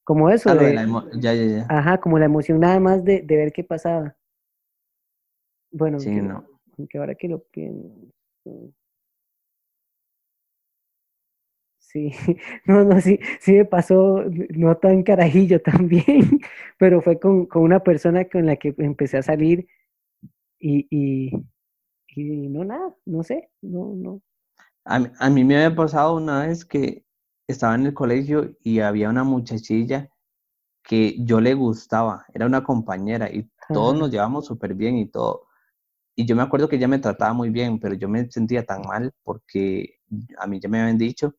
como 0.05 0.29
eso 0.29 0.51
Ah, 0.51 0.55
de 0.55 0.75
la 0.75 0.85
ya, 1.19 1.33
ya, 1.33 1.45
ya. 1.45 1.67
ajá, 1.71 1.99
como 1.99 2.19
la 2.19 2.27
emoción 2.27 2.61
nada 2.61 2.79
más 2.79 3.03
de, 3.03 3.23
de 3.23 3.37
ver 3.37 3.53
qué 3.55 3.65
pasaba. 3.65 4.15
Bueno, 5.71 5.99
Sí, 5.99 6.11
no. 6.11 6.45
aunque 6.77 6.99
ahora 6.99 7.15
que 7.15 7.27
lo 7.29 7.43
pienso. 7.43 8.13
Sí, 11.97 12.13
no, 12.67 12.85
no, 12.85 13.01
sí, 13.01 13.19
sí 13.41 13.53
me 13.53 13.65
pasó, 13.65 14.23
no 14.51 14.77
tan 14.77 15.03
carajillo 15.03 15.61
también, 15.63 16.41
pero 16.79 17.01
fue 17.01 17.19
con, 17.19 17.47
con 17.47 17.63
una 17.63 17.81
persona 17.83 18.27
con 18.29 18.45
la 18.47 18.57
que 18.57 18.75
empecé 18.79 19.17
a 19.19 19.23
salir 19.23 19.67
y, 20.61 20.87
y, 20.91 21.33
y 22.17 22.49
no 22.49 22.65
nada, 22.65 22.95
no 23.07 23.23
sé, 23.25 23.51
no, 23.63 23.95
no. 23.97 24.23
A, 24.85 24.99
mí- 24.99 25.11
a 25.19 25.31
mí 25.31 25.45
me 25.45 25.57
había 25.57 25.77
pasado 25.77 26.17
una 26.17 26.47
vez 26.47 26.65
que 26.65 27.05
estaba 27.49 27.75
en 27.75 27.87
el 27.87 27.95
colegio 27.95 28.57
y 28.63 28.81
había 28.81 29.09
una 29.11 29.25
muchachilla 29.25 30.09
que 30.85 31.17
yo 31.25 31.41
le 31.41 31.55
gustaba, 31.55 32.27
era 32.35 32.47
una 32.47 32.65
compañera 32.65 33.31
y 33.33 33.51
todos 33.73 33.97
Ajá. 33.97 33.99
nos 33.99 34.11
llevamos 34.11 34.47
súper 34.47 34.75
bien 34.75 34.99
y 34.99 35.07
todo. 35.09 35.47
Y 36.17 36.27
yo 36.27 36.37
me 36.37 36.43
acuerdo 36.43 36.69
que 36.69 36.77
ella 36.77 36.89
me 36.89 36.99
trataba 37.01 37.33
muy 37.35 37.51
bien, 37.51 37.81
pero 37.81 37.95
yo 37.95 38.09
me 38.09 38.31
sentía 38.31 38.65
tan 38.67 38.83
mal 38.87 39.13
porque 39.25 40.01
a 40.39 40.47
mí 40.49 40.61
ya 40.61 40.69
me 40.71 40.81
habían 40.83 40.99
dicho 40.99 41.35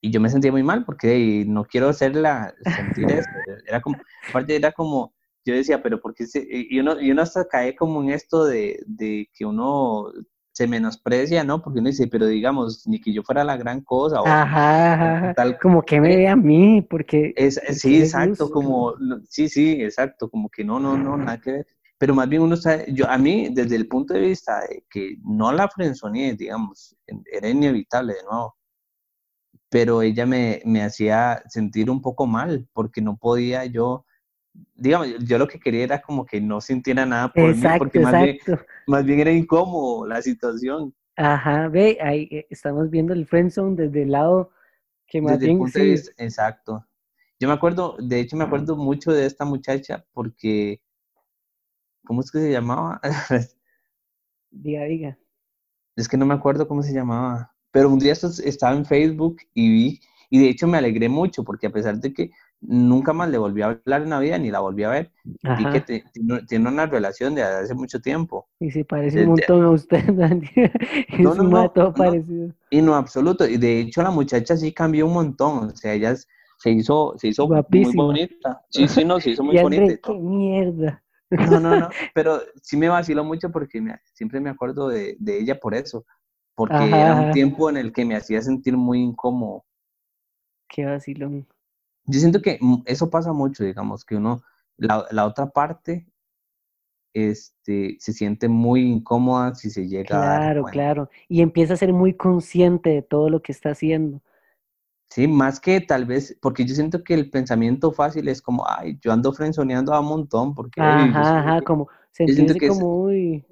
y 0.00 0.10
yo 0.10 0.20
me 0.20 0.28
sentía 0.30 0.52
muy 0.52 0.62
mal 0.62 0.84
porque 0.84 1.14
"Ey, 1.14 1.44
no 1.46 1.64
quiero 1.64 1.88
hacerla 1.88 2.54
sentir 2.74 3.10
eso. 3.10 3.28
Era 3.66 3.80
como, 3.80 3.98
aparte 4.28 4.56
era 4.56 4.72
como, 4.72 5.14
yo 5.44 5.54
decía, 5.54 5.82
pero 5.82 6.00
porque 6.00 6.26
se, 6.26 6.46
y 6.48 6.78
uno, 6.80 7.00
y 7.00 7.10
uno 7.10 7.22
hasta 7.22 7.46
cae 7.48 7.74
como 7.76 8.02
en 8.02 8.10
esto 8.10 8.44
de, 8.44 8.82
de 8.86 9.28
que 9.34 9.44
uno 9.44 10.12
se 10.52 10.66
menosprecia, 10.66 11.44
¿no? 11.44 11.62
Porque 11.62 11.80
uno 11.80 11.88
dice, 11.90 12.08
pero 12.08 12.26
digamos, 12.26 12.86
ni 12.86 13.00
que 13.00 13.12
yo 13.12 13.22
fuera 13.22 13.44
la 13.44 13.56
gran 13.56 13.82
cosa 13.82 14.22
o 14.22 14.26
Ajá, 14.26 15.34
tal 15.34 15.58
Como 15.58 15.82
que 15.82 16.00
me 16.00 16.16
ve 16.16 16.28
a 16.28 16.36
mí, 16.36 16.82
porque 16.82 17.34
es, 17.36 17.58
porque 17.58 17.74
sí, 17.74 17.96
exacto, 17.98 18.50
como, 18.50 18.94
no, 18.98 19.20
sí, 19.28 19.48
sí, 19.48 19.82
exacto, 19.82 20.30
como 20.30 20.48
que 20.48 20.64
no, 20.64 20.80
no, 20.80 20.96
no, 20.96 21.16
nada 21.18 21.38
que 21.40 21.52
ver. 21.52 21.66
Pero 21.98 22.14
más 22.14 22.28
bien 22.28 22.42
uno 22.42 22.56
sabe, 22.56 22.86
yo, 22.92 23.08
a 23.08 23.18
mí, 23.18 23.48
desde 23.52 23.76
el 23.76 23.88
punto 23.88 24.14
de 24.14 24.20
vista 24.20 24.60
de 24.68 24.84
que 24.90 25.16
no 25.24 25.52
la 25.52 25.68
frenzoneé, 25.68 26.34
digamos, 26.34 26.96
era 27.30 27.48
inevitable 27.48 28.14
de 28.14 28.22
nuevo, 28.24 28.55
pero 29.68 30.02
ella 30.02 30.26
me, 30.26 30.62
me 30.64 30.82
hacía 30.82 31.42
sentir 31.48 31.90
un 31.90 32.00
poco 32.00 32.26
mal, 32.26 32.68
porque 32.72 33.00
no 33.00 33.16
podía 33.16 33.64
yo, 33.64 34.06
digamos, 34.74 35.08
yo, 35.20 35.38
lo 35.38 35.48
que 35.48 35.58
quería 35.58 35.84
era 35.84 36.02
como 36.02 36.24
que 36.24 36.40
no 36.40 36.60
sintiera 36.60 37.04
nada 37.04 37.32
por 37.32 37.44
mí, 37.44 37.50
exacto, 37.50 37.78
porque 37.78 38.00
más 38.00 38.22
bien, 38.22 38.38
más 38.86 39.04
bien 39.04 39.20
era 39.20 39.32
incómodo 39.32 40.06
la 40.06 40.22
situación, 40.22 40.94
Ajá, 41.16 41.68
ve, 41.68 41.96
ahí 42.02 42.28
eh, 42.30 42.46
estamos 42.50 42.90
viendo 42.90 43.14
el 43.14 43.26
friendzone 43.26 43.74
desde 43.74 44.02
el 44.02 44.12
lado 44.12 44.50
que 45.06 45.22
más 45.22 45.38
desde 45.38 45.52
el 45.52 45.58
bien 45.58 45.70
de 45.72 45.82
vista, 45.82 46.12
exacto. 46.22 46.86
Yo 47.40 47.48
me 47.48 47.54
acuerdo, 47.54 47.96
de 47.98 48.20
hecho 48.20 48.36
me 48.36 48.44
acuerdo 48.44 48.76
mucho 48.76 49.12
de 49.12 49.24
esta 49.24 49.44
muchacha 49.46 50.04
porque, 50.12 50.82
¿cómo 52.04 52.20
es 52.20 52.30
que 52.30 52.38
se 52.38 52.52
llamaba? 52.52 53.00
diga, 54.50 54.84
diga. 54.84 55.18
Es 55.96 56.06
que 56.08 56.18
no 56.18 56.26
me 56.26 56.34
acuerdo 56.34 56.68
cómo 56.68 56.82
se 56.82 56.92
llamaba, 56.92 57.54
pero 57.76 57.90
un 57.90 57.98
día 57.98 58.12
estaba 58.14 58.74
en 58.74 58.86
Facebook 58.86 59.36
y 59.52 59.70
vi, 59.70 60.00
y 60.30 60.38
de 60.38 60.48
hecho 60.48 60.66
me 60.66 60.78
alegré 60.78 61.10
mucho 61.10 61.44
porque 61.44 61.66
a 61.66 61.70
pesar 61.70 61.98
de 61.98 62.10
que 62.10 62.30
nunca 62.62 63.12
más 63.12 63.28
le 63.28 63.36
volví 63.36 63.60
a 63.60 63.66
hablar 63.66 64.00
en 64.00 64.08
la 64.08 64.18
vida 64.18 64.38
ni 64.38 64.50
la 64.50 64.60
volví 64.60 64.84
a 64.84 64.88
ver, 64.88 65.12
vi 65.24 65.40
que 65.42 65.76
Ajá. 65.76 65.84
te- 65.84 66.04
tiene 66.48 66.68
una 66.70 66.86
relación 66.86 67.34
de 67.34 67.42
hace 67.42 67.74
mucho 67.74 68.00
tiempo. 68.00 68.48
Y 68.58 68.70
se 68.70 68.86
parece 68.86 69.20
un 69.24 69.28
montón 69.28 69.62
a 69.62 69.70
usted, 69.70 70.02
Dani. 70.14 70.48
Es 70.56 71.18
No, 71.18 71.34
no, 71.34 71.70
todo 71.70 71.92
parecido. 71.92 72.50
Y 72.70 72.80
no, 72.80 72.94
absoluto. 72.94 73.46
Y 73.46 73.58
de 73.58 73.80
hecho 73.80 74.02
la 74.02 74.10
muchacha 74.10 74.56
sí 74.56 74.72
cambió 74.72 75.06
un 75.06 75.12
montón. 75.12 75.68
O 75.68 75.76
sea, 75.76 75.92
ella 75.92 76.12
es- 76.12 76.26
se 76.58 76.70
hizo, 76.70 77.14
se 77.18 77.28
hizo 77.28 77.46
muy 77.46 77.94
bonita. 77.94 78.62
Sí, 78.70 78.88
sí, 78.88 79.04
no, 79.04 79.20
se 79.20 79.32
hizo 79.32 79.44
muy 79.44 79.56
bonita 79.62 79.82
André, 79.82 80.00
qué 80.00 80.14
mierda. 80.14 81.02
No, 81.30 81.60
no, 81.60 81.76
no, 81.76 81.88
pero 82.14 82.40
sí 82.62 82.78
me 82.78 82.88
vaciló 82.88 83.22
mucho 83.22 83.50
porque 83.50 83.82
me- 83.82 84.00
siempre 84.14 84.40
me 84.40 84.48
acuerdo 84.48 84.88
de, 84.88 85.16
de 85.18 85.38
ella 85.40 85.58
por 85.60 85.74
eso, 85.74 86.06
porque 86.56 86.74
Ajá, 86.74 87.00
era 87.02 87.14
un 87.14 87.30
tiempo 87.30 87.70
en 87.70 87.76
el 87.76 87.92
que 87.92 88.04
me 88.04 88.16
hacía 88.16 88.42
sentir 88.42 88.76
muy 88.76 89.00
incómodo. 89.00 89.64
Qué 90.68 90.84
vacilón. 90.84 91.46
Yo 92.06 92.18
siento 92.20 92.40
que 92.42 92.58
mm, 92.60 92.82
eso 92.86 93.10
pasa 93.10 93.32
mucho, 93.32 93.64
digamos, 93.64 94.04
que 94.04 94.16
uno, 94.16 94.42
la, 94.76 95.06
la 95.10 95.26
otra 95.26 95.50
parte, 95.50 96.06
este, 97.14 97.96
se 97.98 98.12
siente 98.12 98.48
muy 98.48 98.82
incómoda 98.82 99.54
si 99.54 99.70
se 99.70 99.88
llega 99.88 100.16
a 100.16 100.24
dar 100.30 100.40
Claro, 100.40 100.64
claro. 100.64 101.10
Y 101.28 101.40
empieza 101.42 101.74
a 101.74 101.76
ser 101.76 101.92
muy 101.92 102.14
consciente 102.14 102.90
de 102.90 103.02
todo 103.02 103.30
lo 103.30 103.42
que 103.42 103.52
está 103.52 103.70
haciendo. 103.70 104.20
Sí, 105.08 105.28
más 105.28 105.60
que 105.60 105.80
tal 105.80 106.04
vez, 106.04 106.36
porque 106.42 106.64
yo 106.64 106.74
siento 106.74 107.02
que 107.02 107.14
el 107.14 107.30
pensamiento 107.30 107.92
fácil 107.92 108.28
es 108.28 108.42
como, 108.42 108.68
ay, 108.68 108.98
yo 109.00 109.12
ando 109.12 109.32
frenzoneando 109.32 109.94
a 109.94 110.00
un 110.00 110.06
montón, 110.06 110.54
porque 110.54 110.80
Ajá, 110.80 111.38
ajá, 111.38 111.58
que- 111.60 111.64
como 111.64 111.88
sentirse 112.10 112.58
que 112.58 112.66
es- 112.66 112.76
como 112.76 113.02
uy. 113.04 113.44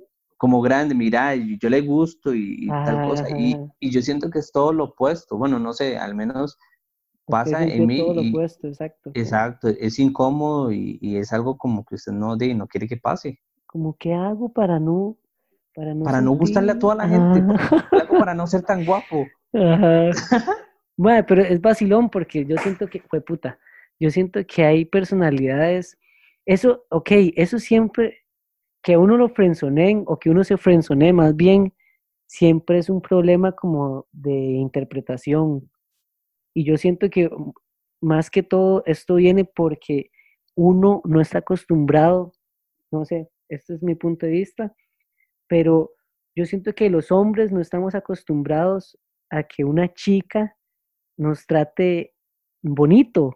Como 0.45 0.61
grande, 0.61 0.95
mira, 0.95 1.35
y 1.35 1.57
yo 1.59 1.71
le 1.71 1.81
gusto 1.81 2.35
y, 2.35 2.67
y 2.67 2.69
tal 2.69 3.01
cosa. 3.07 3.31
Y, 3.31 3.57
y 3.81 3.91
yo 3.91 4.03
siento 4.03 4.29
que 4.29 4.41
es 4.41 4.53
todo 4.53 4.75
lo 4.75 4.85
opuesto. 4.85 5.39
Bueno, 5.39 5.59
no 5.59 5.73
sé, 5.73 5.97
al 5.97 6.15
menos 6.15 6.59
pasa 7.25 7.65
en 7.65 7.87
mí. 7.87 7.97
todo 7.97 8.13
lo 8.13 8.21
y- 8.21 8.29
opuesto, 8.29 8.69
exacto. 8.69 9.11
exacto, 9.15 9.69
es 9.69 9.99
incómodo 9.99 10.71
y, 10.71 11.17
es 11.17 11.33
algo 11.33 11.57
como 11.57 11.83
que 11.83 11.95
usted 11.95 12.13
no, 12.13 12.37
de, 12.37 12.53
no 12.53 12.67
quiere 12.67 12.87
que 12.87 12.99
pase. 12.99 13.41
como 13.65 13.97
qué 13.97 14.13
hago 14.13 14.53
para 14.53 14.79
no 14.79 15.17
para 15.75 15.95
no, 15.95 16.05
para 16.05 16.21
no 16.21 16.33
gustarle 16.33 16.73
a 16.73 16.79
toda 16.79 16.97
la 16.97 17.09
gente, 17.09 17.43
para 18.19 18.35
no 18.35 18.47
ser 18.47 18.65
tan 18.65 18.85
guapo. 18.85 19.27
Ajá. 19.55 20.11
bueno, 20.99 21.25
pero 21.27 21.41
es 21.41 21.59
vacilón 21.59 22.11
porque 22.11 22.45
yo 22.45 22.59
siento 22.59 22.87
que 22.87 23.01
fue 23.01 23.23
puta. 23.23 23.59
Yo 23.99 24.11
siento 24.11 24.41
que 24.47 24.63
hay 24.63 24.85
personalidades 24.85 25.97
eso, 26.47 26.85
ok, 26.91 27.11
eso 27.37 27.59
siempre 27.59 28.24
que 28.85 28.99
uno 28.99 29.17
lo 29.17 29.31
frenzoneen 29.31 30.05
o 30.07 30.19
que 30.19 30.31
uno 30.31 30.45
se 30.45 30.59
frenzonee 30.59 31.13
más 31.13 31.35
bien 31.35 31.73
siempre 32.27 32.79
es 32.79 32.91
un 32.91 33.01
problema 33.01 33.53
como 33.53 34.07
de 34.13 34.33
interpretación. 34.33 35.71
Y 36.55 36.65
yo 36.65 36.77
siento 36.77 37.09
que 37.09 37.29
mm, 37.31 37.53
más 38.03 38.31
que 38.31 38.43
todo 38.43 38.83
esto 38.85 39.17
viene 39.17 39.47
porque 39.47 40.11
uno 40.55 41.01
no 41.05 41.21
está 41.21 41.39
acostumbrado, 41.39 42.33
no 42.93 43.07
sé, 43.07 43.31
este 43.49 43.75
es 43.75 43.83
mi 43.83 43.95
punto 43.95 44.27
de 44.27 44.33
vista, 44.33 44.75
pero 45.49 45.91
yo 46.37 46.45
siento 46.45 46.75
que 46.75 46.91
los 46.91 47.11
hombres 47.11 47.53
no 47.53 47.61
estamos 47.61 47.95
acostumbrados 47.95 48.99
a 49.31 49.45
que 49.45 49.65
una 49.65 49.93
chica 49.95 50.57
nos 51.17 51.47
trate 51.47 52.15
bonito. 52.63 53.35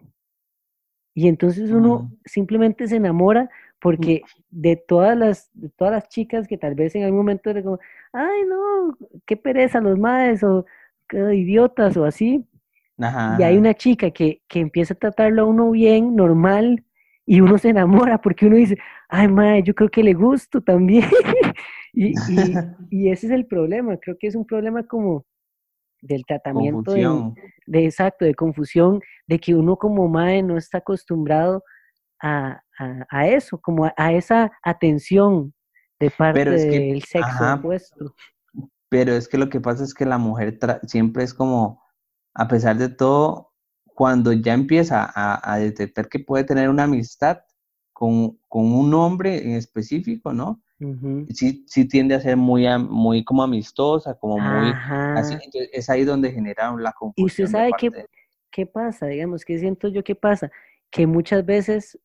Y 1.15 1.27
entonces 1.27 1.71
uno 1.71 2.13
simplemente 2.25 2.87
se 2.87 2.97
enamora 2.97 3.51
porque 3.81 4.23
de 4.51 4.77
todas 4.77 5.17
las, 5.17 5.51
de 5.55 5.69
todas 5.71 5.93
las 5.93 6.09
chicas 6.09 6.49
que 6.49 6.59
tal 6.59 6.75
vez 6.75 6.95
en 6.95 7.05
algún 7.05 7.19
momento 7.19 7.51
era 7.51 7.63
como, 7.63 7.79
ay 8.13 8.45
no, 8.49 8.97
qué 9.27 9.37
pereza 9.37 9.81
los 9.81 9.99
madres 9.99 10.43
o 10.43 10.67
qué 11.09 11.35
idiotas 11.35 11.97
o 11.97 12.05
así. 12.05 12.45
Y 13.39 13.43
hay 13.45 13.57
una 13.57 13.75
chica 13.75 14.11
que, 14.11 14.43
que 14.49 14.59
empieza 14.59 14.95
a 14.95 14.97
tratarlo 14.97 15.43
a 15.43 15.45
uno 15.45 15.71
bien, 15.71 16.17
normal, 16.17 16.85
y 17.25 17.41
uno 17.41 17.59
se 17.59 17.69
enamora 17.69 18.21
porque 18.21 18.47
uno 18.47 18.57
dice, 18.57 18.77
ay, 19.09 19.29
madre, 19.29 19.63
yo 19.63 19.75
creo 19.75 19.91
que 19.91 20.03
le 20.03 20.15
gusto 20.15 20.63
también. 20.63 21.05
y, 21.93 22.15
y, 22.91 23.11
ese 23.11 23.27
es 23.27 23.33
el 23.33 23.47
problema, 23.47 23.99
creo 23.99 24.17
que 24.19 24.27
es 24.27 24.35
un 24.35 24.47
problema 24.47 24.83
como 24.83 25.25
del 26.01 26.25
tratamiento 26.25 26.93
de, 26.93 27.85
exacto, 27.85 28.25
de 28.25 28.35
confusión, 28.35 29.01
de 29.27 29.39
que 29.39 29.55
uno 29.55 29.77
como 29.77 30.09
madre 30.09 30.43
no 30.43 30.57
está 30.57 30.79
acostumbrado 30.79 31.63
a, 32.23 32.63
a, 33.11 33.29
eso, 33.29 33.61
como 33.61 33.91
a, 33.97 34.13
esa 34.13 34.53
atención 34.63 35.55
de 36.01 36.11
parte 36.11 36.45
del 36.45 37.03
sexo 37.03 37.55
opuesto. 37.55 38.15
Pero 38.89 39.13
es 39.13 39.29
que 39.29 39.39
lo 39.39 39.49
que 39.49 39.61
pasa 39.61 39.85
es 39.85 39.93
que 39.93 40.07
la 40.07 40.19
mujer 40.19 40.59
siempre 40.87 41.25
es 41.25 41.35
como, 41.35 41.83
a 42.35 42.49
pesar 42.49 42.77
de 42.77 42.89
todo, 42.89 43.53
cuando 43.85 44.33
ya 44.33 44.55
empieza 44.55 45.11
a, 45.15 45.59
detectar 45.59 46.09
que 46.09 46.21
puede 46.21 46.45
tener 46.45 46.71
una 46.71 46.85
amistad 46.85 47.41
con, 47.93 48.39
con, 48.49 48.73
un 48.73 48.95
hombre 48.95 49.45
en 49.45 49.57
específico, 49.57 50.33
¿no? 50.33 50.63
sí, 51.31 51.65
sí 51.67 51.89
tiende 51.89 52.15
a 52.15 52.21
ser 52.21 52.37
muy, 52.37 52.67
muy 52.79 53.25
como 53.25 53.43
amistosa, 53.43 54.15
como 54.15 54.39
muy 54.39 54.73
así. 55.17 55.37
es 55.73 55.91
ahí 55.91 56.05
donde 56.05 56.31
genera 56.31 56.73
la 56.77 56.93
confusión. 56.93 57.25
Y 57.25 57.27
usted 57.27 57.47
sabe 57.47 57.71
qué, 57.77 57.91
qué 58.51 58.67
pasa, 58.67 59.07
digamos, 59.07 59.45
qué 59.45 59.59
siento 59.59 59.89
yo 59.89 60.05
qué 60.05 60.15
pasa, 60.15 60.51
que 60.91 61.07
muchas 61.07 61.45
veces 61.45 61.99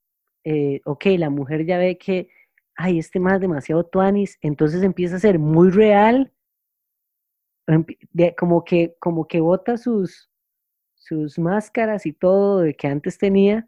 eh, 0.43 0.81
ok, 0.85 1.05
la 1.17 1.29
mujer 1.29 1.65
ya 1.65 1.77
ve 1.77 1.97
que, 1.97 2.29
ay, 2.75 2.99
este 2.99 3.19
más 3.19 3.39
demasiado 3.39 3.85
tuanis, 3.85 4.37
entonces 4.41 4.83
empieza 4.83 5.15
a 5.15 5.19
ser 5.19 5.39
muy 5.39 5.69
real, 5.69 6.33
como 8.37 8.63
que, 8.63 8.95
como 8.99 9.27
que 9.27 9.39
bota 9.39 9.77
sus, 9.77 10.29
sus 10.95 11.39
máscaras 11.39 12.05
y 12.05 12.13
todo 12.13 12.59
de 12.59 12.75
que 12.75 12.87
antes 12.87 13.17
tenía, 13.17 13.67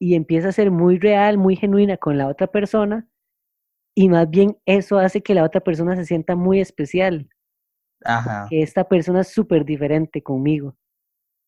y 0.00 0.14
empieza 0.14 0.48
a 0.48 0.52
ser 0.52 0.70
muy 0.70 0.98
real, 0.98 1.38
muy 1.38 1.54
genuina 1.54 1.96
con 1.96 2.18
la 2.18 2.26
otra 2.26 2.48
persona, 2.48 3.08
y 3.94 4.08
más 4.08 4.28
bien 4.28 4.58
eso 4.66 4.98
hace 4.98 5.22
que 5.22 5.34
la 5.34 5.44
otra 5.44 5.60
persona 5.60 5.94
se 5.96 6.06
sienta 6.06 6.34
muy 6.34 6.60
especial. 6.60 7.28
Ajá. 8.04 8.46
Que 8.48 8.62
esta 8.62 8.88
persona 8.88 9.20
es 9.20 9.28
súper 9.28 9.64
diferente 9.64 10.22
conmigo. 10.22 10.76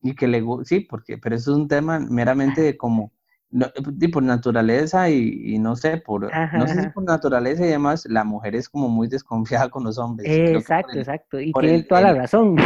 Y 0.02 0.14
que 0.14 0.28
le 0.28 0.42
sí, 0.64 0.80
porque, 0.80 1.18
pero 1.18 1.34
eso 1.34 1.52
es 1.52 1.56
un 1.56 1.66
tema 1.66 1.98
meramente 1.98 2.60
de 2.60 2.76
como 2.76 3.12
no, 3.54 3.66
por 4.12 4.22
naturaleza 4.24 5.08
y, 5.08 5.58
no 5.60 5.76
sé, 5.76 5.98
por, 5.98 6.22
no 6.52 6.66
sé 6.66 6.82
si 6.82 6.88
por 6.88 7.04
naturaleza 7.04 7.64
y 7.64 7.68
demás, 7.68 8.04
la 8.10 8.24
mujer 8.24 8.56
es 8.56 8.68
como 8.68 8.88
muy 8.88 9.06
desconfiada 9.06 9.68
con 9.68 9.84
los 9.84 9.96
hombres. 9.96 10.28
exacto, 10.28 10.98
exacto, 10.98 11.40
y 11.40 11.52
tiene 11.52 11.84
toda 11.84 12.00
la 12.00 12.14
razón. 12.14 12.56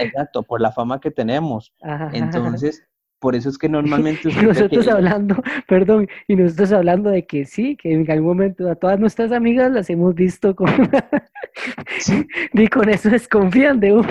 exacto, 0.00 0.42
por 0.42 0.62
la 0.62 0.72
fama 0.72 1.00
que 1.00 1.10
tenemos. 1.10 1.74
Entonces, 2.12 2.82
por 3.18 3.34
eso 3.34 3.50
es 3.50 3.58
que 3.58 3.68
normalmente... 3.68 4.30
y 4.30 4.42
nosotros 4.42 4.88
hablando, 4.88 5.36
perdón, 5.68 6.08
y 6.26 6.36
nosotros 6.36 6.72
hablando 6.72 7.10
de 7.10 7.26
que 7.26 7.44
sí, 7.44 7.76
que 7.76 7.92
en 7.92 8.10
algún 8.10 8.28
momento 8.28 8.70
a 8.70 8.74
todas 8.74 8.98
nuestras 8.98 9.32
amigas 9.32 9.70
las 9.70 9.90
hemos 9.90 10.14
visto 10.14 10.56
con... 10.56 10.68
y 12.54 12.68
con 12.68 12.88
eso 12.88 13.10
desconfían 13.10 13.80
de 13.80 13.92
uno. 13.92 14.08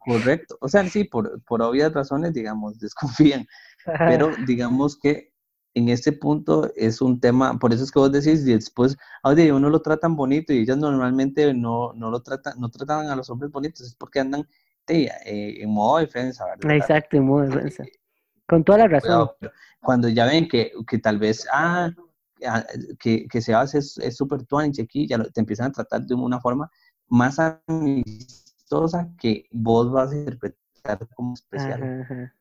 correcto, 0.00 0.56
o 0.62 0.68
sea, 0.68 0.82
sí, 0.84 1.04
por, 1.04 1.42
por 1.44 1.60
obvias 1.60 1.92
razones, 1.92 2.32
digamos, 2.32 2.78
desconfían. 2.78 3.46
Pero 3.98 4.32
digamos 4.46 4.96
que 4.96 5.32
en 5.74 5.90
este 5.90 6.12
punto 6.12 6.72
es 6.74 7.02
un 7.02 7.20
tema, 7.20 7.58
por 7.58 7.72
eso 7.72 7.84
es 7.84 7.92
que 7.92 7.98
vos 7.98 8.10
decís, 8.10 8.46
y 8.46 8.54
después, 8.54 8.96
oye, 9.22 9.52
uno 9.52 9.68
lo 9.68 9.82
tratan 9.82 10.16
bonito 10.16 10.54
y 10.54 10.60
ellas 10.60 10.78
normalmente 10.78 11.52
no, 11.52 11.92
no 11.92 12.10
lo 12.10 12.22
tratan, 12.22 12.58
no 12.58 12.70
tratan 12.70 13.08
a 13.08 13.16
los 13.16 13.28
hombres 13.28 13.52
bonitos, 13.52 13.86
es 13.86 13.94
porque 13.94 14.20
andan 14.20 14.48
eh, 14.88 15.10
en 15.60 15.70
modo 15.70 15.98
defensa, 15.98 16.46
¿verdad? 16.46 16.76
Exacto, 16.76 17.18
en 17.18 17.24
modo 17.26 17.42
defensa. 17.42 17.84
Con 18.48 18.64
toda 18.64 18.78
la 18.78 18.88
razón. 18.88 19.28
Cuando 19.82 20.08
ya 20.08 20.24
ven 20.24 20.48
que, 20.48 20.72
que 20.88 20.98
tal 20.98 21.18
vez, 21.18 21.46
ah, 21.52 21.90
ah 22.46 22.64
que, 22.98 23.26
que 23.28 23.42
se 23.42 23.52
hace 23.52 23.78
es 23.78 24.16
súper 24.16 24.44
tuanche 24.44 24.82
aquí, 24.82 25.06
ya 25.06 25.22
te 25.22 25.40
empiezan 25.40 25.66
a 25.66 25.72
tratar 25.72 26.06
de 26.06 26.14
una 26.14 26.40
forma 26.40 26.70
más 27.08 27.38
amistosa 27.38 29.10
que 29.18 29.46
vos 29.50 29.90
vas 29.90 30.12
a 30.12 30.16
interpretar 30.16 31.06
como 31.14 31.34
especial. 31.34 32.32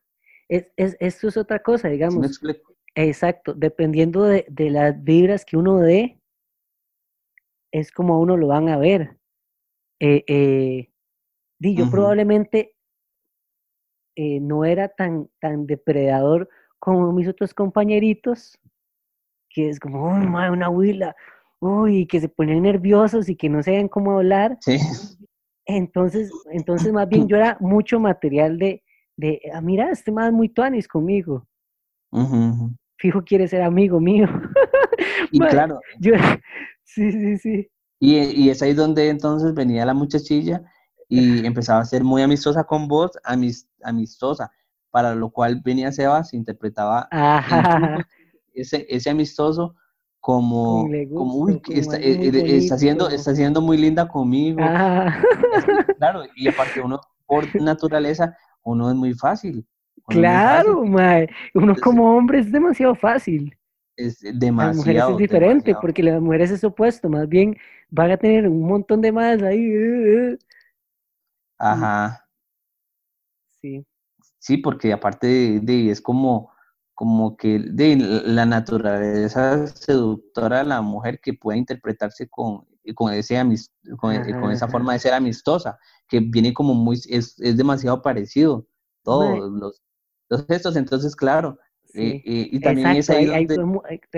Es, 0.48 0.68
es, 0.76 0.96
esto 1.00 1.28
es 1.28 1.38
otra 1.38 1.60
cosa, 1.60 1.90
digamos. 1.90 2.42
Exacto, 2.96 3.54
dependiendo 3.54 4.24
de, 4.24 4.46
de, 4.50 4.70
las 4.70 5.04
vibras 5.04 5.44
que 5.44 5.58
uno 5.58 5.80
dé, 5.80 6.22
es 7.72 7.92
como 7.92 8.20
uno 8.22 8.38
lo 8.38 8.48
van 8.48 8.70
a 8.70 8.78
ver. 8.78 9.18
Eh, 10.00 10.24
eh, 10.28 10.90
yo 11.60 11.90
probablemente 11.90 12.74
eh, 14.16 14.40
no 14.40 14.64
era 14.64 14.88
tan, 14.88 15.30
tan 15.42 15.68
depredador 15.68 16.48
como 16.80 17.12
mis 17.12 17.28
otros 17.28 17.54
compañeritos, 17.54 18.58
que 19.50 19.70
es 19.70 19.80
como, 19.80 20.08
uy, 20.10 20.26
una 20.26 20.70
huila, 20.70 21.16
uy, 21.60 22.06
que 22.08 22.22
se 22.22 22.30
ponen 22.30 22.64
nerviosos 22.64 23.28
y 23.28 23.36
que 23.36 23.50
no 23.50 23.62
saben 23.62 23.90
cómo 23.90 24.14
hablar. 24.14 24.58
Sí. 24.62 24.78
Entonces, 25.66 26.32
entonces 26.52 26.94
más 26.94 27.10
bien 27.10 27.28
yo 27.28 27.36
era 27.36 27.58
mucho 27.60 28.00
material 28.00 28.58
de, 28.58 28.85
de, 29.18 29.40
ah, 29.54 29.62
mira, 29.62 29.90
este 29.92 30.12
más 30.12 30.32
muy 30.32 30.50
tuanis 30.50 30.88
conmigo. 30.88 31.48
Fijo 32.98 33.24
quiere 33.24 33.48
ser 33.48 33.62
amigo 33.62 34.00
mío. 34.00 34.28
y 35.32 35.40
claro. 35.40 35.80
sí, 36.84 37.12
sí, 37.12 37.38
sí. 37.38 37.68
Y, 38.00 38.18
y, 38.18 38.50
es 38.50 38.62
ahí 38.62 38.74
donde 38.74 39.10
entonces 39.10 39.54
venía 39.54 39.86
la 39.86 39.94
muchachilla 39.94 40.62
y 41.08 41.46
empezaba 41.46 41.80
a 41.80 41.86
ser 41.86 42.04
muy 42.04 42.22
amistosa 42.22 42.64
con 42.64 42.88
vos, 42.88 43.12
amistosa, 43.84 44.52
para 44.92 45.16
lo 45.16 45.30
cual 45.30 45.62
venía 45.64 45.92
Sebas, 45.92 46.34
interpretaba 46.34 47.08
ese, 48.54 48.86
ese 48.90 49.10
amistoso 49.10 49.76
como, 50.20 50.90
como 51.14 51.36
uy, 51.36 51.62
está, 51.70 51.98
eh, 51.98 52.30
eh, 52.30 52.58
está, 52.58 52.78
siendo, 52.78 53.10
está 53.10 53.36
siendo 53.36 53.62
muy 53.62 53.78
linda 53.78 54.08
conmigo. 54.08 54.60
Claro, 55.98 56.24
y 56.36 56.48
aparte 56.48 56.82
uno 56.82 57.00
por 57.28 57.62
naturaleza 57.62 58.36
uno 58.66 58.90
es 58.90 58.96
muy 58.96 59.14
fácil. 59.14 59.66
Claro, 60.08 60.82
uno 61.54 61.76
como 61.82 62.16
hombre 62.16 62.40
es 62.40 62.52
demasiado 62.52 62.94
fácil. 62.96 63.58
Es 63.96 64.20
demasiado. 64.20 64.68
Las 64.68 64.78
mujeres 64.78 65.04
es 65.10 65.18
diferente 65.18 65.76
porque 65.82 66.04
las 66.04 66.22
mujeres 66.22 66.52
es 66.52 66.64
opuesto, 66.64 67.10
más 67.10 67.28
bien 67.30 67.56
van 67.90 68.12
a 68.12 68.18
tener 68.18 68.48
un 68.48 68.68
montón 68.68 69.02
de 69.02 69.12
más 69.12 69.42
ahí. 69.42 69.64
Eh, 69.64 70.32
eh. 70.32 70.38
Ajá. 71.58 72.28
Sí. 73.62 73.86
Sí, 74.40 74.58
porque 74.58 74.94
aparte 74.94 75.60
de, 75.62 75.90
es 75.90 76.02
como, 76.02 76.52
como 76.94 77.36
que 77.36 77.60
de 77.60 77.96
la 77.96 78.46
naturaleza 78.46 79.66
seductora 79.68 80.60
de 80.60 80.66
la 80.66 80.82
mujer 80.82 81.20
que 81.20 81.34
puede 81.34 81.58
interpretarse 81.58 82.28
con, 82.28 82.68
con, 82.94 83.14
ese 83.14 83.42
con, 83.98 84.16
con, 84.40 84.52
esa 84.52 84.68
forma 84.68 84.94
de 84.94 85.00
ser 85.00 85.14
amistosa 85.14 85.78
que 86.08 86.20
viene 86.20 86.54
como 86.54 86.74
muy, 86.74 86.98
es, 87.10 87.40
es 87.40 87.58
demasiado 87.58 88.02
parecido, 88.02 88.68
todos 89.04 89.52
los, 89.52 89.82
los 90.30 90.46
gestos, 90.46 90.76
entonces 90.76 91.16
claro, 91.16 91.58
eh, 91.94 92.22
eh, 92.26 92.50
y 92.52 92.60
también 92.60 92.88
es 92.90 93.10
ahí 93.10 93.30
hay, 93.30 93.48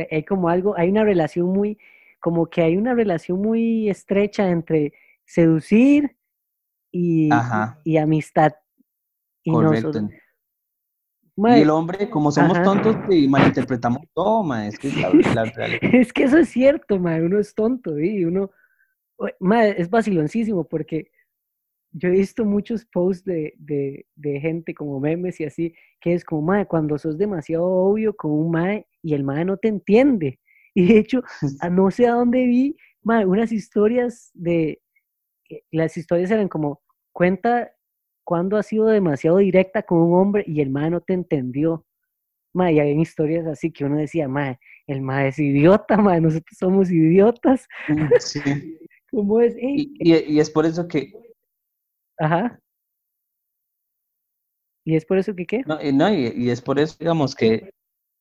hay, 0.09 0.23
como, 0.23 0.49
algo, 0.49 0.75
hay 0.77 0.89
una 0.89 1.03
relación 1.03 1.47
muy, 1.47 1.77
como 2.19 2.47
que 2.47 2.61
hay 2.61 2.75
una 2.75 2.93
relación 2.93 3.39
muy 3.39 3.89
estrecha 3.89 4.49
entre 4.49 4.93
seducir 5.25 6.17
y, 6.91 7.29
y 7.83 7.97
amistad. 7.97 8.53
Y 9.43 9.51
Correcto. 9.51 10.09
Y 11.37 11.61
el 11.61 11.69
hombre, 11.69 12.09
como 12.09 12.31
somos 12.31 12.61
tontos, 12.63 12.95
y 13.09 13.27
malinterpretamos 13.27 14.01
todo, 14.13 14.43
ma, 14.43 14.67
es 14.67 14.79
que 14.79 14.87
es 15.93 16.11
que 16.11 16.23
eso 16.23 16.37
es 16.37 16.49
cierto, 16.49 16.99
ma, 16.99 17.15
uno 17.17 17.39
es 17.39 17.53
tonto, 17.53 17.99
y 17.99 18.25
uno, 18.25 18.49
ma, 19.39 19.67
es 19.67 19.89
vaciloncísimo, 19.89 20.67
porque 20.67 21.11
yo 21.91 22.09
he 22.09 22.11
visto 22.11 22.43
muchos 22.43 22.85
posts 22.85 23.23
de, 23.23 23.53
de, 23.57 24.05
de, 24.15 24.39
gente 24.39 24.73
como 24.73 24.99
memes 24.99 25.39
y 25.39 25.45
así, 25.45 25.73
que 26.01 26.13
es 26.13 26.25
como, 26.25 26.41
ma, 26.41 26.65
cuando 26.65 26.97
sos 26.97 27.17
demasiado 27.17 27.65
obvio 27.65 28.15
con 28.15 28.31
un 28.31 28.51
ma 28.51 28.81
y 29.01 29.13
el 29.13 29.23
ma 29.23 29.43
no 29.43 29.57
te 29.57 29.67
entiende. 29.67 30.39
Y 30.73 30.87
de 30.87 30.99
hecho, 30.99 31.21
no 31.71 31.91
sé 31.91 32.07
a 32.07 32.13
dónde 32.13 32.45
vi, 32.45 32.75
ma, 33.03 33.25
unas 33.25 33.51
historias 33.51 34.31
de, 34.33 34.81
las 35.71 35.97
historias 35.97 36.31
eran 36.31 36.49
como, 36.49 36.81
cuenta 37.13 37.71
cuando 38.27 38.57
ha 38.57 38.63
sido 38.63 38.87
demasiado 38.87 39.37
directa 39.37 39.83
con 39.83 39.99
un 39.99 40.19
hombre 40.19 40.43
y 40.45 40.59
el 40.59 40.69
ma 40.69 40.89
no 40.89 40.99
te 40.99 41.13
entendió. 41.13 41.85
Ma, 42.53 42.69
y 42.73 42.79
hay 42.81 42.91
historias 42.99 43.47
así 43.47 43.71
que 43.71 43.85
uno 43.85 43.95
decía, 43.95 44.27
ma, 44.27 44.59
el 44.85 45.01
ma 45.01 45.25
es 45.27 45.39
idiota, 45.39 45.95
ma, 45.95 46.19
nosotros 46.19 46.57
somos 46.59 46.91
idiotas. 46.91 47.69
Mm, 47.87 48.07
sí. 48.19 48.41
¿Cómo 49.11 49.39
es? 49.39 49.55
y, 49.57 49.93
y, 50.01 50.39
es 50.41 50.49
por 50.49 50.65
eso 50.65 50.85
que, 50.89 51.13
Ajá. 52.19 52.59
¿Y 54.83 54.97
es 54.97 55.05
por 55.05 55.19
eso 55.19 55.33
que 55.33 55.45
qué? 55.45 55.63
No, 55.65 55.81
y, 55.81 55.93
no, 55.93 56.13
y, 56.13 56.49
es 56.49 56.61
por 56.61 56.79
eso, 56.79 56.97
digamos, 56.99 57.33
que 57.33 57.69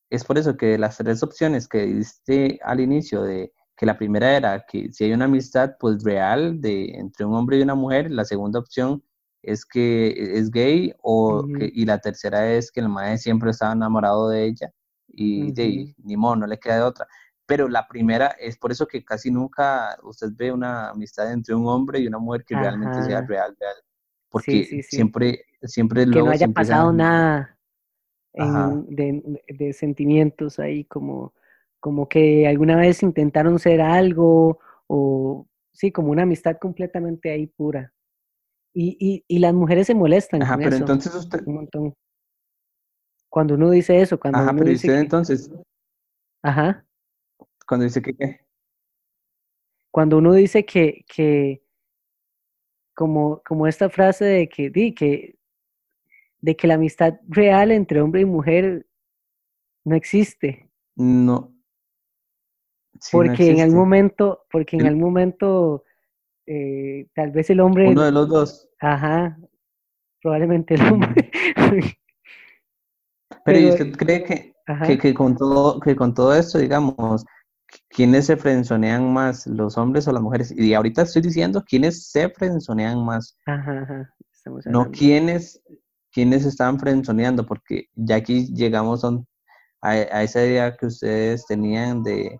es 0.08 0.24
por 0.24 0.38
eso 0.38 0.56
que 0.56 0.78
las 0.78 0.98
tres 0.98 1.20
opciones 1.24 1.66
que 1.66 1.84
diste 1.84 2.60
al 2.62 2.78
inicio 2.78 3.22
de 3.22 3.52
que 3.76 3.86
la 3.86 3.98
primera 3.98 4.36
era 4.36 4.64
que 4.66 4.92
si 4.92 5.02
hay 5.02 5.12
una 5.12 5.24
amistad 5.24 5.72
pues 5.80 6.04
real 6.04 6.60
de 6.60 6.92
entre 6.94 7.26
un 7.26 7.34
hombre 7.34 7.58
y 7.58 7.62
una 7.62 7.74
mujer, 7.74 8.08
la 8.12 8.24
segunda 8.24 8.60
opción 8.60 9.02
es 9.46 9.64
que 9.64 10.38
es 10.38 10.50
gay 10.50 10.92
o 11.02 11.46
que, 11.46 11.70
y 11.72 11.84
la 11.86 11.98
tercera 11.98 12.52
es 12.52 12.70
que 12.70 12.80
el 12.80 12.88
maestro 12.88 13.22
siempre 13.22 13.50
estaba 13.50 13.72
enamorado 13.72 14.28
de 14.28 14.44
ella 14.44 14.72
y 15.08 15.52
de, 15.52 15.94
ni 16.02 16.16
modo, 16.16 16.36
no 16.36 16.46
le 16.46 16.58
queda 16.58 16.76
de 16.76 16.82
otra. 16.82 17.06
Pero 17.46 17.68
la 17.68 17.86
primera 17.86 18.26
es 18.40 18.58
por 18.58 18.72
eso 18.72 18.86
que 18.86 19.04
casi 19.04 19.30
nunca 19.30 19.96
usted 20.02 20.28
ve 20.34 20.50
una 20.50 20.90
amistad 20.90 21.32
entre 21.32 21.54
un 21.54 21.66
hombre 21.68 22.00
y 22.00 22.08
una 22.08 22.18
mujer 22.18 22.44
que 22.44 22.56
realmente 22.56 23.02
sea 23.04 23.22
real, 23.22 23.56
real 23.58 23.76
porque 24.28 24.82
siempre, 24.82 25.44
siempre 25.62 26.04
que 26.04 26.18
no 26.18 26.30
haya 26.30 26.48
pasado 26.48 26.92
nada 26.92 27.58
de, 28.34 29.72
sentimientos 29.72 30.58
ahí, 30.58 30.84
como, 30.84 31.32
como 31.80 32.08
que 32.08 32.46
alguna 32.46 32.76
vez 32.76 33.02
intentaron 33.02 33.58
ser 33.58 33.80
algo, 33.80 34.58
o 34.88 35.46
sí, 35.72 35.90
como 35.90 36.10
una 36.10 36.24
amistad 36.24 36.58
completamente 36.58 37.30
ahí 37.30 37.46
pura. 37.46 37.94
Y, 38.78 39.24
y, 39.26 39.38
las 39.38 39.54
mujeres 39.54 39.86
se 39.86 39.94
molestan. 39.94 40.42
Ajá, 40.42 40.58
pero 40.58 40.76
entonces 40.76 41.14
usted. 41.14 41.40
Un 41.46 41.54
montón. 41.54 41.94
Cuando 43.30 43.54
uno 43.54 43.70
dice 43.70 44.02
eso, 44.02 44.20
cuando 44.20 44.38
Ajá, 44.38 44.50
uno 44.50 44.58
pero 44.58 44.70
dice 44.70 44.88
usted 44.88 45.00
entonces. 45.00 45.50
Ajá. 46.42 46.84
Cuando 47.66 47.84
dice 47.84 48.02
que 48.02 48.14
qué. 48.14 48.40
Cuando 49.90 50.18
uno 50.18 50.34
dice 50.34 50.66
que, 50.66 51.06
que, 51.08 51.62
como, 52.94 53.40
como 53.46 53.66
esta 53.66 53.88
frase 53.88 54.26
de 54.26 54.48
que, 54.50 54.68
di, 54.68 54.94
que, 54.94 55.38
de 56.42 56.54
que 56.54 56.66
la 56.66 56.74
amistad 56.74 57.14
real 57.28 57.72
entre 57.72 58.02
hombre 58.02 58.20
y 58.20 58.26
mujer 58.26 58.86
no 59.84 59.96
existe. 59.96 60.68
No. 60.96 61.50
porque 63.10 63.52
en 63.52 63.60
algún 63.60 63.78
momento, 63.78 64.44
porque 64.50 64.76
en 64.76 64.86
algún 64.86 65.02
momento 65.02 65.85
eh, 66.46 67.06
tal 67.14 67.30
vez 67.32 67.50
el 67.50 67.60
hombre. 67.60 67.88
Uno 67.88 68.02
de 68.02 68.12
los 68.12 68.28
dos. 68.28 68.68
Ajá. 68.80 69.36
Probablemente 70.22 70.74
el 70.74 70.82
hombre. 70.92 71.30
Pero, 73.44 73.58
¿y 73.58 73.68
usted 73.68 73.92
cree 73.96 74.24
que, 74.24 74.54
que, 74.86 74.98
que, 74.98 75.14
con 75.14 75.36
todo, 75.36 75.78
que 75.80 75.94
con 75.94 76.14
todo 76.14 76.34
esto, 76.34 76.58
digamos, 76.58 77.24
¿quiénes 77.88 78.26
se 78.26 78.36
frenzonean 78.36 79.12
más, 79.12 79.46
los 79.46 79.78
hombres 79.78 80.06
o 80.08 80.12
las 80.12 80.22
mujeres? 80.22 80.52
Y 80.56 80.74
ahorita 80.74 81.02
estoy 81.02 81.22
diciendo 81.22 81.62
quiénes 81.66 82.08
se 82.08 82.28
frenzonean 82.28 83.04
más. 83.04 83.36
Ajá, 83.46 84.10
no 84.66 84.90
quiénes, 84.90 85.60
quiénes 86.12 86.44
están 86.44 86.78
frenzoneando, 86.78 87.46
porque 87.46 87.88
ya 87.94 88.16
aquí 88.16 88.52
llegamos 88.54 89.04
a, 89.04 89.18
a, 89.82 90.22
esa 90.22 90.44
idea 90.44 90.76
que 90.76 90.86
ustedes 90.86 91.46
tenían 91.46 92.02
de, 92.02 92.38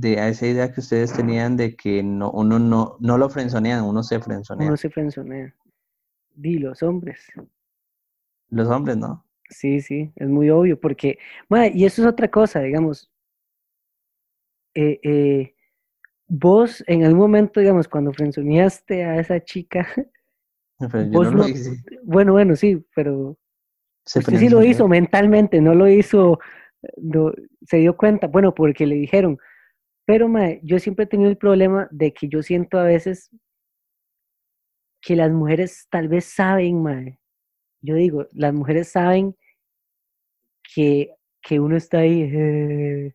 de 0.00 0.18
a 0.18 0.28
esa 0.28 0.46
idea 0.46 0.72
que 0.72 0.80
ustedes 0.80 1.12
tenían 1.12 1.56
de 1.56 1.76
que 1.76 2.02
no, 2.02 2.30
uno 2.30 2.58
no, 2.58 2.96
no 3.00 3.18
lo 3.18 3.28
frenzonean, 3.28 3.84
uno 3.84 4.02
se 4.02 4.18
frenzonea. 4.18 4.66
Uno 4.66 4.76
se 4.76 4.88
frenzonea. 4.88 5.54
Di 6.34 6.58
los 6.58 6.82
hombres. 6.82 7.26
Los 8.48 8.68
hombres, 8.68 8.96
¿no? 8.96 9.26
Sí, 9.50 9.80
sí, 9.80 10.12
es 10.16 10.28
muy 10.28 10.48
obvio, 10.48 10.80
porque, 10.80 11.18
bueno, 11.48 11.74
y 11.74 11.84
eso 11.84 12.02
es 12.02 12.08
otra 12.08 12.28
cosa, 12.28 12.60
digamos, 12.60 13.10
eh, 14.74 15.00
eh, 15.02 15.54
vos 16.28 16.82
en 16.86 17.04
algún 17.04 17.20
momento, 17.20 17.60
digamos, 17.60 17.88
cuando 17.88 18.12
frenzoneaste 18.12 19.04
a 19.04 19.16
esa 19.16 19.42
chica, 19.44 19.86
bueno, 22.04 22.32
bueno, 22.32 22.56
sí, 22.56 22.82
pero 22.94 23.36
usted 24.06 24.38
sí 24.38 24.48
lo 24.48 24.62
hizo 24.62 24.88
mentalmente, 24.88 25.60
no 25.60 25.74
lo 25.74 25.88
hizo, 25.88 26.38
se 27.66 27.76
dio 27.78 27.96
cuenta, 27.96 28.28
bueno, 28.28 28.54
porque 28.54 28.86
le 28.86 28.94
dijeron, 28.94 29.38
pero 30.10 30.28
mae, 30.28 30.58
yo 30.64 30.80
siempre 30.80 31.04
he 31.04 31.06
tenido 31.06 31.30
el 31.30 31.36
problema 31.36 31.86
de 31.92 32.12
que 32.12 32.28
yo 32.28 32.42
siento 32.42 32.80
a 32.80 32.82
veces 32.82 33.30
que 35.00 35.14
las 35.14 35.30
mujeres 35.30 35.86
tal 35.88 36.08
vez 36.08 36.24
saben, 36.24 36.82
mae. 36.82 37.20
Yo 37.80 37.94
digo, 37.94 38.26
las 38.32 38.52
mujeres 38.52 38.88
saben 38.88 39.36
que, 40.74 41.14
que 41.40 41.60
uno 41.60 41.76
está 41.76 41.98
ahí. 41.98 42.22
Eh, 42.22 43.14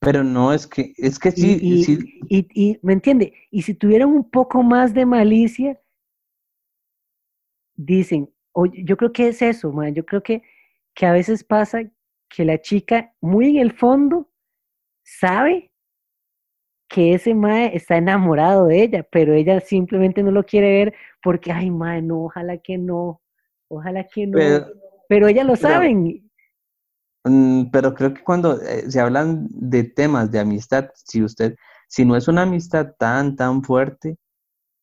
pero 0.00 0.24
no, 0.24 0.52
es 0.52 0.66
que, 0.66 0.92
es 0.96 1.16
que 1.16 1.30
sí 1.30 1.60
y, 1.62 1.84
sí. 1.84 2.18
y, 2.28 2.78
¿me 2.82 2.94
entiende? 2.94 3.34
Y 3.52 3.62
si 3.62 3.74
tuvieran 3.74 4.08
un 4.08 4.28
poco 4.28 4.64
más 4.64 4.92
de 4.92 5.06
malicia, 5.06 5.80
dicen, 7.76 8.28
oye, 8.50 8.82
yo 8.84 8.96
creo 8.96 9.12
que 9.12 9.28
es 9.28 9.42
eso, 9.42 9.70
man, 9.70 9.94
yo 9.94 10.04
creo 10.04 10.24
que, 10.24 10.42
que 10.92 11.06
a 11.06 11.12
veces 11.12 11.44
pasa 11.44 11.88
que 12.28 12.44
la 12.44 12.60
chica 12.60 13.14
muy 13.20 13.50
en 13.50 13.58
el 13.58 13.78
fondo 13.78 14.28
sabe 15.04 15.71
que 16.92 17.14
ese 17.14 17.34
mae 17.34 17.74
está 17.74 17.96
enamorado 17.96 18.66
de 18.66 18.82
ella, 18.82 19.06
pero 19.10 19.32
ella 19.34 19.60
simplemente 19.60 20.22
no 20.22 20.30
lo 20.30 20.44
quiere 20.44 20.68
ver 20.68 20.94
porque, 21.22 21.50
ay, 21.50 21.70
mae, 21.70 22.02
no, 22.02 22.24
ojalá 22.24 22.58
que 22.58 22.76
no, 22.76 23.22
ojalá 23.68 24.06
que 24.06 24.26
no. 24.26 24.38
Pero, 25.08 25.28
ella 25.28 25.42
lo 25.42 25.56
saben. 25.56 26.30
Mm, 27.24 27.70
pero 27.70 27.94
creo 27.94 28.12
que 28.12 28.22
cuando 28.22 28.60
eh, 28.60 28.90
se 28.90 29.00
hablan 29.00 29.46
de 29.50 29.84
temas 29.84 30.30
de 30.30 30.40
amistad, 30.40 30.90
si 30.94 31.22
usted, 31.22 31.56
si 31.88 32.04
no 32.04 32.16
es 32.16 32.28
una 32.28 32.42
amistad 32.42 32.94
tan, 32.98 33.36
tan 33.36 33.62
fuerte, 33.62 34.18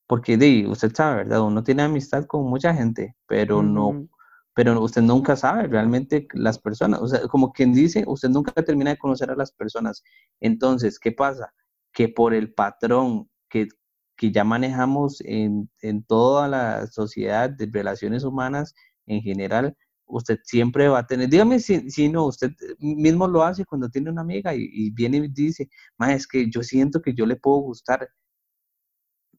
porque 0.07 0.38
de, 0.38 0.68
usted 0.68 0.91
sabe, 0.93 1.18
¿verdad? 1.18 1.41
Uno 1.41 1.64
tiene 1.64 1.84
amistad 1.84 2.26
con 2.26 2.45
mucha 2.45 2.74
gente, 2.74 3.16
pero 3.28 3.62
no, 3.62 4.07
pero 4.55 4.82
usted 4.82 5.03
nunca 5.03 5.36
sabe 5.36 5.68
realmente 5.68 6.28
las 6.34 6.57
personas, 6.57 7.01
o 7.01 7.07
sea, 7.07 7.28
como 7.28 7.51
quien 7.53 7.74
dice, 7.74 8.03
usted 8.07 8.30
nunca 8.30 8.51
termina 8.64 8.91
de 8.91 8.97
conocer 8.97 9.30
a 9.30 9.36
las 9.36 9.51
personas. 9.51 10.03
Entonces, 10.39 10.99
¿qué 10.99 11.12
pasa? 11.12 11.53
Que 11.94 12.10
por 12.10 12.34
el 12.34 12.54
patrón 12.54 13.30
que, 13.50 13.68
que 14.16 14.32
ya 14.32 14.44
manejamos 14.44 15.22
en, 15.22 15.70
en 15.82 16.04
toda 16.04 16.48
la 16.48 16.88
sociedad 16.88 17.50
de 17.50 17.70
relaciones 17.72 18.24
humanas 18.24 18.76
en 19.08 19.22
general, 19.22 19.76
usted 20.10 20.40
siempre 20.44 20.88
va 20.88 21.00
a 21.00 21.08
tener, 21.08 21.30
dígame 21.30 21.60
si, 21.60 21.90
si 21.92 22.10
no, 22.10 22.26
usted 22.26 22.52
mismo 22.80 23.28
lo 23.28 23.44
hace 23.44 23.66
cuando 23.66 23.90
tiene 23.90 24.10
una 24.10 24.22
amiga 24.22 24.54
y, 24.56 24.90
viene 24.92 25.18
y 25.18 25.28
dice, 25.30 25.70
ma, 25.98 26.14
es 26.14 26.28
que 26.28 26.50
yo 26.50 26.64
siento 26.64 27.02
que 27.02 27.14
yo 27.14 27.26
le 27.26 27.36
puedo 27.36 27.58
gustar. 27.60 28.10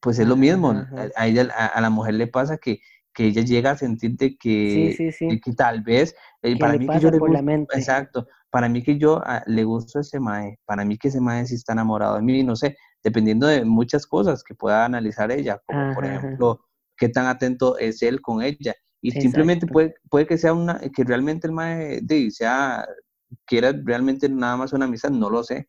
Pues 0.01 0.18
es 0.18 0.26
lo 0.26 0.36
mismo, 0.36 0.70
a, 1.14 1.26
ella, 1.26 1.42
a, 1.53 1.80
la 1.80 1.90
mujer 1.90 2.14
le 2.14 2.26
pasa 2.26 2.57
que, 2.57 2.80
que 3.20 3.26
ella 3.26 3.42
llega 3.42 3.72
a 3.72 3.76
sentir 3.76 4.16
de 4.16 4.34
que, 4.38 5.12
que 5.44 5.52
tal 5.52 5.82
vez, 5.82 6.14
eh, 6.40 6.58
para 6.58 6.78
mí 6.78 6.88
que 6.88 7.00
yo 7.00 7.10
le 7.10 7.18
gusto, 7.18 7.66
exacto, 7.74 8.26
para 8.48 8.66
mí 8.66 8.82
que 8.82 8.96
yo 8.96 9.20
ah, 9.22 9.42
le 9.46 9.62
gusto 9.64 9.98
a 9.98 10.00
ese 10.00 10.18
mae, 10.18 10.58
para 10.64 10.86
mí 10.86 10.96
que 10.96 11.08
ese 11.08 11.20
mae 11.20 11.44
sí 11.44 11.56
está 11.56 11.74
enamorado 11.74 12.16
de 12.16 12.22
mí, 12.22 12.42
no 12.42 12.56
sé, 12.56 12.78
dependiendo 13.04 13.46
de 13.46 13.62
muchas 13.66 14.06
cosas 14.06 14.42
que 14.42 14.54
pueda 14.54 14.86
analizar 14.86 15.30
ella, 15.30 15.60
como 15.66 15.92
por 15.92 16.06
ejemplo, 16.06 16.64
qué 16.96 17.10
tan 17.10 17.26
atento 17.26 17.76
es 17.76 18.00
él 18.00 18.22
con 18.22 18.40
ella 18.40 18.74
y 19.02 19.10
simplemente 19.10 19.66
puede, 19.66 19.96
puede 20.08 20.26
que 20.26 20.38
sea 20.38 20.54
una, 20.54 20.80
que 20.80 21.04
realmente 21.04 21.46
el 21.46 21.52
mae 21.52 22.00
de, 22.02 22.30
sea, 22.30 22.88
quiera 23.44 23.74
realmente 23.84 24.30
nada 24.30 24.56
más 24.56 24.72
una 24.72 24.86
amistad, 24.86 25.10
no 25.10 25.28
lo 25.28 25.44
sé. 25.44 25.68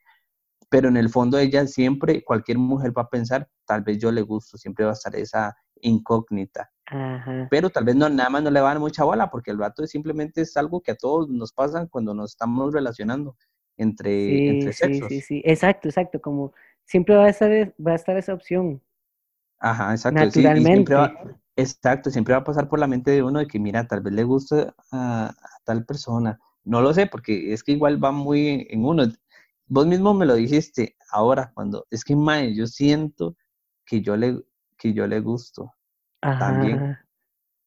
Pero 0.69 0.87
en 0.87 0.95
el 0.95 1.09
fondo 1.09 1.37
ella 1.37 1.67
siempre, 1.67 2.23
cualquier 2.23 2.59
mujer 2.59 2.97
va 2.97 3.01
a 3.01 3.09
pensar, 3.09 3.49
tal 3.65 3.83
vez 3.83 3.97
yo 3.97 4.09
le 4.09 4.21
gusto, 4.21 4.57
siempre 4.57 4.85
va 4.85 4.91
a 4.91 4.93
estar 4.93 5.13
esa 5.17 5.53
incógnita. 5.81 6.71
Pero 7.49 7.69
tal 7.69 7.85
vez 7.85 7.95
no, 7.95 8.09
nada 8.09 8.29
más 8.29 8.43
no 8.43 8.51
le 8.51 8.59
va 8.59 8.71
a 8.71 8.73
dar 8.73 8.79
mucha 8.79 9.03
bola, 9.03 9.29
porque 9.29 9.51
el 9.51 9.57
rato 9.57 9.85
simplemente 9.87 10.41
es 10.41 10.57
algo 10.57 10.81
que 10.81 10.91
a 10.91 10.95
todos 10.95 11.29
nos 11.29 11.53
pasa 11.53 11.87
cuando 11.87 12.13
nos 12.13 12.31
estamos 12.31 12.73
relacionando 12.73 13.37
entre, 13.77 14.49
entre 14.49 14.73
sexos. 14.73 15.07
Sí, 15.07 15.21
sí, 15.21 15.21
sí, 15.21 15.41
exacto, 15.45 15.87
exacto, 15.87 16.19
como 16.19 16.53
siempre 16.85 17.15
va 17.15 17.25
a 17.25 17.29
estar, 17.29 17.49
va 17.85 17.91
a 17.93 17.95
estar 17.95 18.17
esa 18.17 18.33
opción. 18.33 18.81
Ajá, 19.59 19.91
exacto. 19.91 20.19
Naturalmente. 20.19 20.95
Exacto, 21.55 22.09
siempre 22.09 22.33
va 22.33 22.39
a 22.39 22.43
pasar 22.43 22.69
por 22.69 22.79
la 22.79 22.87
mente 22.87 23.11
de 23.11 23.23
uno 23.23 23.39
de 23.39 23.47
que, 23.47 23.59
mira, 23.59 23.85
tal 23.87 24.01
vez 24.01 24.13
le 24.13 24.23
gusta 24.23 24.73
a, 24.91 25.35
tal 25.63 25.85
persona. 25.85 26.39
No 26.63 26.81
lo 26.81 26.93
sé, 26.93 27.07
porque 27.07 27.53
es 27.53 27.63
que 27.63 27.73
igual 27.73 28.03
va 28.03 28.11
muy 28.11 28.67
en 28.69 28.85
uno. 28.85 29.03
Vos 29.67 29.85
mismo 29.85 30.13
me 30.13 30.25
lo 30.25 30.35
dijiste 30.35 30.95
ahora, 31.09 31.51
cuando 31.53 31.85
es 31.89 32.03
que, 32.03 32.15
mae, 32.15 32.55
yo 32.55 32.67
siento 32.67 33.35
que 33.85 34.01
yo 34.01 34.15
le, 34.15 34.43
que 34.77 34.93
yo 34.93 35.07
le 35.07 35.19
gusto 35.19 35.73
también. 36.21 36.97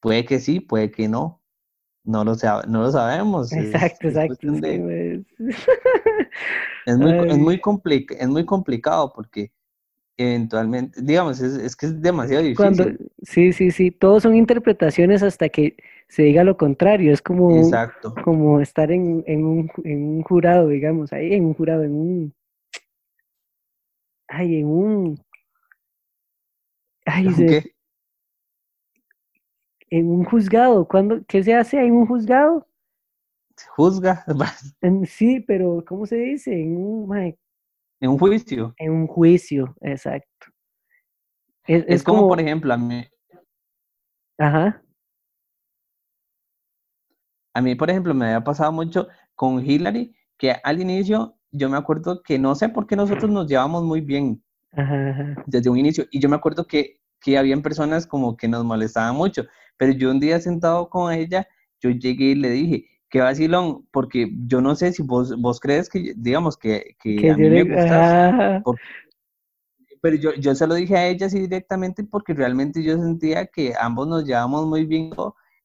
Puede 0.01 0.25
que 0.25 0.39
sí, 0.39 0.61
puede 0.61 0.91
que 0.91 1.09
no. 1.09 1.41
No 2.05 2.23
lo, 2.23 2.35
no 2.69 2.83
lo 2.83 2.91
sabemos. 2.91 3.51
Exacto, 3.53 4.09
exacto. 4.09 4.37
Es, 4.43 4.53
muy, 4.53 5.27
es, 6.87 6.99
muy 7.39 7.61
es 8.11 8.29
muy 8.29 8.45
complicado 8.45 9.13
porque 9.15 9.51
eventualmente, 10.17 11.01
digamos, 11.03 11.41
es, 11.41 11.75
que 11.77 11.87
es 11.87 12.01
demasiado 12.01 12.43
difícil. 12.43 12.57
Cuando, 12.57 12.85
sí, 13.23 13.53
sí, 13.53 13.71
sí, 13.71 13.91
todos 13.91 14.23
son 14.23 14.35
interpretaciones 14.35 15.23
hasta 15.23 15.49
que 15.49 15.77
se 16.09 16.23
diga 16.23 16.45
lo 16.45 16.57
contrario, 16.57 17.13
es 17.13 17.23
como, 17.23 17.57
Exacto. 17.57 18.15
como 18.23 18.61
estar 18.61 18.93
en, 18.93 19.25
en, 19.27 19.45
un, 19.45 19.71
en 19.83 20.05
un 20.05 20.23
jurado, 20.23 20.69
digamos, 20.69 21.13
ahí 21.13 21.33
en 21.35 21.47
un 21.47 21.55
jurado, 21.55 21.83
en 21.83 21.93
un... 21.93 22.35
Ay, 24.29 24.61
en 24.61 24.67
un... 24.67 25.21
Ay, 27.07 27.29
¿Qué? 27.37 27.74
En 29.95 30.11
un 30.11 30.24
juzgado, 30.24 30.88
¿cuándo, 30.88 31.24
¿qué 31.28 31.40
se 31.45 31.55
hace 31.55 31.78
en 31.78 31.92
un 31.92 32.05
juzgado? 32.05 32.66
Juzga. 33.76 34.24
sí, 35.07 35.38
pero 35.38 35.84
¿cómo 35.86 36.05
se 36.05 36.16
dice? 36.16 36.53
En 36.53 36.76
un, 36.76 37.16
en 38.01 38.11
un 38.11 38.18
juicio. 38.18 38.74
En 38.76 38.90
un 38.90 39.07
juicio, 39.07 39.72
exacto. 39.80 40.49
Es, 41.64 42.03
como, 42.03 42.26
por 42.26 42.40
ejemplo, 42.40 42.74
a 42.74 42.76
mí. 42.76 43.07
Ajá. 44.36 44.82
A 47.55 47.61
mí, 47.61 47.76
por 47.76 47.88
ejemplo, 47.88 48.14
me 48.14 48.24
había 48.24 48.42
pasado 48.42 48.72
mucho 48.72 49.07
con 49.36 49.64
Hillary, 49.64 50.12
que 50.36 50.57
al 50.64 50.80
inicio 50.80 51.38
yo 51.53 51.70
me 51.70 51.76
acuerdo 51.76 52.20
que 52.20 52.36
no 52.36 52.57
sé 52.57 52.68
por 52.68 52.88
qué 52.88 52.97
nosotros 52.97 53.30
nos 53.30 53.47
llevamos 53.47 53.84
muy 53.84 54.01
bien 54.01 54.42
ajá, 54.72 55.36
desde 55.47 55.70
un 55.70 55.78
inicio. 55.78 56.05
Y 56.11 56.18
yo 56.18 56.28
me 56.28 56.34
acuerdo 56.34 56.66
que, 56.66 57.01
que 57.20 57.38
habían 57.38 57.62
personas 57.62 58.09
como 58.09 58.36
que 58.36 58.49
nos 58.49 58.64
molestaban 58.64 59.14
mucho. 59.14 59.45
Pero 59.77 59.93
yo 59.93 60.11
un 60.11 60.20
día 60.20 60.41
sentado 60.41 60.89
con 60.89 61.12
ella, 61.12 61.47
yo 61.81 61.91
llegué 61.91 62.27
y 62.27 62.35
le 62.35 62.51
dije, 62.51 62.87
qué 63.11 63.20
vacilón, 63.20 63.87
porque 63.93 64.31
yo 64.47 64.61
no 64.61 64.75
sé 64.75 64.93
si 64.93 65.03
vos, 65.03 65.41
vos 65.41 65.61
crees 65.61 65.89
que, 65.89 66.14
digamos, 66.16 66.57
que, 66.57 66.97
que, 67.01 67.31
a 67.31 67.37
mí 67.37 67.49
me 67.49 67.62
gustas, 67.62 68.62
pero 70.01 70.16
yo, 70.16 70.35
yo 70.35 70.55
se 70.55 70.66
lo 70.66 70.75
dije 70.75 70.97
a 70.97 71.07
ella 71.07 71.27
así 71.27 71.39
directamente 71.39 72.05
porque 72.05 72.35
realmente 72.35 72.83
yo 72.83 72.99
sentía 72.99 73.47
que 73.47 73.72
ambos 73.81 74.07
nos 74.07 74.25
llevábamos 74.25 74.66
muy 74.66 74.85
bien 74.85 75.11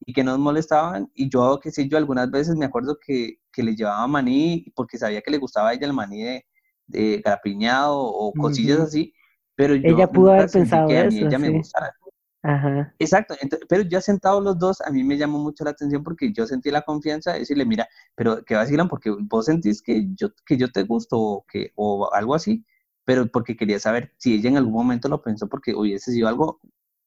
y 0.06 0.14
que 0.14 0.24
nos 0.24 0.40
molestaban, 0.40 1.12
y 1.14 1.30
yo, 1.30 1.60
qué 1.62 1.72
sé 1.72 1.90
yo, 1.90 1.98
algunas 1.98 2.32
veces 2.32 2.56
me 2.56 2.66
acuerdo 2.66 2.98
que, 3.06 3.40
que 3.52 3.64
le 3.64 3.76
llevaba 3.76 4.08
maní 4.08 4.72
porque 4.76 4.98
sabía 4.98 5.22
que 5.22 5.32
le 5.32 5.40
gustaba 5.40 5.70
a 5.70 5.74
ella 5.74 5.88
el 5.88 5.94
maní 5.94 6.22
de, 6.24 6.46
de 6.88 7.22
grapiñado 7.24 8.00
o 8.00 8.32
cosillas 8.32 8.80
así, 8.80 9.14
pero 9.56 9.76
yo 9.76 9.96
ella 9.96 10.08
pudo 10.08 10.32
haber 10.32 10.50
pensado 10.50 10.88
que 10.88 11.00
a 11.00 11.06
mí 11.06 11.20
ella 11.20 11.38
me 11.38 11.50
gustara. 11.50 11.94
Ajá. 12.42 12.94
Exacto, 13.00 13.36
pero 13.68 13.84
ya 13.84 14.00
sentados 14.00 14.44
los 14.44 14.58
dos, 14.58 14.80
a 14.82 14.92
mí 14.92 15.04
me 15.04 15.18
llamó 15.18 15.40
mucho 15.40 15.66
la 15.66 15.72
atención 15.72 16.04
porque 16.04 16.32
yo 16.32 16.48
sentí 16.48 16.72
la 16.72 16.84
confianza 16.84 17.34
de 17.34 17.40
decirle, 17.40 17.66
mira, 17.66 17.88
pero 18.16 18.44
que 18.46 18.56
vacilan 18.56 18.88
porque 18.88 19.10
vos 19.10 19.46
sentís 19.46 19.82
que 19.82 20.08
yo, 20.16 20.30
que 20.46 20.56
yo 20.56 20.72
te 20.72 20.84
gusto 20.84 21.20
o, 21.20 21.46
que, 21.46 21.72
o 21.76 22.10
algo 22.14 22.36
así, 22.36 22.66
pero 23.04 23.28
porque 23.28 23.58
quería 23.58 23.80
saber 23.80 24.14
si 24.18 24.36
ella 24.36 24.50
en 24.50 24.58
algún 24.58 24.74
momento 24.74 25.10
lo 25.10 25.22
pensó 25.22 25.50
porque 25.50 25.76
hubiese 25.76 26.14
sido 26.14 26.30
algo 26.30 26.62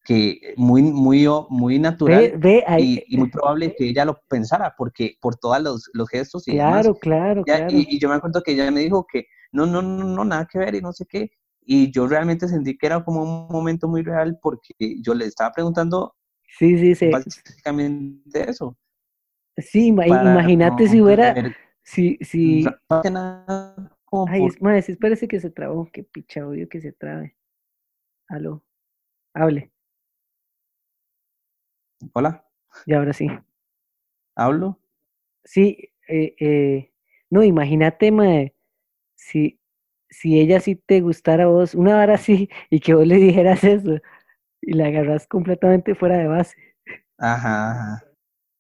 que 0.05 0.55
muy, 0.57 0.83
muy, 0.83 1.27
muy 1.49 1.79
natural 1.79 2.39
y, 2.79 3.17
muy 3.17 3.31
probable 3.31 3.75
que 3.75 3.89
ella 3.89 4.05
lo 4.05 4.21
pensara 4.29 4.75
porque 4.77 5.17
por 5.21 5.37
todos 5.37 5.63
los, 5.63 5.91
los 5.95 6.09
gestos 6.09 6.47
y 6.49 6.53
claro, 6.53 6.95
claro, 6.95 7.45
claro. 7.45 7.67
Y, 7.71 7.87
y, 7.89 7.99
yo 7.99 8.09
me 8.09 8.17
acuerdo 8.17 8.43
que 8.43 8.53
ella 8.53 8.71
me 8.71 8.81
dijo 8.81 9.07
que 9.11 9.27
no, 9.53 9.65
no, 9.65 9.81
no, 9.81 10.05
no, 10.05 10.25
nada 10.25 10.47
que 10.51 10.59
ver 10.59 10.75
y 10.75 10.81
no 10.81 10.93
sé 10.93 11.07
qué, 11.07 11.31
y 11.65 11.91
yo 11.91 12.07
realmente 12.07 12.49
sentí 12.49 12.77
que 12.77 12.87
era 12.87 13.05
como 13.05 13.23
un 13.23 13.49
momento 13.49 13.89
muy 13.89 14.03
real 14.03 14.39
porque 14.41 14.75
yo 15.01 15.15
le 15.15 15.27
estaba 15.27 15.53
preguntando 15.53 16.15
sí, 16.59 16.79
sí, 16.79 16.95
sí. 16.95 17.11
básicamente 17.11 18.51
eso. 18.51 18.77
Sí, 19.57 19.89
imagínate 19.89 20.89
si 20.89 21.01
hubiera, 21.01 21.35
si, 21.83 22.19
si... 22.23 22.65
Ay, 24.29 24.45
es 24.45 24.61
más, 24.61 24.89
espérese 24.89 25.27
que 25.27 25.41
se 25.41 25.51
trabó, 25.51 25.89
qué 25.91 26.05
picha 26.05 26.47
odio 26.47 26.69
que 26.69 26.81
se 26.81 26.93
trabe. 26.93 27.37
Aló, 28.29 28.63
hable. 29.35 29.71
Hola. 32.13 32.45
Y 32.87 32.95
ahora 32.95 33.13
sí. 33.13 33.29
¿Hablo? 34.35 34.79
Sí, 35.45 35.91
eh, 36.09 36.35
eh, 36.39 36.93
no, 37.31 37.43
imagínate, 37.43 38.11
mae, 38.11 38.55
si, 39.15 39.59
si 40.13 40.39
ella 40.39 40.61
sí 40.61 40.77
te 40.77 41.01
gustara 41.01 41.45
a 41.45 41.49
vos, 41.49 41.75
una 41.75 41.99
hora 41.99 42.15
así, 42.15 42.49
y 42.71 42.81
que 42.81 42.95
vos 42.95 43.07
le 43.07 43.17
dijeras 43.17 43.65
eso, 43.65 43.97
y 44.61 44.75
la 44.75 44.87
agarras 44.87 45.27
completamente 45.27 45.95
fuera 45.95 46.19
de 46.19 46.29
base. 46.29 46.57
Ajá, 47.19 47.71
ajá. 47.73 48.05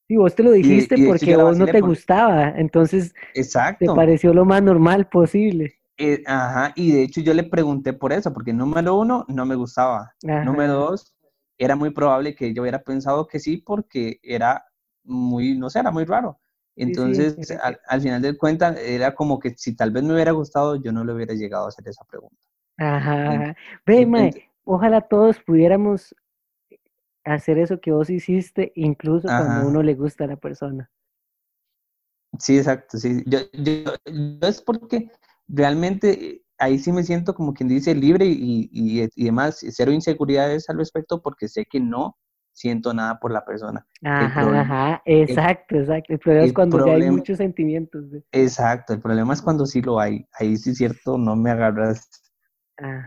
Sí, 0.08 0.16
vos 0.16 0.34
te 0.34 0.42
lo 0.42 0.50
dijiste 0.50 0.96
porque 1.06 1.34
a 1.34 1.38
vos 1.38 1.58
no 1.58 1.66
te 1.66 1.80
gustaba, 1.80 2.50
entonces 2.56 3.14
Exacto. 3.34 3.86
te 3.86 3.94
pareció 3.94 4.34
lo 4.34 4.44
más 4.44 4.62
normal 4.62 5.08
posible. 5.08 5.78
Eh, 5.96 6.22
ajá, 6.26 6.72
y 6.74 6.92
de 6.92 7.02
hecho 7.02 7.20
yo 7.20 7.34
le 7.34 7.44
pregunté 7.44 7.92
por 7.92 8.12
eso, 8.12 8.32
porque 8.32 8.52
número 8.52 8.96
uno, 8.96 9.24
no 9.28 9.46
me 9.46 9.54
gustaba. 9.54 10.14
Número 10.22 10.74
dos, 10.74 11.14
era 11.58 11.76
muy 11.76 11.90
probable 11.90 12.34
que 12.34 12.52
yo 12.52 12.62
hubiera 12.62 12.82
pensado 12.82 13.26
que 13.26 13.38
sí, 13.38 13.58
porque 13.58 14.18
era 14.22 14.64
muy, 15.04 15.56
no 15.56 15.70
sé, 15.70 15.80
era 15.80 15.90
muy 15.90 16.04
raro. 16.04 16.40
Entonces, 16.76 17.36
al, 17.60 18.00
final 18.00 18.22
de 18.22 18.36
cuentas, 18.36 18.78
era 18.78 19.14
como 19.14 19.38
que 19.38 19.50
si 19.56 19.76
tal 19.76 19.90
vez 19.90 20.02
me 20.02 20.14
hubiera 20.14 20.32
gustado, 20.32 20.76
yo 20.76 20.92
no 20.92 21.04
le 21.04 21.12
hubiera 21.12 21.34
llegado 21.34 21.66
a 21.66 21.68
hacer 21.68 21.86
esa 21.86 22.04
pregunta. 22.04 22.36
Ajá. 22.78 23.54
Ve, 23.84 24.06
mae, 24.06 24.50
ojalá 24.64 25.02
todos 25.02 25.38
pudiéramos 25.40 26.14
hacer 27.24 27.58
eso 27.58 27.80
que 27.80 27.92
vos 27.92 28.10
hiciste, 28.10 28.72
incluso 28.74 29.28
cuando 29.28 29.68
uno 29.68 29.82
le 29.82 29.94
gusta 29.94 30.24
a 30.24 30.28
la 30.28 30.36
persona. 30.36 30.90
Sí, 32.38 32.56
exacto, 32.56 32.96
sí. 32.96 33.22
Yo, 33.26 33.40
yo, 33.52 33.92
es 34.40 34.62
porque 34.62 35.10
realmente 35.46 36.42
ahí 36.56 36.78
sí 36.78 36.90
me 36.90 37.04
siento 37.04 37.34
como 37.34 37.52
quien 37.52 37.68
dice 37.68 37.94
libre 37.94 38.24
y, 38.24 38.70
y, 38.72 39.08
y 39.14 39.24
demás, 39.24 39.64
cero 39.70 39.92
inseguridades 39.92 40.68
al 40.70 40.78
respecto 40.78 41.20
porque 41.20 41.48
sé 41.48 41.66
que 41.66 41.80
no 41.80 42.16
siento 42.52 42.92
nada 42.94 43.18
por 43.18 43.32
la 43.32 43.44
persona. 43.44 43.86
Ajá, 44.02 44.60
ajá, 44.60 45.02
exacto, 45.04 45.76
exacto. 45.76 46.12
El 46.12 46.18
problema 46.18 46.46
es 46.46 46.52
cuando 46.52 46.86
ya 46.86 46.94
hay 46.94 47.10
muchos 47.10 47.38
sentimientos. 47.38 48.04
Exacto, 48.30 48.92
el 48.92 49.00
problema 49.00 49.32
es 49.32 49.42
cuando 49.42 49.66
sí 49.66 49.80
lo 49.80 49.98
hay. 49.98 50.26
Ahí 50.34 50.56
sí 50.56 50.70
es 50.70 50.78
cierto, 50.78 51.18
no 51.18 51.36
me 51.36 51.50
agarras 51.50 52.22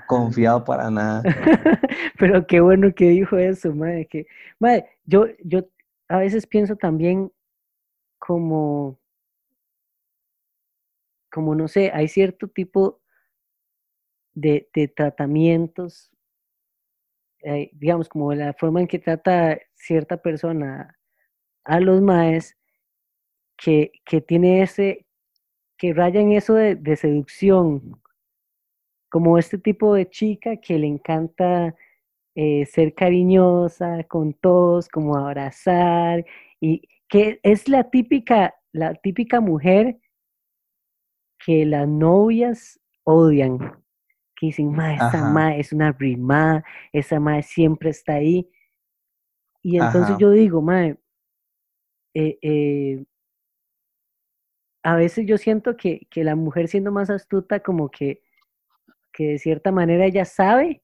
confiado 0.07 0.63
para 0.63 0.89
nada. 0.89 1.23
Pero 2.19 2.45
qué 2.47 2.61
bueno 2.61 2.93
que 2.93 3.09
dijo 3.09 3.37
eso, 3.37 3.73
madre, 3.73 4.07
que, 4.07 4.25
madre, 4.59 4.89
yo, 5.05 5.25
yo 5.43 5.67
a 6.07 6.17
veces 6.17 6.47
pienso 6.47 6.75
también 6.75 7.31
como, 8.19 8.97
como 11.31 11.55
no 11.55 11.67
sé, 11.67 11.91
hay 11.93 12.07
cierto 12.07 12.47
tipo 12.47 13.01
de, 14.33 14.69
de 14.73 14.87
tratamientos 14.87 16.14
eh, 17.45 17.69
digamos, 17.73 18.09
como 18.09 18.33
la 18.33 18.53
forma 18.53 18.81
en 18.81 18.87
que 18.87 18.97
trata 18.97 19.59
cierta 19.75 20.17
persona 20.17 20.97
a 21.63 21.79
los 21.79 22.01
maes, 22.01 22.57
que, 23.55 23.91
que 24.03 24.19
tiene 24.19 24.63
ese, 24.63 25.05
que 25.77 25.93
raya 25.93 26.21
en 26.21 26.31
eso 26.31 26.55
de, 26.55 26.95
seducción, 26.95 28.01
como 29.09 29.37
este 29.37 29.59
tipo 29.59 29.93
de 29.93 30.09
chica 30.09 30.57
que 30.57 30.79
le 30.79 30.87
encanta 30.87 31.75
eh, 32.33 32.65
ser 32.65 32.95
cariñosa 32.95 34.03
con 34.05 34.33
todos, 34.33 34.89
como 34.89 35.15
abrazar, 35.15 36.25
y 36.59 36.81
que 37.07 37.39
es 37.43 37.69
la 37.69 37.91
típica, 37.91 38.55
la 38.71 38.95
típica 38.95 39.39
mujer 39.39 39.99
que 41.45 41.63
las 41.65 41.87
novias 41.87 42.79
odian 43.03 43.84
que 44.45 44.61
dicen, 44.61 44.71
ma, 44.71 44.93
esa 44.93 45.29
ma 45.29 45.55
es 45.55 45.73
una 45.73 45.91
rima, 45.91 46.63
esa 46.93 47.19
ma 47.19 47.41
siempre 47.41 47.89
está 47.89 48.13
ahí. 48.13 48.49
Y 49.61 49.77
entonces 49.77 50.17
yo 50.19 50.31
digo, 50.31 50.61
ma, 50.61 50.87
eh, 50.87 50.99
eh, 52.13 53.03
a 54.83 54.95
veces 54.95 55.25
yo 55.25 55.37
siento 55.37 55.75
que, 55.75 56.07
que, 56.09 56.23
la 56.23 56.35
mujer 56.35 56.67
siendo 56.67 56.91
más 56.91 57.09
astuta, 57.09 57.59
como 57.61 57.89
que, 57.89 58.21
que 59.11 59.29
de 59.29 59.39
cierta 59.39 59.71
manera 59.71 60.05
ella 60.05 60.25
sabe 60.25 60.83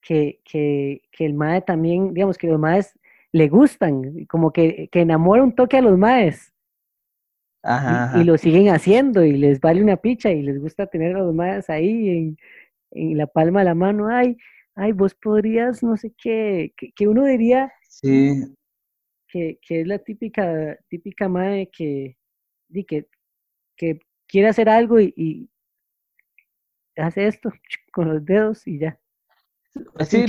que, 0.00 0.40
que, 0.44 1.02
que 1.12 1.26
el 1.26 1.34
mae 1.34 1.60
también, 1.60 2.14
digamos, 2.14 2.38
que 2.38 2.48
los 2.48 2.58
maes 2.58 2.98
le 3.32 3.48
gustan, 3.48 4.24
como 4.26 4.52
que, 4.52 4.88
que 4.90 5.00
enamora 5.00 5.42
un 5.42 5.54
toque 5.54 5.76
a 5.76 5.82
los 5.82 5.98
maes. 5.98 6.51
Y, 7.64 8.24
lo 8.24 8.36
siguen 8.38 8.68
haciendo 8.68 9.24
y 9.24 9.36
les 9.36 9.60
vale 9.60 9.82
una 9.82 9.96
picha 9.96 10.32
y 10.32 10.42
les 10.42 10.60
gusta 10.60 10.86
tener 10.86 11.14
a 11.14 11.20
los 11.20 11.32
más 11.32 11.70
ahí 11.70 12.08
en, 12.08 12.36
en, 12.90 13.16
la 13.16 13.26
palma 13.26 13.60
de 13.60 13.66
la 13.66 13.74
mano. 13.74 14.08
Ay, 14.08 14.36
ay, 14.74 14.92
vos 14.92 15.14
podrías, 15.14 15.82
no 15.82 15.96
sé 15.96 16.12
qué, 16.20 16.74
que, 16.76 17.06
uno 17.06 17.24
diría 17.24 17.72
sí. 17.88 18.56
que, 19.28 19.58
es 19.68 19.86
la 19.86 19.98
típica, 19.98 20.76
típica 20.88 21.28
madre 21.28 21.70
que, 21.72 22.16
que, 22.88 23.06
que 23.76 24.00
quiere 24.26 24.48
hacer 24.48 24.68
algo 24.68 24.98
y, 25.00 25.48
hace 26.96 27.26
esto 27.28 27.52
con 27.92 28.08
los 28.08 28.24
dedos 28.24 28.66
y 28.66 28.78
ya. 28.78 28.98
Sí, 30.04 30.26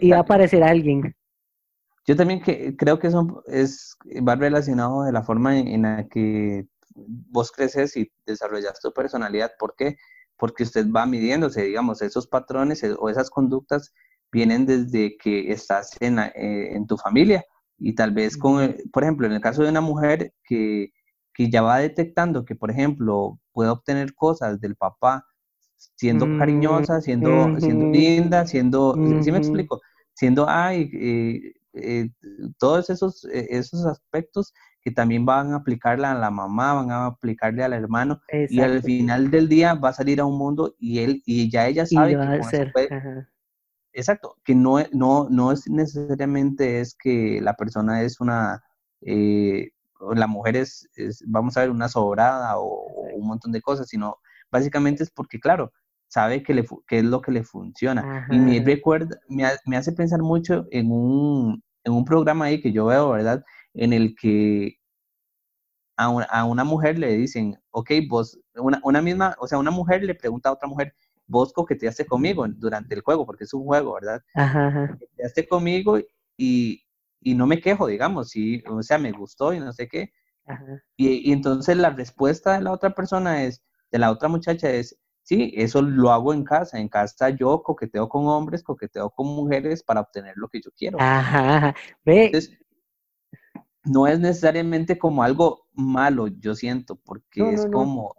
y 0.00 0.10
va 0.10 0.18
a 0.18 0.20
aparecer 0.20 0.62
alguien. 0.62 1.14
Yo 2.06 2.16
también 2.16 2.40
que, 2.40 2.76
creo 2.76 2.98
que 2.98 3.08
eso 3.08 3.42
es, 3.46 3.96
va 4.26 4.36
relacionado 4.36 5.02
de 5.02 5.12
la 5.12 5.22
forma 5.22 5.58
en, 5.58 5.82
la 5.82 6.06
que 6.08 6.66
vos 6.94 7.50
creces 7.50 7.96
y 7.96 8.10
desarrollas 8.24 8.80
tu 8.80 8.92
personalidad. 8.92 9.52
¿Por 9.58 9.74
qué? 9.76 9.96
Porque 10.36 10.62
usted 10.62 10.86
va 10.90 11.06
midiéndose, 11.06 11.62
digamos, 11.62 12.02
esos 12.02 12.26
patrones 12.26 12.82
eh, 12.84 12.94
o 12.98 13.08
esas 13.08 13.28
conductas 13.30 13.92
vienen 14.30 14.66
desde 14.66 15.16
que 15.16 15.50
estás 15.50 15.96
en, 16.00 16.18
eh, 16.18 16.74
en 16.74 16.86
tu 16.86 16.96
familia 16.96 17.44
y 17.78 17.94
tal 17.94 18.12
vez 18.12 18.36
con, 18.36 18.62
eh, 18.62 18.76
por 18.92 19.02
ejemplo, 19.02 19.26
en 19.26 19.32
el 19.32 19.40
caso 19.40 19.62
de 19.62 19.70
una 19.70 19.80
mujer 19.80 20.32
que, 20.44 20.92
que 21.34 21.50
ya 21.50 21.62
va 21.62 21.78
detectando 21.78 22.44
que, 22.44 22.54
por 22.54 22.70
ejemplo, 22.70 23.38
puede 23.52 23.70
obtener 23.70 24.14
cosas 24.14 24.60
del 24.60 24.76
papá 24.76 25.26
siendo 25.76 26.26
mm, 26.26 26.38
cariñosa, 26.38 27.00
siendo, 27.00 27.60
siendo 27.60 27.86
linda, 27.86 28.46
siendo, 28.46 28.94
¿sí 29.22 29.30
me 29.30 29.38
explico? 29.38 29.80
Siendo, 30.14 30.46
ay, 30.48 30.90
eh, 30.94 31.54
eh, 31.76 32.10
todos 32.58 32.90
esos, 32.90 33.24
eh, 33.26 33.46
esos 33.50 33.86
aspectos 33.86 34.52
que 34.80 34.90
también 34.90 35.26
van 35.26 35.52
a 35.52 35.56
aplicarle 35.56 36.06
a 36.06 36.14
la 36.14 36.30
mamá, 36.30 36.74
van 36.74 36.90
a 36.90 37.06
aplicarle 37.06 37.64
al 37.64 37.72
hermano, 37.72 38.20
y 38.30 38.60
al 38.60 38.82
final 38.82 39.30
del 39.30 39.48
día 39.48 39.74
va 39.74 39.90
a 39.90 39.94
salir 39.94 40.20
a 40.20 40.24
un 40.24 40.38
mundo 40.38 40.74
y 40.78 41.00
él, 41.00 41.22
y 41.26 41.50
ya 41.50 41.66
ella 41.66 41.86
sabe 41.86 42.10
que 42.10 42.16
Exacto, 43.92 44.36
que 44.44 44.54
no, 44.54 44.76
no, 44.92 45.28
no 45.30 45.52
es 45.52 45.68
necesariamente 45.70 46.80
es 46.80 46.94
que 46.94 47.40
la 47.40 47.54
persona 47.54 48.02
es 48.02 48.20
una, 48.20 48.62
la 49.00 50.26
mujer 50.26 50.56
es, 50.56 50.88
vamos 51.26 51.56
a 51.56 51.60
ver, 51.60 51.70
una 51.70 51.88
sobrada 51.88 52.58
o, 52.58 52.86
un 53.14 53.26
montón 53.26 53.52
de 53.52 53.62
cosas, 53.62 53.88
sino 53.88 54.18
básicamente 54.50 55.02
es 55.02 55.10
porque, 55.10 55.40
claro, 55.40 55.72
sabe 56.08 56.42
que, 56.42 56.54
le, 56.54 56.64
es 56.90 57.04
lo 57.04 57.20
que 57.20 57.32
le 57.32 57.44
funciona. 57.44 58.26
Y 58.30 58.38
me 58.38 58.60
recuerda, 58.60 59.18
me, 59.28 59.76
hace 59.76 59.92
pensar 59.92 60.20
mucho 60.20 60.66
en 60.70 60.90
un, 60.90 61.62
en 61.84 61.92
un 61.92 62.04
programa 62.04 62.46
ahí 62.46 62.60
que 62.60 62.72
yo 62.72 62.86
veo, 62.86 63.10
¿verdad? 63.10 63.44
En 63.74 63.92
el 63.92 64.14
que 64.14 64.78
a, 65.96 66.06
a 66.06 66.44
una 66.44 66.64
mujer 66.64 66.98
le 66.98 67.16
dicen, 67.16 67.58
ok, 67.70 67.90
vos, 68.08 68.38
una, 68.54 68.80
una, 68.84 69.02
misma, 69.02 69.34
o 69.38 69.46
sea, 69.46 69.58
una 69.58 69.70
mujer 69.70 70.02
le 70.04 70.14
pregunta 70.14 70.48
a 70.48 70.52
otra 70.52 70.68
mujer, 70.68 70.94
vos 71.26 71.52
coqueteaste 71.52 72.06
conmigo 72.06 72.46
durante 72.48 72.94
el 72.94 73.00
juego, 73.00 73.26
porque 73.26 73.44
es 73.44 73.54
un 73.54 73.64
juego, 73.64 73.94
¿verdad? 73.94 74.22
Ajá, 74.34 74.88
Coqueteaste 74.92 75.48
conmigo 75.48 75.98
y, 76.36 76.84
y 77.20 77.34
no 77.34 77.46
me 77.46 77.60
quejo, 77.60 77.86
digamos, 77.86 78.30
sí, 78.30 78.62
o 78.68 78.82
sea, 78.82 78.98
me 78.98 79.12
gustó 79.12 79.52
y 79.52 79.60
no 79.60 79.72
sé 79.72 79.88
qué. 79.88 80.12
Y, 80.96 81.28
y, 81.28 81.32
entonces 81.32 81.76
la 81.76 81.90
respuesta 81.90 82.52
de 82.54 82.62
la 82.62 82.70
otra 82.70 82.90
persona 82.94 83.42
es, 83.42 83.64
de 83.90 83.98
la 83.98 84.12
otra 84.12 84.28
muchacha 84.28 84.70
es, 84.70 84.96
sí, 85.26 85.52
eso 85.56 85.82
lo 85.82 86.12
hago 86.12 86.32
en 86.32 86.44
casa, 86.44 86.78
en 86.78 86.88
casa 86.88 87.30
yo 87.30 87.60
coqueteo 87.60 88.08
con 88.08 88.28
hombres, 88.28 88.62
coqueteo 88.62 89.10
con 89.10 89.26
mujeres 89.26 89.82
para 89.82 90.00
obtener 90.00 90.34
lo 90.36 90.48
que 90.48 90.60
yo 90.60 90.70
quiero. 90.70 90.98
Ajá, 91.00 91.74
ve. 92.04 92.26
Entonces, 92.26 92.56
no 93.82 94.06
es 94.06 94.20
necesariamente 94.20 94.98
como 94.98 95.24
algo 95.24 95.66
malo, 95.72 96.28
yo 96.28 96.54
siento, 96.54 96.94
porque 96.94 97.54
es 97.54 97.66
como, 97.72 98.14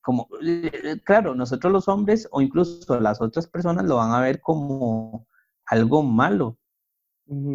como, 0.00 0.28
eh, 0.44 1.00
claro, 1.04 1.34
nosotros 1.34 1.72
los 1.72 1.88
hombres 1.88 2.28
o 2.30 2.40
incluso 2.40 3.00
las 3.00 3.20
otras 3.20 3.48
personas 3.48 3.84
lo 3.86 3.96
van 3.96 4.12
a 4.12 4.20
ver 4.20 4.40
como 4.40 5.26
algo 5.66 6.04
malo, 6.04 6.56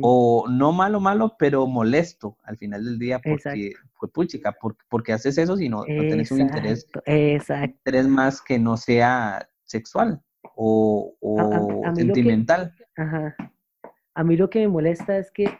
o 0.01 0.45
no 0.49 0.71
malo, 0.71 0.99
malo, 0.99 1.35
pero 1.37 1.65
molesto 1.65 2.37
al 2.43 2.57
final 2.57 2.85
del 2.85 2.99
día 2.99 3.19
porque 3.19 3.73
fue 3.93 4.11
puchica, 4.11 4.55
porque, 4.89 5.13
haces 5.13 5.37
eso 5.37 5.57
si 5.57 5.67
no, 5.67 5.79
no 5.79 5.85
tienes 5.85 6.31
un 6.31 6.41
interés, 6.41 6.87
interés 7.05 8.07
más 8.07 8.41
que 8.41 8.59
no 8.59 8.77
sea 8.77 9.49
sexual 9.63 10.21
o, 10.55 11.15
sentimental. 11.95 12.73
ajá. 12.95 13.35
A 14.15 14.23
mí 14.23 14.37
lo 14.37 14.49
que 14.49 14.59
me 14.59 14.67
molesta 14.67 15.17
es 15.17 15.31
que, 15.31 15.57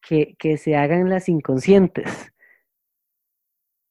que, 0.00 0.36
que 0.38 0.56
se 0.56 0.76
hagan 0.76 1.08
las 1.08 1.28
inconscientes. 1.28 2.32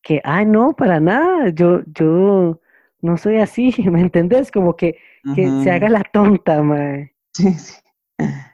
Que, 0.01 0.21
ah, 0.23 0.45
no, 0.45 0.73
para 0.73 0.99
nada, 0.99 1.49
yo, 1.49 1.81
yo 1.87 2.61
no 3.01 3.17
soy 3.17 3.37
así, 3.37 3.73
¿me 3.91 4.01
entendés? 4.01 4.51
Como 4.51 4.75
que, 4.75 4.97
que 5.35 5.49
se 5.63 5.71
haga 5.71 5.89
la 5.89 6.03
tonta, 6.03 6.61
mae. 6.63 7.13
Sí, 7.33 7.51
sí. 7.53 7.82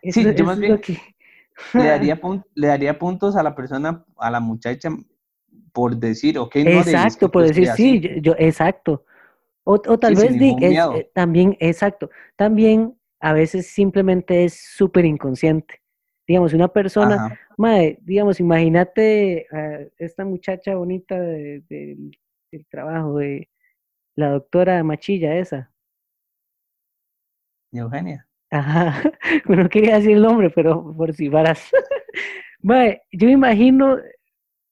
Sí, 0.03 0.25
yo 0.35 0.45
más 0.45 0.59
bien 0.59 0.79
le, 1.73 1.83
daría 1.83 2.19
le 2.55 2.67
daría 2.67 2.97
puntos 2.97 3.35
a 3.35 3.43
la 3.43 3.55
persona, 3.55 4.05
a 4.17 4.31
la 4.31 4.39
muchacha, 4.39 4.89
por 5.73 5.95
decir, 5.97 6.37
ok, 6.37 6.55
no 6.57 6.71
Exacto, 6.71 7.29
por 7.29 7.45
decir, 7.45 7.67
sí, 7.75 8.01
yo, 8.21 8.33
exacto. 8.37 9.05
O, 9.63 9.77
tal 9.77 10.15
vez 10.15 10.35
eh, 10.39 11.11
también, 11.13 11.55
exacto, 11.59 12.09
también 12.35 12.97
a 13.19 13.33
veces 13.33 13.67
simplemente 13.67 14.45
es 14.45 14.59
súper 14.75 15.05
inconsciente. 15.05 15.81
Digamos, 16.27 16.53
una 16.53 16.67
persona, 16.67 17.37
madre, 17.57 17.99
digamos, 18.01 18.39
imagínate 18.39 19.47
a 19.51 19.79
esta 19.97 20.25
muchacha 20.25 20.75
bonita 20.75 21.19
del 21.19 22.15
trabajo 22.69 23.17
de 23.17 23.49
la 24.15 24.31
doctora 24.31 24.83
Machilla 24.83 25.35
esa. 25.37 25.71
Eugenia. 27.71 28.28
Ajá, 28.51 29.03
no 29.47 29.69
quería 29.69 29.95
decir 29.95 30.11
el 30.11 30.23
nombre, 30.23 30.49
pero 30.49 30.95
por 30.95 31.13
si 31.13 31.29
varas. 31.29 31.69
yo 33.11 33.27
me 33.27 33.31
imagino, 33.31 33.97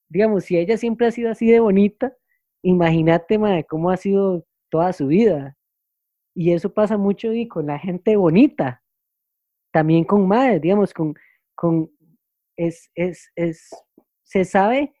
digamos, 0.08 0.44
si 0.44 0.58
ella 0.58 0.76
siempre 0.76 1.06
ha 1.06 1.10
sido 1.10 1.30
así 1.30 1.46
de 1.46 1.60
bonita, 1.60 2.12
imagínate, 2.62 3.38
madre, 3.38 3.64
cómo 3.64 3.90
ha 3.90 3.96
sido 3.96 4.44
toda 4.68 4.92
su 4.92 5.06
vida. 5.06 5.56
Y 6.34 6.52
eso 6.52 6.72
pasa 6.72 6.96
mucho 6.96 7.32
y 7.32 7.48
con 7.48 7.66
la 7.66 7.78
gente 7.78 8.16
bonita, 8.16 8.82
también 9.72 10.04
con 10.04 10.26
madre, 10.26 10.60
digamos, 10.60 10.92
con, 10.92 11.14
con, 11.54 11.90
es, 12.56 12.90
es, 12.94 13.30
es, 13.36 13.70
se 14.22 14.44
sabe 14.44 14.92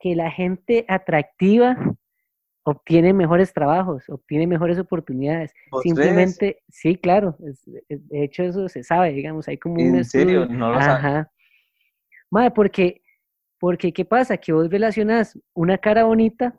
que 0.00 0.14
la 0.16 0.30
gente 0.30 0.84
atractiva 0.88 1.76
obtiene 2.64 3.12
mejores 3.12 3.52
trabajos, 3.52 4.08
obtiene 4.08 4.46
mejores 4.46 4.78
oportunidades. 4.78 5.52
Simplemente, 5.82 6.62
sí, 6.68 6.96
claro, 6.96 7.36
de 7.38 8.24
hecho 8.24 8.44
eso 8.44 8.68
se 8.68 8.82
sabe, 8.82 9.12
digamos, 9.12 9.48
hay 9.48 9.58
como 9.58 9.74
un... 9.76 9.96
¿En 9.96 10.04
serio? 10.04 10.46
No 10.46 10.70
lo 10.70 10.78
Ajá. 10.78 11.30
Madre, 12.30 12.50
porque, 12.52 13.02
porque, 13.58 13.92
¿qué 13.92 14.04
pasa? 14.04 14.36
Que 14.36 14.52
vos 14.52 14.70
relacionas 14.70 15.38
una 15.54 15.76
cara 15.78 16.04
bonita 16.04 16.58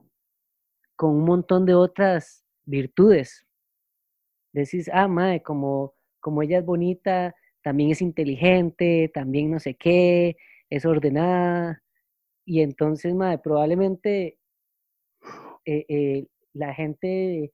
con 0.95 1.11
un 1.11 1.25
montón 1.25 1.65
de 1.65 1.73
otras 1.73 2.45
virtudes. 2.65 3.45
Decís, 4.51 4.89
ah, 4.93 5.07
madre, 5.07 5.41
como, 5.41 5.95
como 6.19 6.43
ella 6.43 6.59
es 6.59 6.65
bonita, 6.65 7.33
también 7.63 7.91
es 7.91 8.01
inteligente, 8.01 9.09
también 9.13 9.49
no 9.49 9.59
sé 9.59 9.73
qué, 9.73 10.35
es 10.69 10.85
ordenada. 10.85 11.81
Y 12.45 12.61
entonces, 12.61 13.15
madre, 13.15 13.39
probablemente 13.39 14.37
eh, 15.65 15.85
eh, 15.87 16.27
la 16.53 16.73
gente 16.73 17.51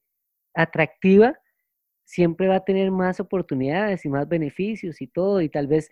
atractiva 0.54 1.38
siempre 2.06 2.48
va 2.48 2.58
a 2.58 2.66
tener 2.66 2.92
más 2.92 3.20
oportunidades 3.20 4.06
y 4.06 4.10
más 4.10 4.28
beneficios 4.28 5.02
y 5.02 5.08
todo, 5.08 5.42
y 5.42 5.50
tal 5.50 5.68
vez, 5.68 5.90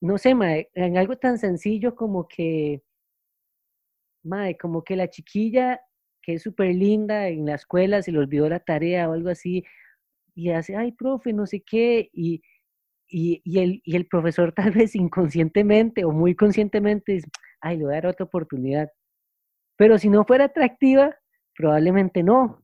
no 0.00 0.18
sé, 0.18 0.30
en 0.74 0.96
algo 0.98 1.16
tan 1.16 1.38
sencillo 1.38 1.94
como 1.96 2.28
que, 2.28 2.82
como 4.60 4.84
que 4.84 4.96
la 4.96 5.08
chiquilla 5.10 5.80
que 6.22 6.34
es 6.34 6.42
súper 6.42 6.74
linda 6.74 7.28
en 7.28 7.46
la 7.46 7.54
escuela 7.54 8.02
se 8.02 8.12
le 8.12 8.18
olvidó 8.18 8.48
la 8.48 8.60
tarea 8.60 9.08
o 9.08 9.14
algo 9.14 9.30
así, 9.30 9.64
y 10.34 10.50
hace, 10.50 10.76
ay, 10.76 10.92
profe, 10.92 11.32
no 11.32 11.46
sé 11.46 11.62
qué, 11.62 12.10
y, 12.12 12.42
y, 13.08 13.58
el, 13.58 13.80
y 13.84 13.96
el 13.96 14.06
profesor 14.06 14.52
tal 14.56 14.72
vez 14.72 14.94
inconscientemente 14.94 16.04
o 16.04 16.12
muy 16.12 16.34
conscientemente 16.34 17.12
dice, 17.12 17.28
ay, 17.60 17.78
le 17.78 17.84
voy 17.84 17.92
a 17.94 17.96
dar 17.96 18.06
otra 18.08 18.26
oportunidad. 18.26 18.90
Pero 19.76 19.98
si 19.98 20.08
no 20.08 20.24
fuera 20.24 20.44
atractiva, 20.44 21.16
Probablemente 21.58 22.22
no. 22.22 22.62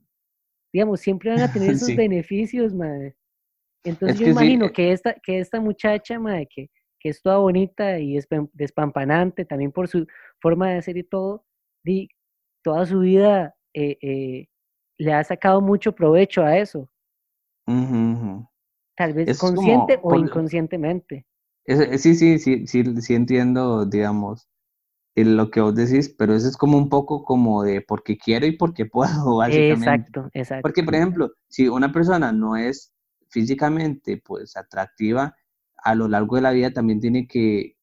Digamos, 0.73 1.01
siempre 1.01 1.31
van 1.31 1.43
a 1.43 1.53
tener 1.53 1.71
esos 1.75 1.95
beneficios, 1.95 2.73
madre. 2.73 3.17
Entonces 3.85 4.19
yo 4.19 4.29
imagino 4.29 4.73
que, 4.73 4.93
esta, 4.93 5.15
que 5.15 5.41
esta 5.41 5.61
muchacha, 5.61 6.19
madre, 6.19 6.49
que, 6.49 6.71
que 7.01 7.11
es 7.11 7.21
toda 7.21 7.37
bonita 7.37 7.99
y 7.99 8.17
es 8.17 8.27
despampanante, 8.53 9.45
también 9.45 9.73
por 9.73 9.89
su 9.89 10.07
forma 10.41 10.71
de 10.71 10.79
hacer 10.79 10.97
y 10.97 11.03
todo, 11.03 11.45
y 11.85 12.09
toda 12.63 12.87
su 12.87 13.01
vida 13.01 13.55
eh, 13.75 13.99
eh, 14.01 14.47
le 14.97 15.13
ha 15.13 15.23
sacado 15.23 15.61
mucho 15.61 15.93
provecho 15.93 16.43
a 16.43 16.57
eso. 16.57 16.89
Tal 18.97 19.13
vez 19.13 19.39
consciente 19.39 19.99
o 20.03 20.17
inconscientemente. 20.17 21.27
sí, 21.67 22.15
sí, 22.15 22.39
sí, 22.39 22.67
sí, 22.67 23.01
sí 23.03 23.15
entiendo, 23.15 23.85
digamos, 23.85 24.49
lo 25.17 25.51
que 25.51 25.61
vos 25.61 25.75
decís, 25.75 26.13
pero 26.19 26.35
eso 26.35 26.49
es 26.49 26.57
como 26.57 26.77
un 26.77 26.89
poco 26.89 27.25
como 27.25 27.63
de 27.63 27.81
porque 27.81 28.19
quiero 28.19 28.47
y 28.47 28.57
porque 28.57 28.87
puedo, 29.27 29.37
básicamente. 29.37 29.85
Exacto, 29.85 30.31
exacto. 30.33 30.63
Porque, 30.63 30.83
por 30.83 30.95
ejemplo, 30.95 31.33
si 31.49 31.69
una 31.69 31.93
persona 31.93 32.33
no 32.33 32.57
es 32.57 32.93
físicamente 33.29 34.21
pues 34.25 34.57
atractiva, 34.57 35.35
a 35.77 35.95
lo 35.95 36.09
largo 36.09 36.37
de 36.37 36.43
la 36.43 36.51
vida 36.51 36.71
también 36.73 37.01
tiene 37.01 37.27
que, 37.29 37.77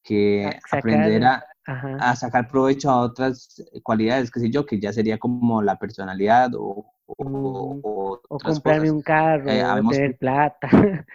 aprender 0.71 1.23
a, 1.23 1.45
a, 1.65 2.15
sacar 2.15 2.47
provecho 2.47 2.89
a 2.89 3.01
otras 3.01 3.63
cualidades, 3.84 4.32
que 4.32 4.39
sé 4.39 4.49
yo, 4.49 4.65
que 4.65 4.79
ya 4.79 4.91
sería 4.91 5.19
como 5.19 5.61
la 5.61 5.77
personalidad 5.77 6.51
o, 6.55 6.91
o, 7.05 8.21
comprarme 8.27 8.91
un 8.91 9.01
carro, 9.01 9.49
eh, 9.49 9.63
tener 9.91 10.17
plata. 10.17 10.67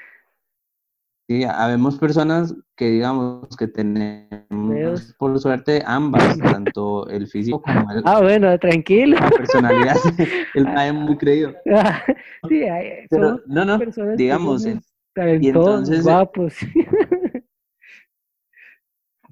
Sí, 1.28 1.42
habemos 1.42 1.98
personas 1.98 2.54
que 2.76 2.88
digamos 2.88 3.48
que 3.56 3.66
tenemos 3.66 5.12
por 5.18 5.36
suerte 5.40 5.82
ambas, 5.84 6.38
tanto 6.38 7.08
el 7.08 7.26
físico 7.26 7.60
como 7.62 7.90
el, 7.90 8.02
ah, 8.04 8.20
bueno, 8.22 8.56
tranquilo. 8.60 9.16
la 9.18 9.30
personalidad. 9.30 9.96
el 10.54 10.68
es 10.68 10.94
muy 10.94 11.16
creído. 11.16 11.52
sí, 12.48 12.62
hay, 12.62 13.06
Pero, 13.10 13.40
no, 13.46 13.64
no, 13.64 13.78
digamos. 14.16 14.66
y 14.66 14.78
entonces, 15.48 16.04
guapos. 16.04 16.54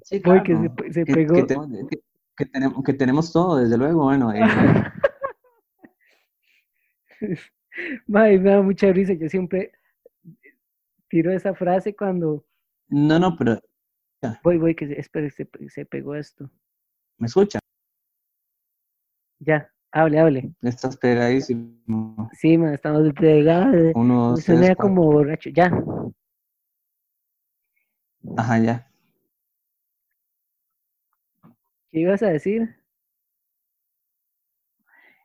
Sí, 0.03 0.21
claro, 0.21 0.43
que 0.43 0.55
se, 0.55 0.69
se 0.91 1.05
pegó. 1.05 1.33
Que, 1.33 1.99
que, 2.37 2.45
tenemos, 2.45 2.83
que 2.83 2.93
tenemos 2.93 3.31
todo, 3.31 3.57
desde 3.57 3.77
luego, 3.77 4.03
bueno. 4.03 4.33
Eh. 4.33 4.41
me 8.07 8.37
da 8.37 8.61
mucha 8.61 8.91
risa, 8.91 9.13
yo 9.13 9.29
siempre 9.29 9.71
tiro 11.15 11.31
esa 11.31 11.55
frase 11.55 11.95
cuando... 11.95 12.45
No, 12.89 13.17
no, 13.17 13.37
pero... 13.37 13.57
Voy, 14.43 14.57
voy, 14.57 14.75
que 14.75 14.83
espere, 14.99 15.29
se, 15.29 15.47
se 15.69 15.85
pegó 15.85 16.13
esto. 16.13 16.51
¿Me 17.17 17.27
escucha? 17.27 17.59
Ya, 19.39 19.71
hable, 19.93 20.19
hable. 20.19 20.53
Estás 20.61 20.97
pegadísimo. 20.97 22.29
Sí, 22.33 22.57
man, 22.57 22.73
estamos 22.73 23.13
pegados. 23.13 23.93
Uno, 23.95 24.35
Suena 24.35 24.75
como 24.75 25.03
borracho, 25.03 25.49
ya. 25.51 25.71
Ajá, 28.35 28.59
ya. 28.59 28.91
¿Qué 31.91 31.99
ibas 32.01 32.23
a 32.23 32.27
decir? 32.27 32.75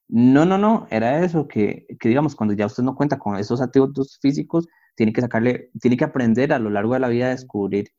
No, 0.06 0.44
no, 0.44 0.56
no, 0.56 0.86
era 0.90 1.24
eso, 1.24 1.48
que, 1.48 1.84
que 1.98 2.08
digamos, 2.10 2.36
cuando 2.36 2.54
ya 2.54 2.66
usted 2.66 2.84
no 2.84 2.94
cuenta 2.94 3.18
con 3.18 3.36
esos 3.36 3.60
atributos 3.60 4.20
físicos, 4.22 4.68
tiene 4.96 5.12
que 5.12 5.20
sacarle, 5.20 5.70
tiene 5.80 5.96
que 5.96 6.04
aprender 6.04 6.52
a 6.52 6.58
lo 6.58 6.70
largo 6.70 6.94
de 6.94 7.00
la 7.00 7.08
vida 7.08 7.26
a 7.26 7.30
descubrir 7.30 7.90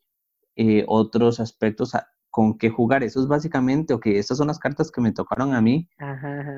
eh, 0.56 0.84
otros 0.86 1.40
aspectos 1.40 1.92
con 2.30 2.58
qué 2.58 2.70
jugar. 2.70 3.02
Eso 3.02 3.20
es 3.20 3.28
básicamente, 3.28 3.94
ok, 3.94 4.06
estas 4.06 4.38
son 4.38 4.48
las 4.48 4.58
cartas 4.58 4.90
que 4.90 5.00
me 5.00 5.12
tocaron 5.12 5.54
a 5.54 5.60
mí 5.60 5.88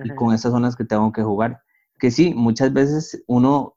y 0.04 0.14
con 0.14 0.34
esas 0.34 0.52
son 0.52 0.62
las 0.62 0.76
que 0.76 0.84
tengo 0.84 1.12
que 1.12 1.22
jugar. 1.22 1.60
Que 1.98 2.10
sí, 2.10 2.34
muchas 2.34 2.72
veces 2.72 3.22
uno, 3.26 3.76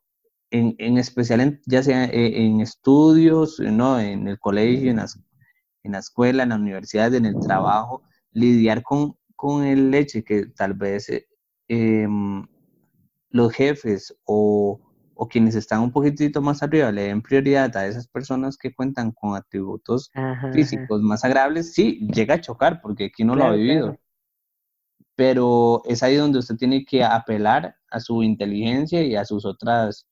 en, 0.51 0.75
en 0.77 0.97
especial 0.97 1.59
ya 1.65 1.83
sea 1.83 2.05
eh, 2.05 2.45
en, 2.45 2.61
estudios, 2.61 3.59
¿no? 3.59 3.99
en 3.99 4.27
el 4.27 4.39
colegio, 4.39 4.91
en, 4.91 4.99
en 4.99 5.91
la 5.91 5.99
escuela, 5.99 6.43
en 6.43 6.49
la 6.49 6.55
universidad, 6.55 7.13
en 7.13 7.25
el 7.25 7.39
trabajo, 7.39 8.03
lidiar 8.31 8.83
con, 8.83 9.15
con 9.35 9.63
el 9.63 9.93
hecho 9.93 10.19
que 10.23 10.47
tal 10.47 10.73
vez 10.73 11.09
eh, 11.09 11.27
em, 11.67 12.45
los 13.29 13.53
jefes 13.53 14.15
o 14.25 14.79
o 15.17 15.27
quienes 15.27 15.55
están 15.55 15.81
un 15.81 15.91
poquitito 15.91 16.41
más 16.41 16.61
arriba 16.63 16.91
le 16.91 17.03
den 17.03 17.21
prioridad 17.21 17.75
a 17.75 17.87
esas 17.87 18.07
personas 18.07 18.57
que 18.57 18.73
cuentan 18.73 19.11
con 19.11 19.35
atributos 19.35 20.11
físicos 20.53 21.01
más 21.01 21.25
agradables, 21.25 21.73
sí, 21.73 22.07
llega 22.13 22.35
a 22.35 22.41
chocar, 22.41 22.81
porque 22.81 23.05
aquí 23.05 23.23
no 23.23 23.35
lo 23.35 23.45
ha 23.45 23.51
vivido. 23.51 23.97
Pero 25.15 25.81
es 25.85 26.03
ahí 26.03 26.15
donde 26.15 26.39
usted 26.39 26.55
tiene 26.55 26.85
que 26.85 27.03
apelar 27.03 27.75
a 27.89 27.99
su 27.99 28.21
inteligencia 28.21 29.01
y 29.01 29.15
a 29.15 29.25
sus 29.25 29.45
otras 29.45 30.07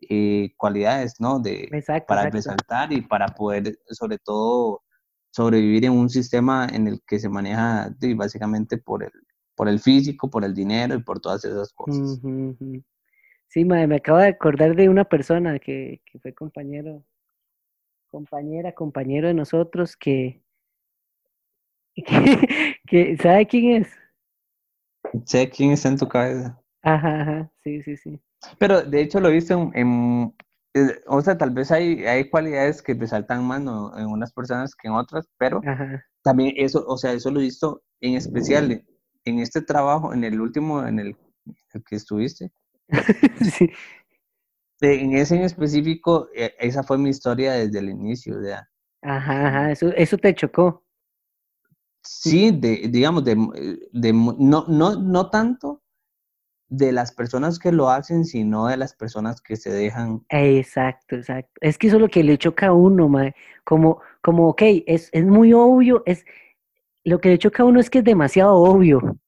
eh, 0.00 0.52
cualidades, 0.56 1.14
¿no? 1.20 1.38
De, 1.38 1.68
para 2.06 2.28
resaltar 2.28 2.92
y 2.92 3.00
para 3.02 3.28
poder, 3.28 3.78
sobre 3.90 4.18
todo, 4.18 4.82
sobrevivir 5.30 5.84
en 5.84 5.92
un 5.92 6.08
sistema 6.08 6.66
en 6.72 6.88
el 6.88 7.00
que 7.06 7.20
se 7.20 7.28
maneja 7.28 7.94
básicamente 8.16 8.78
por 8.78 9.04
el, 9.04 9.12
por 9.54 9.68
el 9.68 9.78
físico, 9.78 10.28
por 10.28 10.44
el 10.44 10.54
dinero 10.54 10.94
y 10.94 11.02
por 11.02 11.20
todas 11.20 11.44
esas 11.44 11.72
cosas. 11.72 12.20
Sí, 13.48 13.64
me 13.64 13.82
acabo 13.96 14.18
de 14.18 14.28
acordar 14.28 14.76
de 14.76 14.90
una 14.90 15.04
persona 15.04 15.58
que, 15.58 16.02
que 16.04 16.18
fue 16.18 16.34
compañero, 16.34 17.02
compañera, 18.06 18.72
compañero 18.72 19.28
de 19.28 19.34
nosotros 19.34 19.96
que, 19.96 20.42
que, 22.86 23.16
¿sabe 23.16 23.46
quién 23.46 23.82
es? 23.82 23.88
Sé 25.24 25.48
quién 25.48 25.72
está 25.72 25.88
en 25.88 25.96
tu 25.96 26.06
cabeza. 26.06 26.60
Ajá, 26.82 27.22
ajá, 27.22 27.52
sí, 27.64 27.82
sí, 27.82 27.96
sí. 27.96 28.20
Pero 28.58 28.82
de 28.82 29.00
hecho 29.00 29.18
lo 29.18 29.30
viste 29.30 29.54
en, 29.54 30.34
eh, 30.74 31.00
o 31.06 31.20
sea, 31.22 31.38
tal 31.38 31.50
vez 31.50 31.72
hay, 31.72 32.04
hay 32.04 32.28
cualidades 32.28 32.82
que 32.82 32.92
resaltan 32.92 33.44
más 33.44 33.60
en 33.60 34.06
unas 34.06 34.32
personas 34.32 34.74
que 34.74 34.88
en 34.88 34.94
otras, 34.94 35.26
pero 35.38 35.62
también 36.22 36.52
eso, 36.56 36.84
o 36.86 36.98
sea, 36.98 37.14
eso 37.14 37.30
lo 37.30 37.40
he 37.40 37.44
visto 37.44 37.82
en 38.00 38.14
especial 38.14 38.84
en 39.24 39.38
este 39.38 39.62
trabajo, 39.62 40.12
en 40.12 40.22
el 40.24 40.38
último, 40.38 40.86
en 40.86 40.98
el 40.98 41.16
que 41.86 41.96
estuviste, 41.96 42.52
sí. 43.58 43.70
En 44.80 45.14
ese 45.14 45.36
en 45.36 45.42
específico, 45.42 46.28
e, 46.34 46.54
esa 46.60 46.82
fue 46.82 46.98
mi 46.98 47.10
historia 47.10 47.52
desde 47.52 47.80
el 47.80 47.90
inicio. 47.90 48.40
¿ya? 48.42 48.68
Ajá, 49.02 49.48
ajá, 49.48 49.72
eso, 49.72 49.88
eso 49.96 50.16
te 50.16 50.34
chocó. 50.34 50.84
Sí, 52.02 52.52
de, 52.52 52.88
digamos, 52.88 53.24
de, 53.24 53.34
de, 53.92 54.12
no, 54.12 54.64
no, 54.68 54.94
no 54.96 55.30
tanto 55.30 55.82
de 56.68 56.92
las 56.92 57.12
personas 57.12 57.58
que 57.58 57.72
lo 57.72 57.90
hacen, 57.90 58.24
sino 58.24 58.66
de 58.66 58.76
las 58.76 58.94
personas 58.94 59.40
que 59.40 59.56
se 59.56 59.70
dejan. 59.70 60.24
Exacto, 60.28 61.16
exacto. 61.16 61.52
Es 61.60 61.76
que 61.76 61.88
eso 61.88 61.96
es 61.96 62.02
lo 62.02 62.08
que 62.08 62.22
le 62.22 62.38
choca 62.38 62.68
a 62.68 62.72
uno, 62.72 63.08
mae. 63.08 63.34
Como, 63.64 64.00
como, 64.22 64.48
ok, 64.48 64.62
es, 64.86 65.08
es 65.12 65.24
muy 65.24 65.52
obvio, 65.52 66.02
es, 66.06 66.24
lo 67.04 67.20
que 67.20 67.30
le 67.30 67.38
choca 67.38 67.62
a 67.62 67.66
uno 67.66 67.80
es 67.80 67.90
que 67.90 67.98
es 67.98 68.04
demasiado 68.04 68.54
obvio 68.54 69.18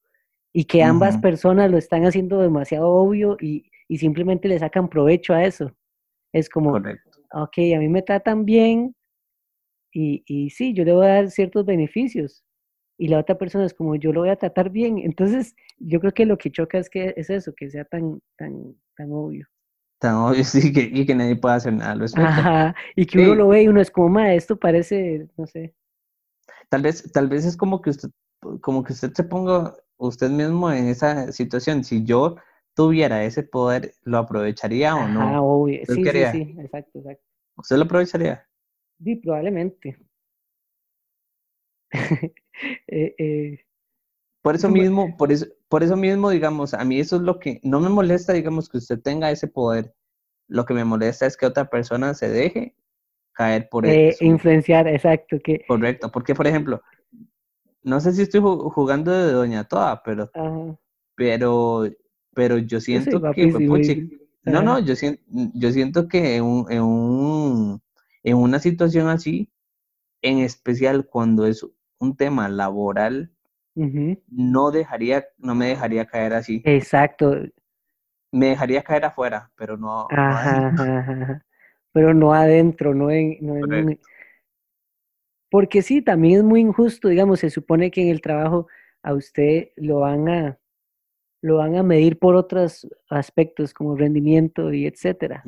y 0.53 0.65
que 0.65 0.83
ambas 0.83 1.17
personas 1.17 1.71
lo 1.71 1.77
están 1.77 2.05
haciendo 2.05 2.39
demasiado 2.39 2.89
obvio 2.89 3.37
y, 3.39 3.69
simplemente 3.97 4.47
le 4.47 4.57
sacan 4.57 4.87
provecho 4.87 5.33
a 5.33 5.43
eso. 5.43 5.75
Es 6.33 6.49
como, 6.49 6.71
ok, 6.73 7.57
a 7.75 7.79
mí 7.79 7.89
me 7.89 8.01
tratan 8.01 8.45
bien 8.45 8.95
y, 9.91 10.23
y 10.25 10.49
sí, 10.51 10.73
yo 10.73 10.85
le 10.85 10.93
voy 10.93 11.05
a 11.05 11.15
dar 11.15 11.29
ciertos 11.29 11.65
beneficios 11.65 12.43
y 13.01 13.07
la 13.07 13.17
otra 13.17 13.35
persona 13.35 13.65
es 13.65 13.73
como, 13.73 13.95
yo 13.95 14.13
lo 14.13 14.19
voy 14.19 14.29
a 14.29 14.35
tratar 14.35 14.69
bien. 14.69 14.99
Entonces, 14.99 15.55
yo 15.79 15.99
creo 15.99 16.13
que 16.13 16.27
lo 16.27 16.37
que 16.37 16.51
choca 16.51 16.77
es 16.77 16.87
que 16.87 17.15
es 17.17 17.31
eso, 17.31 17.51
que 17.55 17.67
sea 17.71 17.83
tan, 17.83 18.21
tan, 18.37 18.75
tan 18.95 19.11
obvio. 19.11 19.47
Tan 19.99 20.13
obvio, 20.17 20.43
sí, 20.43 20.71
que, 20.71 20.81
y 20.81 21.03
que 21.03 21.15
nadie 21.15 21.35
pueda 21.35 21.55
hacer 21.55 21.73
nada 21.73 21.93
al 21.93 22.03
Ajá, 22.03 22.75
y 22.95 23.07
que 23.07 23.17
uno 23.17 23.33
lo 23.33 23.47
ve 23.47 23.63
y 23.63 23.67
uno 23.67 23.81
es 23.81 23.89
como, 23.89 24.09
ma, 24.09 24.35
esto 24.35 24.55
parece, 24.55 25.27
no 25.35 25.47
sé. 25.47 25.73
Tal 26.69 26.83
vez, 26.83 27.11
tal 27.11 27.27
vez 27.27 27.43
es 27.43 27.57
como 27.57 27.81
que 27.81 27.89
usted, 27.89 28.09
como 28.61 28.83
que 28.83 28.93
usted 28.93 29.11
se 29.13 29.23
ponga 29.23 29.73
usted 30.01 30.29
mismo 30.29 30.71
en 30.71 30.87
esa 30.87 31.31
situación, 31.31 31.83
si 31.83 32.03
yo 32.03 32.35
tuviera 32.73 33.23
ese 33.23 33.43
poder, 33.43 33.93
¿lo 34.03 34.17
aprovecharía 34.17 34.95
o 34.95 35.07
no? 35.07 35.21
Ah, 35.21 35.41
obvio. 35.41 35.79
Sí, 35.85 36.03
sí, 36.03 36.25
sí, 36.31 36.55
exacto, 36.59 36.99
exacto. 36.99 37.23
¿Usted 37.57 37.77
lo 37.77 37.83
aprovecharía? 37.83 38.47
Sí, 39.03 39.15
probablemente. 39.15 39.97
Eh, 42.87 43.15
eh, 43.17 43.65
por 44.43 44.53
eso 44.53 44.69
mismo, 44.69 45.17
por 45.17 45.31
eso, 45.31 45.47
por 45.67 45.81
eso 45.81 45.95
mismo, 45.95 46.29
digamos, 46.29 46.75
a 46.75 46.83
mí 46.83 46.99
eso 46.99 47.15
es 47.15 47.23
lo 47.23 47.39
que 47.39 47.59
no 47.63 47.79
me 47.79 47.89
molesta, 47.89 48.33
digamos, 48.33 48.69
que 48.69 48.77
usted 48.77 49.01
tenga 49.01 49.31
ese 49.31 49.47
poder. 49.47 49.95
Lo 50.47 50.65
que 50.65 50.75
me 50.75 50.85
molesta 50.85 51.25
es 51.25 51.37
que 51.37 51.47
otra 51.47 51.71
persona 51.71 52.13
se 52.13 52.29
deje 52.29 52.75
caer 53.31 53.67
por 53.69 53.87
eh, 53.87 54.15
Influenciar, 54.19 54.87
exacto. 54.87 55.39
Que... 55.43 55.65
Correcto, 55.67 56.11
porque 56.11 56.35
por 56.35 56.45
ejemplo, 56.45 56.83
no 57.83 57.99
sé 57.99 58.13
si 58.13 58.21
estoy 58.23 58.41
jugando 58.41 59.11
de 59.11 59.31
Doña 59.31 59.63
Toda, 59.63 60.01
pero, 60.03 60.31
pero, 61.15 61.83
pero 62.33 62.57
yo 62.57 62.79
siento 62.79 63.21
que, 63.33 63.47
no, 64.43 64.61
no, 64.61 64.79
yo 64.79 64.95
siento, 64.95 65.21
yo 65.53 65.71
siento 65.71 66.07
que 66.07 66.37
en, 66.37 66.43
un, 66.43 66.71
en, 66.71 66.81
un, 66.81 67.81
en 68.23 68.37
una 68.37 68.59
situación 68.59 69.07
así, 69.07 69.51
en 70.21 70.39
especial 70.39 71.05
cuando 71.05 71.45
es 71.45 71.65
un 71.99 72.15
tema 72.15 72.49
laboral, 72.49 73.31
no 73.73 74.71
dejaría, 74.71 75.25
no 75.37 75.55
me 75.55 75.67
dejaría 75.67 76.05
caer 76.05 76.33
así. 76.33 76.61
Exacto. 76.65 77.35
Me 78.31 78.47
dejaría 78.47 78.83
caer 78.83 79.05
afuera, 79.05 79.51
pero 79.55 79.77
no. 79.77 80.07
Pero 81.93 82.13
no 82.13 82.33
adentro, 82.33 82.95
no 82.95 83.11
en, 83.11 83.37
no 83.41 83.55
en, 83.75 83.99
porque 85.51 85.81
sí, 85.81 86.01
también 86.01 86.37
es 86.37 86.43
muy 86.45 86.61
injusto, 86.61 87.09
digamos, 87.09 87.41
se 87.41 87.49
supone 87.49 87.91
que 87.91 88.01
en 88.01 88.07
el 88.07 88.21
trabajo 88.21 88.67
a 89.03 89.13
usted 89.13 89.71
lo 89.75 89.99
van 89.99 90.29
a, 90.29 90.57
lo 91.41 91.57
van 91.57 91.75
a 91.75 91.83
medir 91.83 92.17
por 92.17 92.35
otros 92.35 92.87
aspectos 93.09 93.73
como 93.73 93.97
rendimiento 93.97 94.71
y 94.71 94.87
etcétera. 94.87 95.43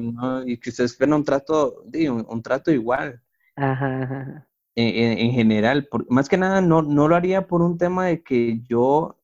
y 0.45 0.57
que 0.57 0.71
se 0.71 0.83
espera 0.83 1.15
un 1.15 1.23
trato, 1.23 1.85
un, 2.27 2.41
trato 2.43 2.69
igual. 2.69 3.21
Ajá, 3.55 4.45
En, 4.75 5.31
general, 5.31 5.87
más 6.09 6.27
que 6.27 6.37
nada 6.37 6.59
no, 6.59 6.81
no 6.81 7.07
lo 7.07 7.15
haría 7.15 7.47
por 7.47 7.61
un 7.61 7.77
tema 7.77 8.07
de 8.07 8.21
que 8.23 8.59
yo 8.67 9.17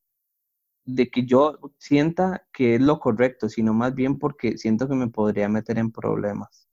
de 0.86 1.10
que 1.10 1.26
yo 1.26 1.58
sienta 1.76 2.46
que 2.52 2.76
es 2.76 2.80
lo 2.80 2.98
correcto, 2.98 3.50
sino 3.50 3.74
más 3.74 3.94
bien 3.94 4.18
porque 4.18 4.56
siento 4.56 4.88
que 4.88 4.94
me 4.94 5.08
podría 5.08 5.48
meter 5.48 5.78
en 5.78 5.92
problemas. 5.92 6.68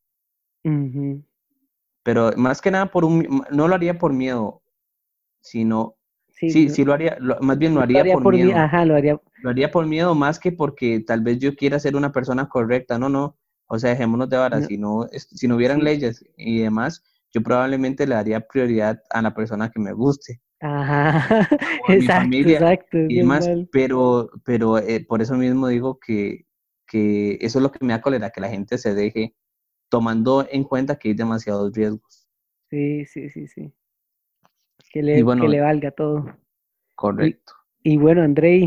Ujú. 0.63 1.23
Pero 2.07 2.31
más 2.37 2.61
que 2.61 2.71
nada 2.71 2.85
por 2.85 3.03
un, 3.03 3.43
no 3.51 3.67
lo 3.67 3.75
haría 3.75 3.97
por 3.97 4.13
miedo, 4.13 4.61
sino, 5.41 5.95
Sí, 6.29 6.49
sí, 6.49 6.67
no- 6.67 6.73
sí 6.73 6.85
lo 6.85 6.93
haría, 6.93 7.17
lo- 7.19 7.37
más 7.41 7.57
bien 7.57 7.73
lo 7.73 7.79
lo 7.79 7.83
haría, 7.83 7.99
haría 7.99 8.13
por, 8.13 8.23
por 8.23 8.33
miedo. 8.33 8.51
ajá, 8.55 8.85
lo 8.85 8.95
haría, 8.95 9.19
Lo 9.41 9.49
haría 9.49 9.71
por 9.71 9.85
miedo 9.87 10.15
más 10.15 10.39
que 10.39 10.53
porque 10.53 11.01
tal 11.05 11.19
vez 11.19 11.39
yo 11.39 11.53
quiera 11.53 11.79
ser 11.79 11.97
una 11.97 12.13
persona 12.13 12.47
correcta, 12.47 12.97
no, 12.97 13.09
no, 13.09 13.35
o 13.67 13.77
sea, 13.77 13.89
dejémonos 13.89 14.29
de 14.29 14.37
varas, 14.37 14.61
No. 14.61 14.67
si 14.69 14.77
no, 14.77 15.07
si 15.11 15.47
no 15.49 15.57
hubieran 15.57 15.79
Sí. 15.79 15.83
leyes 15.83 16.23
y 16.37 16.59
demás, 16.61 17.03
yo 17.33 17.43
probablemente 17.43 18.07
le 18.07 18.15
daría 18.15 18.39
prioridad 18.39 19.01
a 19.09 19.21
la 19.21 19.33
persona 19.33 19.69
que 19.69 19.81
me 19.81 19.91
guste 19.91 20.39
ajá, 20.61 21.49
o 21.81 21.91
a 21.91 21.95
mi 21.95 22.03
exacto, 22.03 22.21
familia 22.21 22.53
exacto, 22.53 22.97
y 22.99 23.15
demás, 23.17 23.47
normal. 23.47 23.69
pero, 23.73 24.29
pero 24.45 24.77
eh, 24.77 25.05
por 25.05 25.21
eso 25.21 25.35
mismo 25.35 25.67
digo 25.67 25.99
que, 25.99 26.45
que 26.87 27.37
eso 27.41 27.59
es 27.59 27.63
lo 27.63 27.71
que 27.73 27.83
me 27.85 27.91
da 27.91 28.01
cólera, 28.01 28.29
que 28.29 28.39
la 28.39 28.47
gente 28.49 28.77
se 28.77 28.95
deje 28.95 29.35
tomando 29.89 30.45
en 30.49 30.63
cuenta 30.63 30.97
que 30.97 31.09
hay 31.09 31.13
demasiados 31.13 31.73
riesgos. 31.73 32.27
Sí, 32.69 33.05
sí, 33.05 33.29
sí, 33.29 33.47
sí. 33.47 33.71
Que 34.91 35.01
le, 35.03 35.23
bueno, 35.23 35.43
que 35.43 35.49
le 35.49 35.61
valga 35.61 35.91
todo. 35.91 36.25
correcto. 36.95 37.53
Y 37.83 37.97
bueno, 37.97 38.21
Andrei, 38.21 38.65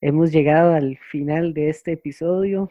hemos 0.00 0.30
llegado 0.32 0.74
al 0.74 0.98
final 1.10 1.54
de 1.54 1.70
este 1.70 1.92
episodio. 1.92 2.70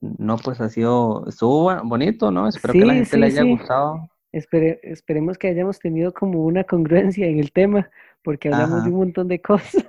No, 0.00 0.36
pues 0.36 0.60
ha 0.60 0.68
sido, 0.68 1.26
estuvo 1.28 1.74
bonito, 1.84 2.30
¿no? 2.30 2.48
Espero 2.48 2.72
que 2.72 2.84
la 2.84 2.92
Sí, 2.94 2.98
gente 3.00 3.18
le 3.18 3.26
haya 3.26 3.42
sí. 3.42 3.50
gustado. 3.50 4.08
Espere- 4.32 4.78
esperemos 4.84 5.36
que 5.36 5.48
hayamos 5.48 5.78
tenido 5.78 6.14
como 6.14 6.44
una 6.44 6.64
congruencia 6.64 7.26
en 7.26 7.38
el 7.38 7.50
tema, 7.52 7.90
porque 8.22 8.48
hablamos 8.48 8.84
de 8.84 8.90
un 8.90 8.96
montón 8.96 9.28
de 9.28 9.40
cosas. 9.42 9.86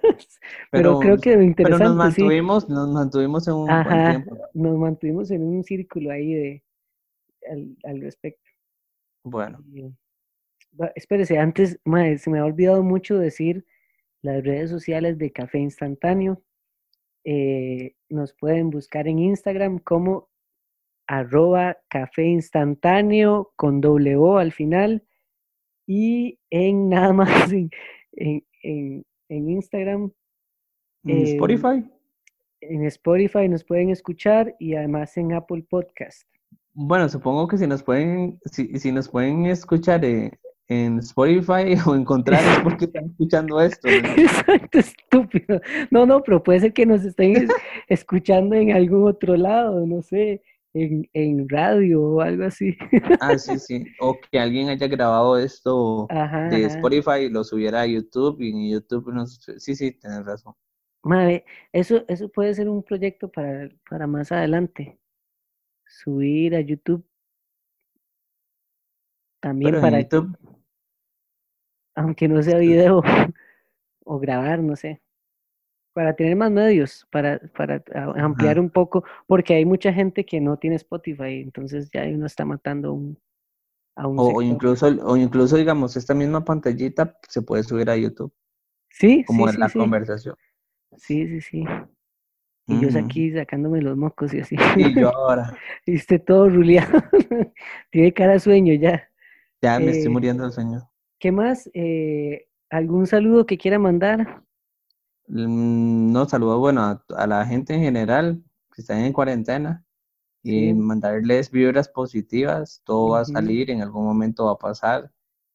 Pero 0.71 0.99
Pero, 0.99 0.99
creo 0.99 1.17
que 1.17 1.31
lo 1.31 1.53
pero 1.55 1.77
nos 1.77 1.81
interesante, 1.81 2.11
sí. 2.15 2.21
mantuvimos, 2.21 2.69
nos 2.69 2.89
mantuvimos 2.89 3.47
en 3.47 3.53
un 3.53 3.65
buen 3.67 4.09
tiempo. 4.09 4.37
nos 4.53 4.77
mantuvimos 4.77 5.31
en 5.31 5.43
un 5.43 5.63
círculo 5.63 6.11
ahí 6.11 6.33
de 6.33 6.63
al, 7.49 7.77
al 7.83 8.01
respecto. 8.01 8.49
Bueno, 9.23 9.63
Y, 9.73 9.93
espérese, 10.95 11.37
antes, 11.37 11.79
mae, 11.85 12.17
se 12.17 12.29
me 12.29 12.39
ha 12.39 12.45
olvidado 12.45 12.81
mucho 12.83 13.17
decir 13.17 13.65
las 14.21 14.43
redes 14.43 14.69
sociales 14.69 15.17
de 15.17 15.31
Café 15.31 15.59
Instantáneo. 15.59 16.41
Eh, 17.23 17.95
nos 18.09 18.33
pueden 18.33 18.69
buscar 18.71 19.07
en 19.07 19.19
Instagram 19.19 19.79
como 19.79 20.29
arroba 21.07 21.77
café 21.89 22.23
instantáneo 22.23 23.51
con 23.55 23.81
doble 23.81 24.15
O 24.15 24.37
al 24.37 24.53
final 24.53 25.03
y 25.85 26.39
en 26.49 26.89
nada 26.89 27.13
más 27.13 27.27
en, 27.51 27.69
en, 28.13 28.43
en- 28.63 29.03
en 29.29 29.49
Instagram, 29.49 30.11
¿en 31.05 31.17
eh, 31.17 31.23
Spotify? 31.35 31.83
en 32.61 32.83
Spotify 32.85 33.47
nos 33.49 33.63
pueden 33.63 33.89
escuchar 33.89 34.55
y 34.59 34.75
además 34.75 35.15
en 35.17 35.33
Apple 35.33 35.65
Podcast. 35.69 36.27
Bueno, 36.73 37.09
supongo 37.09 37.47
que 37.47 37.57
si 37.57 37.65
nos 37.67 37.81
pueden, 37.83 38.39
si, 38.45 38.77
si 38.79 38.91
nos 38.91 39.09
pueden 39.09 39.45
escuchar 39.47 40.05
eh, 40.05 40.31
en 40.67 40.99
Spotify 40.99 41.75
o 41.87 41.95
encontrar 41.95 42.41
es 42.43 42.59
porque 42.59 42.85
están 42.85 43.05
escuchando 43.05 43.59
esto. 43.61 43.87
¿no? 43.89 43.93
Exacto, 44.21 44.79
estúpido. 44.79 45.59
No, 45.89 46.05
no, 46.05 46.21
pero 46.21 46.43
puede 46.43 46.59
ser 46.59 46.73
que 46.73 46.85
nos 46.85 47.03
estén 47.03 47.35
es- 47.35 47.49
escuchando 47.87 48.55
en 48.55 48.71
algún 48.73 49.07
otro 49.07 49.35
lado, 49.35 49.85
no 49.87 50.01
sé, 50.01 50.41
en, 50.73 51.09
en 51.13 51.47
radio 51.49 52.01
o 52.01 52.21
algo 52.21 52.45
así. 52.45 52.77
Ah, 53.21 53.37
sí, 53.37 53.59
sí. 53.59 53.85
O 53.99 54.17
que 54.19 54.39
alguien 54.39 54.69
haya 54.69 54.87
grabado 54.87 55.37
esto 55.37 56.07
Ajá, 56.09 56.49
de. 56.49 56.65
Spotify 56.65 57.25
y 57.25 57.29
lo 57.29 57.43
subiera 57.43 57.81
a 57.81 57.87
YouTube 57.87 58.41
y 58.41 58.49
en 58.49 58.71
YouTube 58.71 59.11
nos... 59.13 59.41
Sí, 59.57 59.75
sí, 59.75 59.91
tienes 59.91 60.25
razón. 60.25 60.53
Mae, 61.03 61.45
eso, 61.71 62.03
eso 62.07 62.29
puede 62.29 62.53
ser 62.53 62.69
un 62.69 62.83
proyecto 62.83 63.29
para, 63.29 63.69
para 63.89 64.07
más 64.07 64.31
adelante. 64.31 64.99
Subir 65.87 66.55
a 66.55 66.61
YouTube. 66.61 67.03
También 69.39 69.71
Pero 69.71 69.81
para, 69.81 69.99
YouTube, 70.01 70.37
aunque 71.95 72.27
no 72.27 72.41
sea 72.43 72.59
video 72.59 73.01
o 74.05 74.19
grabar, 74.19 74.61
no 74.61 74.75
sé. 74.75 75.01
Para 75.93 76.15
tener 76.15 76.35
más 76.37 76.51
medios, 76.51 77.05
para, 77.11 77.39
para 77.57 77.83
ampliar 78.15 78.57
Ajá. 78.57 78.61
un 78.61 78.69
poco, 78.69 79.03
porque 79.27 79.55
hay 79.55 79.65
mucha 79.65 79.91
gente 79.91 80.25
que 80.25 80.39
no 80.39 80.57
tiene 80.57 80.77
Spotify, 80.77 81.41
entonces 81.41 81.89
ya 81.91 82.03
uno 82.03 82.25
está 82.25 82.45
matando 82.45 82.93
un, 82.93 83.17
a 83.95 84.07
un 84.07 84.17
o, 84.19 84.41
incluso, 84.41 84.87
o 84.87 85.17
incluso, 85.17 85.57
digamos, 85.57 85.97
esta 85.97 86.13
misma 86.13 86.43
pantallita 86.45 87.17
se 87.27 87.41
puede 87.41 87.63
subir 87.63 87.89
a 87.89 87.97
YouTube, 87.97 88.33
Sí, 88.89 89.23
como 89.25 89.43
sí, 89.43 89.49
en 89.49 89.55
sí, 89.55 89.59
la 89.59 89.69
sí. 89.69 89.79
conversación. 89.79 90.35
Sí, 90.97 91.27
sí, 91.27 91.41
sí. 91.41 91.63
Y 92.67 92.79
yo 92.79 92.87
Ujú. 92.87 92.97
aquí 92.99 93.31
sacándome 93.31 93.81
los 93.81 93.97
mocos 93.97 94.33
y 94.33 94.39
así. 94.39 94.55
Y 94.75 94.97
yo 94.97 95.09
ahora, 95.15 95.57
Y 95.85 95.95
usted 95.95 96.21
todo 96.23 96.49
ruleado. 96.49 97.01
Tiene 97.91 98.13
cara 98.13 98.33
de 98.33 98.39
sueño 98.39 98.73
ya. 98.75 99.09
ya 99.61 99.79
me 99.79 99.91
estoy 99.91 100.11
Eh, 100.11 100.11
muriendo 100.11 100.43
del 100.43 100.51
sueño. 100.53 100.87
¿Qué 101.19 101.31
más? 101.31 101.69
Eh, 101.73 102.47
¿algún 102.69 103.07
saludo 103.07 103.45
que 103.45 103.57
quiera 103.57 103.79
mandar? 103.79 104.43
Mm, 105.33 106.11
No, 106.11 106.25
saludo, 106.27 106.59
bueno, 106.59 106.81
a, 106.81 107.03
a 107.15 107.25
la 107.27 107.45
gente 107.45 107.73
en 107.73 107.81
general 107.81 108.43
que 108.75 108.81
están 108.81 108.99
en 108.99 109.13
cuarentena 109.13 109.83
y 110.43 110.67
Sí. 110.69 110.73
mandarles 110.73 111.51
vibras 111.51 111.87
positivas. 111.87 112.81
Todo 112.83 113.11
va 113.11 113.21
a 113.21 113.25
salir, 113.25 113.69
en 113.71 113.81
algún 113.81 114.03
momento 114.05 114.45
va 114.45 114.51
a 114.53 114.57
pasar. 114.57 115.11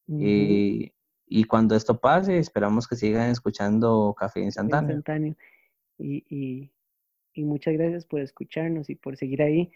Y, 0.09 0.93
y 1.27 1.45
cuando 1.45 1.75
esto 1.75 1.99
pase, 1.99 2.39
esperamos 2.39 2.87
que 2.87 2.97
sigan 2.97 3.31
escuchando 3.31 4.15
Café 4.19 4.41
Instantáneo. 4.41 4.97
instantáneo. 4.97 5.35
Y, 5.99 6.25
y, 6.31 6.71
y 7.35 7.45
muchas 7.45 7.75
gracias 7.75 8.07
por 8.07 8.21
escucharnos 8.21 8.89
y 8.89 8.95
por 8.95 9.17
seguir 9.17 9.43
ahí. 9.43 9.71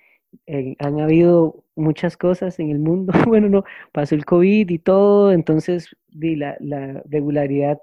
Eh, 0.47 0.77
han 0.79 1.01
habido 1.01 1.65
muchas 1.75 2.17
cosas 2.17 2.59
en 2.61 2.71
el 2.71 2.79
mundo. 2.79 3.13
Bueno, 3.29 3.49
no, 3.49 3.65
pasó 3.93 4.15
el 4.15 4.25
COVID 4.25 4.71
y 4.71 4.79
todo, 4.79 5.33
entonces 5.33 5.89
di, 6.09 6.37
la, 6.37 6.57
la 6.61 7.03
regularidad 7.07 7.79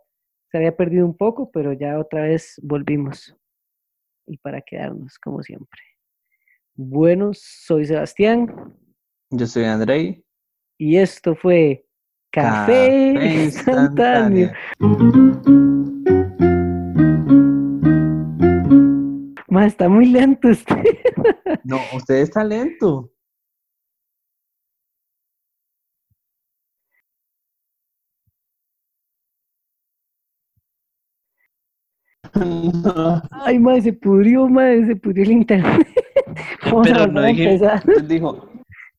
se 0.50 0.58
había 0.58 0.76
perdido 0.76 1.06
un 1.06 1.16
poco, 1.16 1.52
pero 1.52 1.74
ya 1.74 2.00
otra 2.00 2.22
vez 2.24 2.60
volvimos. 2.64 3.36
Y 4.26 4.38
para 4.38 4.62
quedarnos, 4.62 5.18
como 5.20 5.42
siempre. 5.42 5.82
Bueno, 6.76 7.32
soy 7.34 7.86
Sebastián 7.86 8.54
Yo 9.32 9.48
soy 9.48 9.64
Andrei. 9.64 10.24
y 10.78 10.98
esto 10.98 11.36
fue 11.36 11.86
Café, 12.32 13.14
Café 13.16 13.44
Instantáneo. 13.46 14.52
Ma, 19.50 19.66
está 19.66 19.90
muy 19.90 20.06
lento 20.08 20.50
usted. 20.50 20.84
No, 21.64 21.80
usted 21.96 22.16
está 22.18 22.44
lento. 22.44 23.12
No, 32.38 33.22
Ay, 33.32 33.60
madre, 33.60 33.82
se 33.82 33.94
pudrió, 33.94 34.48
madre, 34.48 34.88
se 34.88 34.96
pudrió 34.96 35.24
el 35.24 35.32
internet. 35.32 35.88
Pero 36.84 37.08
no 37.08 37.22
dije, 37.24 37.60
dijo, 38.08 38.48